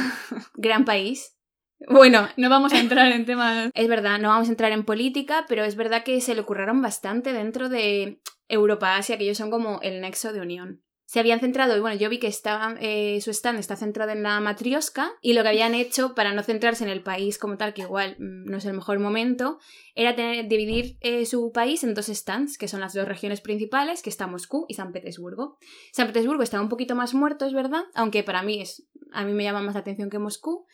gran 0.54 0.84
país. 0.84 1.36
Bueno, 1.88 2.28
No 2.36 2.50
vamos 2.50 2.74
a 2.74 2.78
entrar 2.78 3.10
en 3.10 3.24
temas... 3.24 3.70
Es 3.74 3.88
verdad, 3.88 4.18
no 4.18 4.28
vamos 4.28 4.48
a 4.48 4.50
entrar 4.50 4.70
en 4.72 4.84
política, 4.84 5.46
pero 5.48 5.64
es 5.64 5.76
verdad 5.76 6.04
que 6.04 6.20
se 6.20 6.34
le 6.34 6.42
ocurrieron 6.42 6.82
bastante 6.82 7.32
dentro 7.32 7.70
de 7.70 8.20
Europa-Asia, 8.48 9.16
que 9.16 9.24
ellos 9.24 9.38
son 9.38 9.50
como 9.50 9.80
el 9.80 10.02
nexo 10.02 10.34
de 10.34 10.42
unión. 10.42 10.82
Se 11.10 11.18
habían 11.18 11.40
centrado, 11.40 11.76
y 11.76 11.80
bueno, 11.80 11.96
yo 11.96 12.08
vi 12.08 12.20
que 12.20 12.28
estaba, 12.28 12.76
eh, 12.80 13.20
su 13.20 13.30
stand 13.32 13.58
está 13.58 13.74
centrado 13.74 14.12
en 14.12 14.22
la 14.22 14.38
matriosca, 14.38 15.10
y 15.20 15.32
lo 15.32 15.42
que 15.42 15.48
habían 15.48 15.74
hecho 15.74 16.14
para 16.14 16.32
no 16.32 16.44
centrarse 16.44 16.84
en 16.84 16.90
el 16.90 17.02
país 17.02 17.36
como 17.36 17.56
tal, 17.56 17.74
que 17.74 17.82
igual 17.82 18.14
mm, 18.20 18.44
no 18.48 18.58
es 18.58 18.64
el 18.64 18.74
mejor 18.74 19.00
momento, 19.00 19.58
era 19.96 20.14
tener, 20.14 20.46
dividir 20.46 20.98
eh, 21.00 21.26
su 21.26 21.50
país 21.50 21.82
en 21.82 21.94
dos 21.94 22.06
stands, 22.06 22.56
que 22.58 22.68
son 22.68 22.78
las 22.78 22.94
dos 22.94 23.08
regiones 23.08 23.40
principales, 23.40 24.02
que 24.02 24.08
está 24.08 24.28
Moscú 24.28 24.66
y 24.68 24.74
San 24.74 24.92
Petersburgo. 24.92 25.58
San 25.92 26.06
Petersburgo 26.06 26.44
está 26.44 26.60
un 26.60 26.68
poquito 26.68 26.94
más 26.94 27.12
muerto, 27.12 27.44
es 27.44 27.54
verdad, 27.54 27.82
aunque 27.94 28.22
para 28.22 28.44
mí 28.44 28.60
es, 28.60 28.86
a 29.10 29.24
mí 29.24 29.32
me 29.32 29.42
llama 29.42 29.62
más 29.62 29.74
la 29.74 29.80
atención 29.80 30.10
que 30.10 30.20
Moscú, 30.20 30.64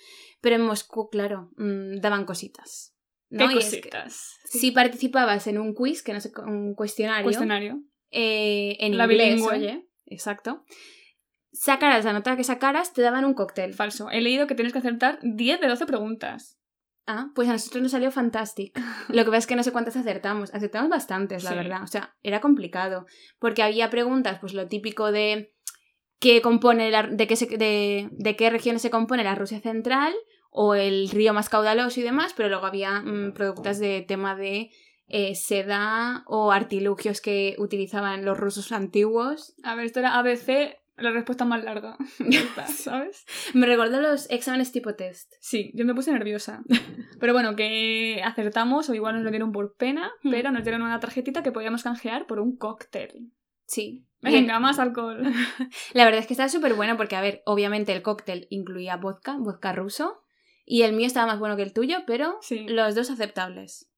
pero 0.43 0.57
en 0.57 0.63
Moscú, 0.63 1.09
claro, 1.09 1.49
mm, 1.57 2.01
daban 2.03 2.27
cositas. 2.27 2.95
¿no? 3.31 3.49
Qué 3.49 3.55
Y 3.55 3.59
es 3.61 3.71
que 3.71 3.81
cositas. 3.81 4.35
si 4.45 4.71
participabas 4.71 5.47
en 5.47 5.57
un 5.57 5.73
quiz, 5.73 6.03
que 6.03 6.13
no 6.13 6.21
sé, 6.21 6.31
un 6.47 6.75
cuestionario, 6.75 7.25
Cuestionario. 7.25 7.81
eh, 8.11 8.77
en 8.81 8.99
La 8.99 9.05
inglés, 9.05 9.29
bilingüe. 9.37 9.57
oye, 9.57 9.83
exacto, 10.07 10.65
sacaras 11.53 12.05
la 12.05 12.13
nota 12.13 12.37
que 12.37 12.45
sacaras, 12.45 12.93
te 12.93 13.03
daban 13.03 13.25
un 13.25 13.35
cóctel. 13.35 13.75
Falso. 13.75 14.11
He 14.11 14.21
leído 14.21 14.47
que 14.47 14.55
tienes 14.55 14.73
que 14.73 14.79
acertar 14.81 15.19
10 15.23 15.61
de 15.61 15.69
12 15.69 15.87
preguntas. 15.87 16.59
Ah, 17.09 17.29
pues 17.35 17.49
a 17.49 17.53
nosotros 17.53 17.83
nos 17.83 17.93
salió 17.93 18.11
fantástico. 18.11 18.81
Lo 19.09 19.25
que 19.25 19.31
pasa 19.31 19.39
es 19.39 19.47
que 19.47 19.57
no 19.57 19.63
sé 19.63 19.73
cuántas 19.73 19.97
acertamos. 19.97 20.53
Acertamos 20.53 20.91
bastantes, 20.91 21.45
la 21.45 21.51
Sí. 21.51 21.57
verdad. 21.57 21.83
O 21.83 21.87
sea, 21.87 22.17
era 22.23 22.41
complicado. 22.41 23.07
Porque 23.39 23.63
había 23.63 23.91
preguntas, 23.91 24.39
pues 24.41 24.55
lo 24.55 24.67
típico 24.67 25.13
de 25.13 25.55
qué 26.19 26.43
compone 26.43 26.91
la, 26.91 27.05
de, 27.05 27.27
qué 27.27 27.37
se- 27.37 27.57
de, 27.57 28.09
de 28.11 28.37
qué 28.37 28.51
regiones 28.51 28.83
se 28.83 28.91
compone 28.91 29.23
la 29.23 29.35
Rusia 29.37 29.61
central 29.61 30.15
o 30.51 30.75
el 30.75 31.09
río 31.11 31.33
más 31.33 31.49
caudaloso 31.49 32.01
y 32.01 32.03
demás, 32.03 32.33
pero 32.37 32.49
luego 32.49 32.67
había 32.67 33.01
mm, 33.03 33.35
preguntas 33.35 33.79
de 33.79 34.03
tema 34.03 34.35
de 34.35 34.71
eh, 35.09 35.35
seda 35.35 36.23
o 36.27 36.53
artilugios 36.53 37.21
que 37.21 37.55
utilizaban 37.59 38.25
los 38.25 38.39
rusos 38.39 38.73
antiguos. 38.73 39.55
A 39.63 39.75
ver, 39.75 39.87
esto 39.87 40.01
era 40.01 40.19
ABC, 40.19 40.77
la 40.97 41.11
respuesta 41.13 41.45
más 41.45 41.63
larga. 41.63 41.97
¿Sabes? 42.67 43.25
Me 43.55 43.67
recuerdo 43.67 44.01
los 44.01 44.29
exámenes 44.31 44.73
tipo 44.73 44.95
test. 44.95 45.33
Sí, 45.41 45.71
yo 45.75 45.85
me 45.85 45.95
puse 45.95 46.13
nerviosa. 46.13 46.63
Pero 47.21 47.33
bueno, 47.33 47.55
que 47.57 48.21
acertamos 48.25 48.89
o 48.89 48.95
igual 48.95 49.15
nos 49.15 49.25
lo 49.25 49.31
dieron 49.31 49.53
por 49.53 49.77
pena, 49.77 50.11
Hmm. 50.23 50.31
pero 50.31 50.51
nos 50.53 50.63
dieron 50.65 50.83
una 50.83 51.01
tarjetita 51.01 51.43
que 51.43 51.53
podíamos 51.53 51.83
canjear 51.83 52.27
por 52.27 52.41
un 52.41 52.57
cóctel. 52.57 53.31
Sí. 53.67 54.05
Venga, 54.23 54.59
más 54.61 54.79
alcohol. 54.79 55.23
La 55.93 56.05
verdad 56.05 56.21
es 56.21 56.27
que 56.27 56.33
estaba 56.35 56.49
súper 56.49 56.75
bueno 56.75 56.97
porque, 56.97 57.17
a 57.17 57.21
ver, 57.21 57.43
obviamente 57.47 57.93
el 57.93 58.03
cóctel 58.03 58.47
incluía 58.51 58.97
vodka, 58.97 59.37
vodka 59.39 59.73
ruso, 59.73 60.23
y 60.65 60.83
el 60.83 60.95
mío 60.95 61.07
estaba 61.07 61.27
más 61.27 61.39
bueno 61.39 61.57
que 61.57 61.63
el 61.63 61.73
tuyo, 61.73 61.99
pero 62.07 62.39
Sí. 62.41 62.67
los 62.69 62.95
dos 62.95 63.11
aceptables. 63.11 63.89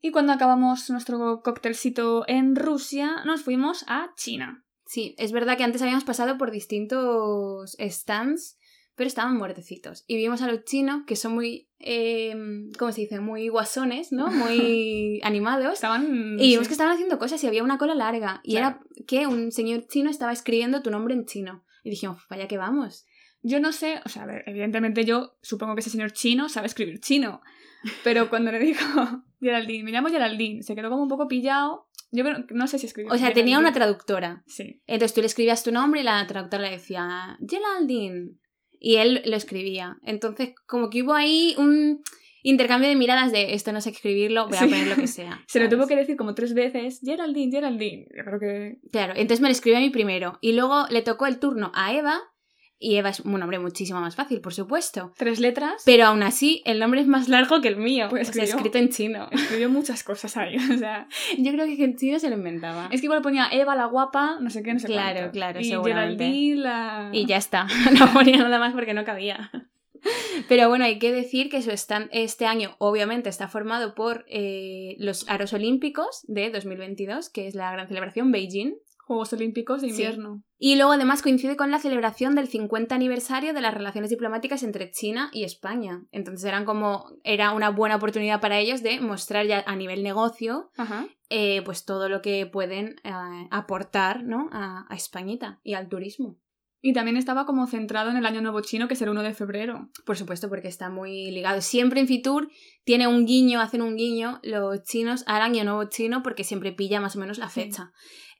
Y 0.00 0.10
cuando 0.10 0.32
acabamos 0.32 0.88
nuestro 0.90 1.42
cóctelcito 1.42 2.24
en 2.28 2.54
Rusia, 2.56 3.22
nos 3.24 3.42
fuimos 3.42 3.84
a 3.88 4.10
China. 4.16 4.64
Sí, 4.86 5.14
es 5.18 5.32
verdad 5.32 5.56
que 5.56 5.64
antes 5.64 5.82
habíamos 5.82 6.04
pasado 6.04 6.38
por 6.38 6.50
distintos 6.50 7.76
stands, 7.78 8.56
pero 8.94 9.06
estaban 9.08 9.36
muertecitos. 9.36 10.04
Y 10.06 10.16
vimos 10.16 10.40
a 10.42 10.46
los 10.50 10.64
chinos, 10.64 11.02
que 11.06 11.14
son 11.14 11.34
muy, 11.34 11.68
eh, 11.78 12.34
¿cómo 12.78 12.90
se 12.92 13.02
dice? 13.02 13.20
Muy 13.20 13.48
guasones, 13.48 14.12
¿no? 14.12 14.26
Muy 14.30 15.20
animados. 15.22 15.74
Estaban. 15.74 16.36
Y 16.38 16.48
vimos 16.50 16.64
sí. 16.64 16.68
que 16.68 16.74
estaban 16.74 16.94
haciendo 16.94 17.18
cosas 17.18 17.42
y 17.44 17.46
había 17.46 17.62
una 17.62 17.78
cola 17.78 17.94
larga. 17.94 18.40
Y 18.44 18.52
Claro. 18.52 18.78
era 18.96 19.04
que 19.06 19.26
un 19.26 19.52
señor 19.52 19.86
chino 19.88 20.10
estaba 20.10 20.32
escribiendo 20.32 20.82
tu 20.82 20.90
nombre 20.90 21.14
en 21.14 21.26
chino. 21.26 21.64
Y 21.84 21.90
dijimos, 21.90 22.22
vaya 22.30 22.48
que 22.48 22.58
vamos. 22.58 23.04
Yo 23.42 23.60
no 23.60 23.72
sé, 23.72 24.00
o 24.04 24.08
sea, 24.08 24.22
a 24.24 24.26
ver, 24.26 24.42
evidentemente 24.46 25.04
yo 25.04 25.36
supongo 25.42 25.74
que 25.74 25.80
ese 25.80 25.90
señor 25.90 26.12
chino 26.12 26.48
sabe 26.48 26.66
escribir 26.66 27.00
chino. 27.00 27.40
Pero 28.02 28.28
cuando 28.28 28.50
le 28.50 28.58
dijo 28.58 29.22
Geraldine, 29.40 29.84
me 29.84 29.90
llamo 29.92 30.08
Geraldine, 30.08 30.62
se 30.62 30.74
quedó 30.74 30.90
como 30.90 31.02
un 31.02 31.08
poco 31.08 31.28
pillado. 31.28 31.86
Yo 32.10 32.24
creo, 32.24 32.44
no 32.50 32.66
sé 32.66 32.78
si 32.78 32.86
escribió. 32.86 33.12
O 33.12 33.18
sea, 33.18 33.32
tenía 33.32 33.58
una 33.58 33.72
traductora. 33.72 34.42
Sí. 34.46 34.80
Entonces 34.86 35.14
tú 35.14 35.20
le 35.20 35.26
escribías 35.26 35.62
tu 35.62 35.72
nombre 35.72 36.00
y 36.00 36.04
la 36.04 36.26
traductora 36.26 36.62
le 36.64 36.70
decía 36.70 37.36
Geraldine. 37.46 38.30
Y 38.80 38.96
él 38.96 39.22
lo 39.26 39.36
escribía. 39.36 39.98
Entonces, 40.04 40.54
como 40.66 40.88
que 40.88 41.02
hubo 41.02 41.12
ahí 41.12 41.54
un 41.58 42.00
intercambio 42.42 42.88
de 42.88 42.94
miradas 42.96 43.32
de 43.32 43.54
esto 43.54 43.72
no 43.72 43.80
sé 43.80 43.90
escribirlo, 43.90 44.46
voy 44.48 44.56
a 44.56 44.60
Sí. 44.60 44.68
poner 44.68 44.86
lo 44.86 44.94
que 44.94 45.06
sea. 45.08 45.42
Se 45.48 45.60
lo 45.60 45.68
tuvo 45.68 45.86
que 45.86 45.96
decir 45.96 46.16
como 46.16 46.34
tres 46.34 46.54
veces, 46.54 47.00
Geraldine, 47.04 47.50
Geraldine. 47.52 48.06
Yo 48.16 48.24
creo 48.24 48.38
que... 48.40 48.78
Claro, 48.92 49.12
entonces 49.16 49.40
me 49.40 49.48
lo 49.48 49.52
escribió 49.52 49.78
a 49.78 49.80
mí 49.82 49.90
primero. 49.90 50.38
Y 50.40 50.52
luego 50.52 50.86
le 50.90 51.02
tocó 51.02 51.26
el 51.26 51.38
turno 51.40 51.72
a 51.74 51.92
Eva. 51.94 52.20
Y 52.80 52.96
Eva 52.96 53.08
es 53.08 53.20
un 53.20 53.32
nombre 53.40 53.58
muchísimo 53.58 54.00
más 54.00 54.14
fácil, 54.14 54.40
por 54.40 54.54
supuesto. 54.54 55.12
Tres 55.16 55.40
letras. 55.40 55.82
Pero 55.84 56.04
aún 56.06 56.22
así, 56.22 56.62
el 56.64 56.78
nombre 56.78 57.00
es 57.00 57.08
más 57.08 57.28
largo 57.28 57.60
que 57.60 57.66
el 57.68 57.76
mío. 57.76 58.06
Pues 58.08 58.28
o 58.28 58.32
sea, 58.32 58.44
escribió. 58.44 58.56
escrito 58.56 58.78
en 58.78 58.88
chino. 58.90 59.28
Escribió 59.32 59.68
muchas 59.68 60.04
cosas 60.04 60.36
ahí. 60.36 60.56
O 60.56 60.78
sea, 60.78 61.08
Yo 61.38 61.50
creo 61.52 61.66
que 61.66 61.82
en 61.82 61.96
chino 61.96 62.18
se 62.20 62.30
lo 62.30 62.36
inventaba. 62.36 62.88
es 62.92 63.00
que 63.00 63.06
igual 63.06 63.20
ponía 63.22 63.48
Eva 63.50 63.74
la 63.74 63.86
guapa, 63.86 64.38
no 64.40 64.48
sé 64.50 64.62
qué, 64.62 64.72
no 64.74 64.78
sé 64.78 64.86
Claro, 64.86 65.16
cuánto. 65.18 65.32
claro, 65.32 65.60
y 65.60 65.64
seguramente. 65.64 66.24
Geraldine 66.24 66.56
la... 66.62 67.10
Y 67.12 67.26
ya 67.26 67.36
está. 67.36 67.66
No 67.98 68.12
ponía 68.12 68.38
nada 68.38 68.58
más 68.60 68.72
porque 68.74 68.94
no 68.94 69.04
cabía. 69.04 69.50
Pero 70.48 70.68
bueno, 70.68 70.84
hay 70.84 71.00
que 71.00 71.10
decir 71.12 71.48
que 71.50 71.60
su 71.62 71.72
stand 71.72 72.08
este 72.12 72.46
año 72.46 72.76
obviamente 72.78 73.28
está 73.28 73.48
formado 73.48 73.96
por 73.96 74.24
eh, 74.28 74.94
los 74.98 75.28
Aros 75.28 75.52
Olímpicos 75.52 76.24
de 76.28 76.50
2022, 76.50 77.28
que 77.30 77.48
es 77.48 77.56
la 77.56 77.72
gran 77.72 77.88
celebración 77.88 78.30
Beijing. 78.30 78.76
Juegos 79.08 79.32
Olímpicos 79.32 79.80
de 79.80 79.88
Sí. 79.88 79.94
invierno. 79.94 80.42
Y 80.58 80.76
luego 80.76 80.92
además 80.92 81.22
coincide 81.22 81.56
con 81.56 81.70
la 81.70 81.78
celebración 81.78 82.34
del 82.34 82.46
50 82.46 82.94
aniversario 82.94 83.54
de 83.54 83.60
las 83.60 83.72
relaciones 83.72 84.10
diplomáticas 84.10 84.62
entre 84.62 84.90
China 84.90 85.30
y 85.32 85.44
España. 85.44 86.04
Entonces 86.12 86.44
eran 86.44 86.64
como, 86.64 87.06
era 87.24 87.52
una 87.52 87.70
buena 87.70 87.96
oportunidad 87.96 88.40
para 88.40 88.58
ellos 88.58 88.82
de 88.82 89.00
mostrar 89.00 89.46
ya 89.46 89.64
a 89.66 89.76
nivel 89.76 90.02
negocio 90.02 90.70
eh, 91.30 91.62
pues 91.64 91.84
todo 91.84 92.08
lo 92.08 92.20
que 92.22 92.46
pueden 92.46 92.96
eh, 93.02 93.10
aportar 93.50 94.24
¿no? 94.24 94.48
a, 94.52 94.84
a 94.88 94.94
Españita 94.94 95.58
y 95.62 95.74
al 95.74 95.88
turismo. 95.88 96.38
Y 96.80 96.92
también 96.92 97.16
estaba 97.16 97.44
como 97.44 97.66
centrado 97.66 98.08
en 98.10 98.16
el 98.16 98.24
Año 98.24 98.40
Nuevo 98.40 98.60
Chino, 98.60 98.86
que 98.86 98.94
es 98.94 99.02
el 99.02 99.08
1 99.08 99.22
de 99.24 99.34
febrero. 99.34 99.88
Por 100.06 100.16
supuesto, 100.16 100.48
porque 100.48 100.68
está 100.68 100.88
muy 100.90 101.32
ligado. 101.32 101.60
Siempre 101.60 101.98
en 101.98 102.06
Fitur 102.06 102.50
tiene 102.84 103.08
un 103.08 103.26
guiño, 103.26 103.60
hacen 103.60 103.82
un 103.82 103.96
guiño 103.96 104.38
los 104.44 104.84
chinos 104.84 105.24
al 105.26 105.42
año 105.42 105.64
nuevo 105.64 105.84
chino 105.88 106.22
porque 106.22 106.44
siempre 106.44 106.70
pilla 106.72 107.00
más 107.00 107.16
o 107.16 107.18
menos 107.18 107.38
la 107.38 107.48
Sí. 107.48 107.62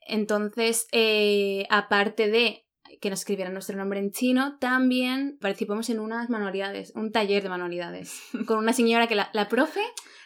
Entonces, 0.09 0.87
eh, 0.91 1.65
aparte 1.69 2.29
de 2.29 2.65
que 3.01 3.09
nos 3.11 3.19
escribieran 3.19 3.53
nuestro 3.53 3.77
nombre 3.77 3.99
en 3.99 4.11
chino, 4.11 4.57
también 4.59 5.37
participamos 5.39 5.89
en 5.89 5.99
unas 5.99 6.29
manualidades, 6.29 6.91
un 6.95 7.11
taller 7.11 7.41
de 7.43 7.47
manualidades, 7.49 8.21
con 8.47 8.57
una 8.57 8.73
señora 8.73 9.07
que 9.07 9.15
la, 9.15 9.29
la 9.33 9.47
profe 9.47 9.79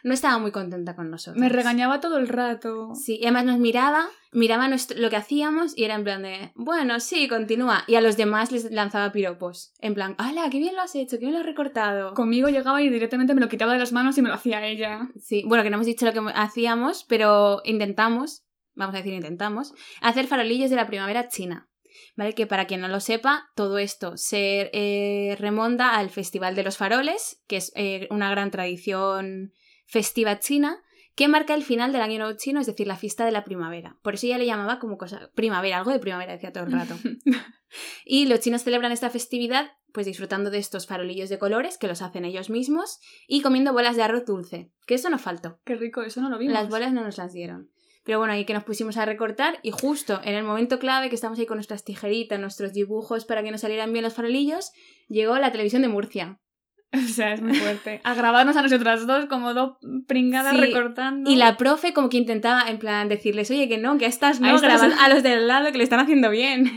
no 0.03 0.13
estaba 0.13 0.37
muy 0.39 0.51
contenta 0.51 0.95
con 0.95 1.11
nosotros. 1.11 1.39
Me 1.39 1.49
regañaba 1.49 1.99
todo 1.99 2.17
el 2.17 2.27
rato. 2.27 2.89
Sí, 2.95 3.17
y 3.21 3.25
además 3.25 3.45
nos 3.45 3.59
miraba, 3.59 4.07
miraba 4.31 4.67
nuestro- 4.69 4.97
lo 4.99 5.09
que 5.09 5.17
hacíamos 5.17 5.77
y 5.77 5.83
era 5.83 5.95
en 5.95 6.03
plan 6.03 6.23
de, 6.23 6.51
bueno, 6.55 6.99
sí, 6.99 7.27
continúa. 7.27 7.83
Y 7.87 7.95
a 7.95 8.01
los 8.01 8.17
demás 8.17 8.51
les 8.51 8.69
lanzaba 8.71 9.11
piropos. 9.11 9.73
En 9.79 9.93
plan, 9.93 10.15
¡hala, 10.17 10.49
qué 10.49 10.57
bien 10.59 10.75
lo 10.75 10.81
has 10.81 10.95
hecho, 10.95 11.17
qué 11.19 11.25
bien 11.25 11.33
lo 11.33 11.39
has 11.39 11.45
recortado! 11.45 12.13
Conmigo 12.15 12.49
llegaba 12.49 12.81
y 12.81 12.89
directamente 12.89 13.33
me 13.35 13.41
lo 13.41 13.49
quitaba 13.49 13.73
de 13.73 13.79
las 13.79 13.91
manos 13.91 14.17
y 14.17 14.21
me 14.21 14.29
lo 14.29 14.35
hacía 14.35 14.65
ella. 14.65 15.09
Sí, 15.21 15.43
bueno, 15.47 15.63
que 15.63 15.69
no 15.69 15.75
hemos 15.75 15.87
dicho 15.87 16.05
lo 16.05 16.13
que 16.13 16.21
hacíamos, 16.33 17.05
pero 17.07 17.61
intentamos, 17.65 18.43
vamos 18.75 18.95
a 18.95 18.99
decir 18.99 19.13
intentamos, 19.13 19.73
hacer 20.01 20.27
farolillos 20.27 20.69
de 20.69 20.75
la 20.75 20.87
primavera 20.87 21.29
china. 21.29 21.69
¿Vale? 22.15 22.33
Que 22.33 22.47
para 22.47 22.65
quien 22.65 22.81
no 22.81 22.87
lo 22.87 22.99
sepa, 22.99 23.51
todo 23.55 23.77
esto 23.77 24.17
se 24.17 24.71
eh, 24.73 25.35
remonta 25.35 25.95
al 25.95 26.09
Festival 26.09 26.55
de 26.55 26.63
los 26.63 26.75
Faroles, 26.75 27.43
que 27.47 27.57
es 27.57 27.71
eh, 27.75 28.07
una 28.09 28.31
gran 28.31 28.49
tradición 28.49 29.53
festiva 29.85 30.39
china, 30.39 30.81
que 31.13 31.27
marca 31.27 31.53
el 31.53 31.63
final 31.63 31.91
del 31.91 32.01
año 32.01 32.17
nuevo 32.17 32.35
chino, 32.35 32.59
es 32.59 32.65
decir, 32.65 32.87
la 32.87 32.97
fiesta 32.97 33.25
de 33.25 33.31
la 33.31 33.43
primavera. 33.43 33.97
Por 34.01 34.15
eso 34.15 34.25
ella 34.25 34.39
le 34.39 34.47
llamaba 34.47 34.79
como 34.79 34.97
cosa 34.97 35.29
primavera, 35.35 35.77
algo 35.77 35.91
de 35.91 35.99
primavera 35.99 36.33
decía 36.33 36.51
todo 36.51 36.63
el 36.63 36.71
rato. 36.71 36.95
Y 38.05 38.27
los 38.27 38.39
chinos 38.39 38.63
celebran 38.63 38.91
esta 38.91 39.09
festividad 39.09 39.71
pues 39.93 40.07
disfrutando 40.07 40.49
de 40.49 40.57
estos 40.57 40.87
farolillos 40.87 41.29
de 41.29 41.37
colores 41.37 41.77
que 41.77 41.87
los 41.87 42.01
hacen 42.01 42.25
ellos 42.25 42.49
mismos 42.49 42.99
y 43.27 43.41
comiendo 43.41 43.73
bolas 43.73 43.95
de 43.95 44.03
arroz 44.03 44.25
dulce, 44.25 44.71
que 44.87 44.95
eso 44.95 45.09
nos 45.09 45.21
faltó. 45.21 45.59
Qué 45.65 45.75
rico, 45.75 46.01
eso 46.01 46.21
no 46.21 46.29
lo 46.29 46.39
vimos. 46.39 46.53
Las 46.53 46.69
bolas 46.69 46.93
no 46.93 47.03
nos 47.03 47.17
las 47.17 47.33
dieron. 47.33 47.69
Pero 48.05 48.19
bueno, 48.19 48.33
ahí 48.33 48.43
que 48.45 48.53
nos 48.53 48.63
pusimos 48.63 48.97
a 48.97 49.05
recortar 49.05 49.59
y 49.63 49.71
justo 49.71 50.19
en 50.23 50.35
el 50.35 50.43
momento 50.43 50.77
clave 50.79 51.09
que 51.09 51.15
estamos 51.15 51.39
ahí 51.39 51.45
con 51.45 51.57
nuestras 51.57 51.83
tijeritas, 51.85 52.39
nuestros 52.39 52.73
dibujos 52.73 53.25
para 53.25 53.43
que 53.43 53.51
nos 53.51 53.61
salieran 53.61 53.93
bien 53.93 54.03
los 54.03 54.13
farolillos, 54.13 54.71
llegó 55.07 55.37
la 55.37 55.51
televisión 55.51 55.81
de 55.81 55.87
Murcia. 55.87 56.39
O 56.95 56.99
sea, 57.11 57.33
es 57.33 57.41
muy 57.41 57.55
fuerte. 57.55 58.01
A 58.03 58.13
grabarnos 58.13 58.55
a 58.55 58.61
nosotras 58.61 59.07
dos 59.07 59.25
como 59.25 59.55
dos 59.55 59.77
pringadas 60.07 60.53
Sí, 60.53 60.61
recortando. 60.61 61.31
Y 61.31 61.37
la 61.37 61.57
profe 61.57 61.91
como 61.91 62.07
que 62.09 62.17
intentaba 62.17 62.69
en 62.69 62.77
plan 62.77 63.09
decirles, 63.09 63.49
oye, 63.49 63.67
que 63.67 63.79
no, 63.79 63.97
que 63.97 64.05
a 64.05 64.09
estas 64.09 64.39
no, 64.39 64.47
A 64.51 64.55
estas- 64.55 64.83
a 64.99 65.09
los 65.09 65.23
del 65.23 65.47
lado 65.47 65.71
que 65.71 65.79
le 65.79 65.83
están 65.85 65.99
haciendo 66.01 66.29
bien. 66.29 66.69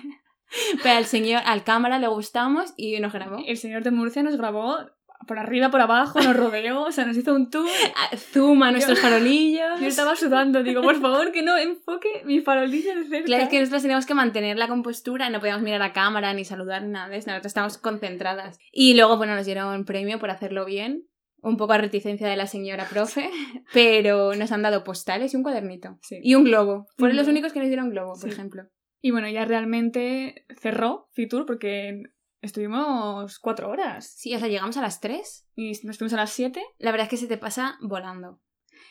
Pero 0.83 0.97
al 0.97 1.05
señor, 1.05 1.43
al 1.45 1.65
cámara 1.65 1.99
le 1.99 2.07
gustamos 2.07 2.73
y 2.79 2.99
nos 3.01 3.12
grabó. 3.12 3.43
El 3.47 3.59
señor 3.59 3.83
de 3.83 3.91
Murcia 3.91 4.23
nos 4.23 4.37
grabó 4.39 4.79
por 5.26 5.38
arriba, 5.38 5.70
por 5.70 5.81
abajo, 5.81 6.20
nos 6.20 6.37
rodeó, 6.37 6.83
o 6.83 6.92
sea, 6.92 7.05
nos 7.07 7.16
hizo 7.16 7.35
un 7.35 7.50
tour. 7.50 7.66
Ah, 7.96 8.16
Zuma 8.16 8.70
nuestros 8.70 8.98
farolillos. 9.00 9.81
Yo 9.81 9.87
estaba 9.87 10.16
sudando, 10.16 10.62
digo, 10.62 10.83
por 10.83 11.00
favor, 11.00 11.33
que 11.33 11.42
no 11.42 11.57
enfoque 11.57 12.22
mi 12.24 12.40
farolillo 12.40 12.94
de 12.94 13.05
cerca. 13.09 13.24
Claro, 13.24 13.42
es 13.44 13.48
que 13.48 13.59
nosotros 13.61 13.83
teníamos 13.83 14.07
que 14.07 14.14
mantener 14.14 14.57
la 14.59 14.68
compostura, 14.68 15.31
no 15.31 15.40
podíamos 15.40 15.62
mirar 15.62 15.83
a 15.83 15.92
cámara 15.92 16.33
ni 16.35 16.44
saludar 16.44 16.83
nada, 16.85 17.09
¿ves? 17.09 17.26
Nosotros 17.26 17.46
estábamos 17.50 17.79
concentradas. 17.79 18.59
Y 18.72 18.94
luego, 18.94 19.16
bueno, 19.16 19.35
nos 19.35 19.46
dieron 19.46 19.85
premio 19.85 20.18
por 20.18 20.31
hacerlo 20.31 20.64
bien, 20.64 21.05
un 21.42 21.57
poco 21.57 21.72
a 21.74 21.79
reticencia 21.79 22.29
de 22.29 22.37
la 22.37 22.46
señora 22.46 22.87
profe, 22.88 23.31
pero 23.72 24.35
nos 24.35 24.52
han 24.52 24.62
dado 24.62 24.85
postales 24.85 25.33
y 25.33 25.37
un 25.37 25.42
cuadernito. 25.42 25.98
Sí. 26.02 26.18
Y 26.22 26.35
un 26.35 26.44
globo. 26.44 26.87
Fueron 26.98 27.16
los 27.16 27.29
únicos 27.29 27.52
que 27.52 27.61
nos 27.61 27.68
dieron 27.68 27.90
globo, 27.90 28.12
por 28.12 28.29
Sí. 28.29 28.35
ejemplo. 28.35 28.64
Y 29.00 29.11
bueno, 29.12 29.29
ya 29.29 29.44
realmente 29.44 30.44
cerró 30.61 31.09
Fitur 31.12 31.46
porque 31.46 32.02
estuvimos 32.42 33.38
cuatro 33.38 33.68
horas. 33.70 34.07
Sí, 34.16 34.35
o 34.35 34.38
sea, 34.38 34.49
llegamos 34.49 34.77
a 34.77 34.83
las 34.83 35.01
3. 35.01 35.49
Y 35.57 35.72
nos 35.85 35.99
fuimos 35.99 36.12
a 36.12 36.16
las 36.16 36.31
siete. 36.31 36.62
La 36.79 36.90
verdad 36.90 37.05
es 37.07 37.11
que 37.11 37.16
se 37.16 37.27
te 37.27 37.38
pasa 37.38 37.77
volando. 37.81 38.40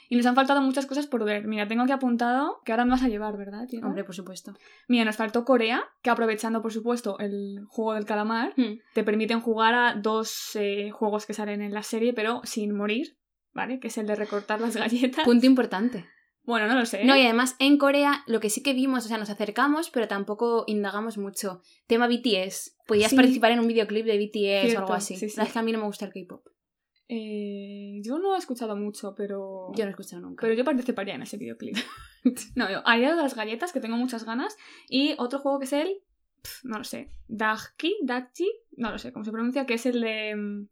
Y 0.10 0.16
nos 0.16 0.26
han 0.26 0.36
faltado 0.36 0.62
muchas 0.62 0.86
cosas 0.86 1.08
por 1.08 1.24
ver. 1.26 1.48
Mira, 1.48 1.68
tengo 1.68 1.84
aquí 1.84 1.92
apuntado 1.92 2.62
que 2.64 2.72
ahora 2.72 2.86
me 2.86 2.92
vas 2.92 3.04
a 3.04 3.08
llevar, 3.08 3.38
¿verdad? 3.38 3.68
tía? 3.68 3.82
Hombre, 3.84 4.04
por 4.04 4.14
supuesto. 4.16 4.54
Mira, 4.88 5.06
nos 5.06 5.16
faltó 5.16 5.46
Corea, 5.46 5.84
que 6.04 6.10
aprovechando, 6.10 6.62
por 6.62 6.72
supuesto, 6.74 7.18
el 7.20 7.64
juego 7.68 7.94
del 7.94 8.06
calamar, 8.06 8.54
Hmm. 8.58 8.80
te 8.94 9.04
permiten 9.04 9.42
jugar 9.42 9.74
a 9.74 9.96
dos 9.96 10.52
eh, 10.56 10.92
juegos 10.92 11.26
que 11.26 11.34
salen 11.34 11.62
en 11.62 11.74
la 11.74 11.84
serie, 11.84 12.14
pero 12.14 12.42
sin 12.44 12.76
morir. 12.76 13.18
¿vale? 13.54 13.80
Que 13.80 13.88
es 13.88 13.98
el 13.98 14.06
de 14.06 14.16
recortar 14.16 14.60
las 14.60 14.76
galletas. 14.76 15.24
Punto 15.24 15.46
importante. 15.46 16.06
Bueno, 16.46 16.68
no 16.68 16.76
lo 16.76 16.86
sé. 16.86 17.04
No, 17.06 17.16
y 17.18 17.22
además 17.22 17.56
en 17.60 17.78
Corea 17.78 18.24
lo 18.28 18.40
que 18.40 18.50
sí 18.50 18.62
que 18.62 18.74
vimos, 18.74 19.06
o 19.06 19.08
sea, 19.08 19.18
nos 19.18 19.30
acercamos, 19.30 19.90
pero 19.90 20.08
tampoco 20.08 20.64
indagamos 20.68 21.18
mucho. 21.18 21.62
Tema 21.88 22.08
BTS. 22.08 22.76
Podías 22.88 23.10
Sí. 23.12 23.16
participar 23.16 23.52
en 23.52 23.60
un 23.60 23.68
videoclip 23.68 24.06
de 24.06 24.18
BTS 24.18 24.76
o 24.76 24.80
algo 24.80 24.94
así. 24.94 25.16
sí, 25.16 25.30
sí. 25.30 25.36
La 25.38 25.44
verdad 25.44 25.48
es 25.48 25.54
que 25.54 25.60
a 25.60 25.64
mí 25.64 25.72
no 25.72 25.80
me 25.80 25.86
gusta 25.86 26.06
el 26.06 26.14
K-pop. 26.14 26.46
Eh, 27.08 28.00
yo 28.04 28.18
no 28.20 28.36
he 28.36 28.40
escuchado 28.40 28.76
mucho, 28.76 29.14
pero... 29.16 29.72
Yo 29.76 29.84
no 29.86 29.90
he 29.90 29.92
escuchado 29.92 30.22
nunca. 30.22 30.42
Pero 30.42 30.54
yo 30.56 30.64
participaría 30.66 31.16
en 31.16 31.22
ese 31.22 31.38
videoclip. 31.38 31.78
no, 32.56 32.70
yo, 32.70 32.82
hay 32.86 33.02
de 33.02 33.16
las 33.16 33.36
galletas 33.36 33.72
que 33.74 33.80
tengo 33.80 33.96
muchas 33.98 34.26
ganas. 34.26 34.58
Y 34.90 35.14
otro 35.18 35.40
juego 35.40 35.60
que 35.60 35.66
es 35.66 35.74
el. 35.74 36.02
pf, 36.42 36.68
no 36.68 36.78
lo 36.80 36.84
sé. 36.84 37.12
Dagki, 37.28 37.96
Dagji, 38.04 38.50
no 38.78 38.92
lo 38.92 38.98
sé 38.98 39.12
cómo 39.14 39.24
se 39.26 39.32
pronuncia, 39.32 39.66
que 39.66 39.76
es 39.76 39.86
el 39.86 40.02
de 40.02 40.36
mm, 40.36 40.68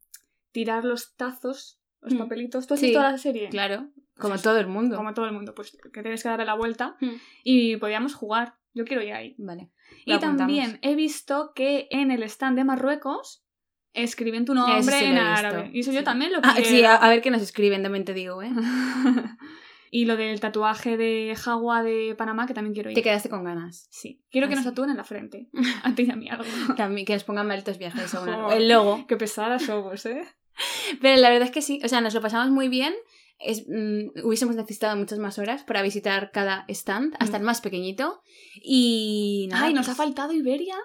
tirar 0.51 0.85
los 0.85 1.15
tazos, 1.15 1.79
los 2.01 2.13
Mm. 2.13 2.17
papelitos. 2.17 2.65
¿Tú 2.67 2.73
has 2.73 2.81
visto 2.81 2.99
la 3.01 3.17
serie? 3.17 3.49
Claro, 3.49 3.89
como 4.17 4.37
todo 4.37 4.59
el 4.59 4.67
mundo. 4.67 4.95
Como 4.97 5.13
todo 5.13 5.25
el 5.25 5.33
mundo, 5.33 5.53
pues 5.55 5.77
que 5.93 6.01
tienes 6.01 6.21
que 6.23 6.29
darle 6.29 6.45
la 6.45 6.53
vuelta 6.55 6.95
Mm. 7.01 7.11
y 7.43 7.77
podíamos 7.77 8.13
jugar. 8.15 8.55
Yo 8.73 8.85
quiero 8.85 9.03
ir 9.03 9.13
ahí. 9.13 9.35
Vale. 9.37 9.69
Y 10.05 10.11
apuntamos. 10.13 10.37
también 10.37 10.79
he 10.81 10.95
visto 10.95 11.51
que 11.53 11.87
en 11.91 12.09
el 12.11 12.23
stand 12.23 12.57
de 12.57 12.63
Marruecos 12.63 13.43
escriben 13.93 14.45
tu 14.45 14.55
nombre 14.55 14.81
sí 14.97 15.05
en 15.05 15.17
árabe. 15.19 15.69
Y 15.73 15.81
eso 15.81 15.91
sí. 15.91 15.97
yo 15.97 16.03
también 16.03 16.31
lo 16.33 16.39
Ah, 16.41 16.55
sí, 16.63 16.83
a, 16.83 17.07
ver 17.09 17.21
qué 17.21 17.29
nos 17.29 17.41
escriben, 17.43 17.83
también 17.83 18.03
te 18.05 18.13
digo, 18.15 18.41
¿eh? 18.41 18.49
y 19.91 20.05
lo 20.05 20.17
del 20.17 20.39
tatuaje 20.39 20.97
de 20.97 21.35
Jagua 21.37 21.83
de 21.83 22.15
Panamá, 22.17 22.47
que 22.47 22.55
también 22.55 22.73
quiero 22.73 22.89
ir. 22.89 22.95
Te 22.95 23.03
quedaste 23.03 23.29
con 23.29 23.43
ganas. 23.43 23.87
Sí. 23.91 24.23
Quiero 24.31 24.49
que 24.49 24.55
nos 24.55 24.63
tatúen 24.63 24.89
en 24.89 24.97
la 24.97 25.03
frente. 25.03 25.49
A 25.83 25.93
ti 25.93 26.03
y 26.03 26.11
a 26.11 26.15
mí 26.15 26.27
algo. 26.29 26.43
También 26.75 27.05
que 27.05 27.13
nos 27.13 27.23
pongan 27.23 27.45
malditos 27.47 27.77
viajes 27.77 28.11
o 28.15 28.21
Joder. 28.21 28.57
el 28.57 28.67
logo. 28.69 29.05
Qué 29.07 29.15
pesadas 29.17 29.61
somos, 29.63 30.03
¿eh? 30.07 30.23
Pero 31.01 31.21
la 31.21 31.29
verdad 31.29 31.47
es 31.47 31.53
que 31.53 31.61
sí, 31.61 31.79
o 31.83 31.87
sea, 31.87 32.01
nos 32.01 32.13
lo 32.15 32.21
pasamos 32.21 32.49
muy 32.49 32.69
bien. 32.69 32.93
Es, 33.45 33.65
mm, 33.67 34.25
hubiésemos 34.25 34.55
necesitado 34.55 34.95
muchas 34.95 35.19
más 35.19 35.37
horas 35.39 35.63
para 35.63 35.81
visitar 35.81 36.31
cada 36.31 36.65
stand, 36.69 37.15
hasta 37.19 37.37
Mm. 37.37 37.41
el 37.41 37.45
más 37.45 37.61
pequeñito. 37.61 38.21
Y 38.61 39.47
nada, 39.51 39.65
Ay, 39.67 39.73
nos 39.73 39.87
ha 39.87 39.91
pues- 39.91 39.97
faltado 39.97 40.33
Iberia. 40.33 40.75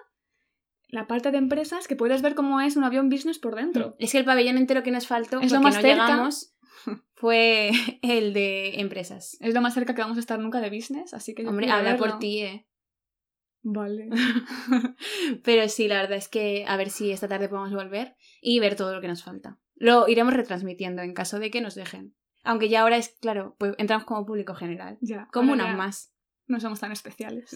La 0.90 1.06
parte 1.06 1.30
de 1.30 1.36
empresas 1.38 1.86
que 1.86 1.96
puedes 1.96 2.22
ver 2.22 2.34
cómo 2.34 2.60
es 2.62 2.76
un 2.76 2.84
avión 2.84 3.10
business 3.10 3.38
por 3.38 3.54
dentro. 3.56 3.94
Es 3.98 4.12
que 4.12 4.18
el 4.18 4.24
pabellón 4.24 4.56
entero 4.56 4.82
que 4.82 4.90
nos 4.90 5.06
faltó, 5.06 5.38
Es 5.40 5.52
lo 5.52 5.60
más 5.60 5.74
no 5.76 5.82
cerca. 5.82 6.06
llegamos, 6.06 6.54
fue 7.14 7.70
el 8.02 8.32
de 8.32 8.80
empresas. 8.80 9.36
Es 9.40 9.52
lo 9.54 9.60
más 9.60 9.74
cerca 9.74 9.94
que 9.94 10.00
vamos 10.00 10.16
a 10.16 10.20
estar 10.20 10.38
nunca 10.38 10.60
de 10.60 10.70
business, 10.70 11.12
así 11.12 11.34
que 11.34 11.46
Hombre, 11.46 11.70
habla 11.70 11.96
por 11.98 12.18
ti, 12.18 12.40
eh. 12.40 12.66
Vale. 13.62 14.08
Pero 15.44 15.68
sí, 15.68 15.88
la 15.88 15.96
verdad 16.00 16.16
es 16.16 16.28
que 16.28 16.64
a 16.66 16.76
ver 16.76 16.90
si 16.90 17.10
esta 17.10 17.28
tarde 17.28 17.48
podemos 17.48 17.72
volver 17.74 18.16
y 18.40 18.58
ver 18.60 18.76
todo 18.76 18.94
lo 18.94 19.00
que 19.00 19.08
nos 19.08 19.22
falta. 19.22 19.58
Lo 19.74 20.08
iremos 20.08 20.32
retransmitiendo 20.34 21.02
en 21.02 21.12
caso 21.12 21.38
de 21.38 21.50
que 21.50 21.60
nos 21.60 21.74
dejen. 21.74 22.14
Aunque 22.48 22.68
ya 22.70 22.80
ahora 22.80 22.96
es, 22.96 23.16
claro, 23.20 23.56
pues 23.58 23.74
entramos 23.76 24.06
como 24.06 24.24
público 24.24 24.54
general. 24.54 24.96
ya. 25.02 25.28
Como 25.32 25.52
unas 25.52 25.76
más. 25.76 26.14
No 26.46 26.58
somos 26.60 26.80
tan 26.80 26.92
especiales. 26.92 27.54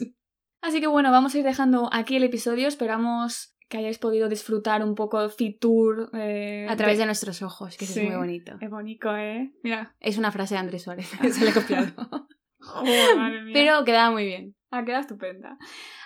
Así 0.61 0.81
que 0.81 0.87
bueno, 0.87 1.11
vamos 1.11 1.35
a 1.35 1.39
ir 1.39 1.45
dejando 1.45 1.89
aquí 1.93 2.17
el 2.17 2.25
episodio. 2.25 2.69
Esperamos 2.69 3.57
que 3.71 3.79
hayáis 3.79 3.97
podido 3.99 4.29
disfrutar 4.29 4.85
un 4.85 4.95
poco 4.95 5.31
Fitur. 5.31 6.11
Eh, 6.13 6.67
A 6.69 6.77
través 6.77 6.99
de 6.99 7.07
nuestros 7.07 7.41
ojos, 7.41 7.79
que 7.79 7.87
Sí. 7.87 8.01
es 8.01 8.07
muy 8.07 8.17
bonito. 8.17 8.59
Es 8.61 8.69
bonito, 8.71 9.17
¿eh? 9.17 9.51
Mira. 9.63 9.97
Es 9.99 10.19
una 10.19 10.31
frase 10.31 10.55
de 10.57 10.61
Andrés 10.61 10.83
Suárez, 10.83 11.07
se 11.33 11.43
le 11.43 11.51
he 11.51 11.55
copiado. 11.55 12.29
Joder, 12.61 13.17
madre 13.17 13.43
mía. 13.45 13.53
Pero 13.55 13.85
quedaba 13.85 14.11
muy 14.11 14.27
bien. 14.27 14.55
Ha 14.71 14.85
quedado 14.85 15.01
estupenda. 15.01 15.57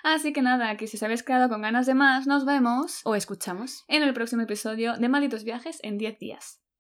Así 0.05 0.33
que 0.33 0.43
nada, 0.43 0.77
que 0.77 0.87
si 0.87 0.97
os 0.97 1.03
habéis 1.03 1.23
quedado 1.25 1.49
con 1.49 1.61
ganas 1.63 1.87
de 1.87 1.95
más, 1.95 2.27
nos 2.29 2.45
vemos 2.45 3.01
O 3.05 3.15
escuchamos. 3.17 3.85
en 3.89 4.05
el 4.05 4.15
próximo 4.15 4.43
episodio 4.43 4.95
de 4.97 5.09
Malditos 5.09 5.43
Viajes 5.45 5.81
en 5.83 5.99
10 5.99 6.19
días. 6.21 6.63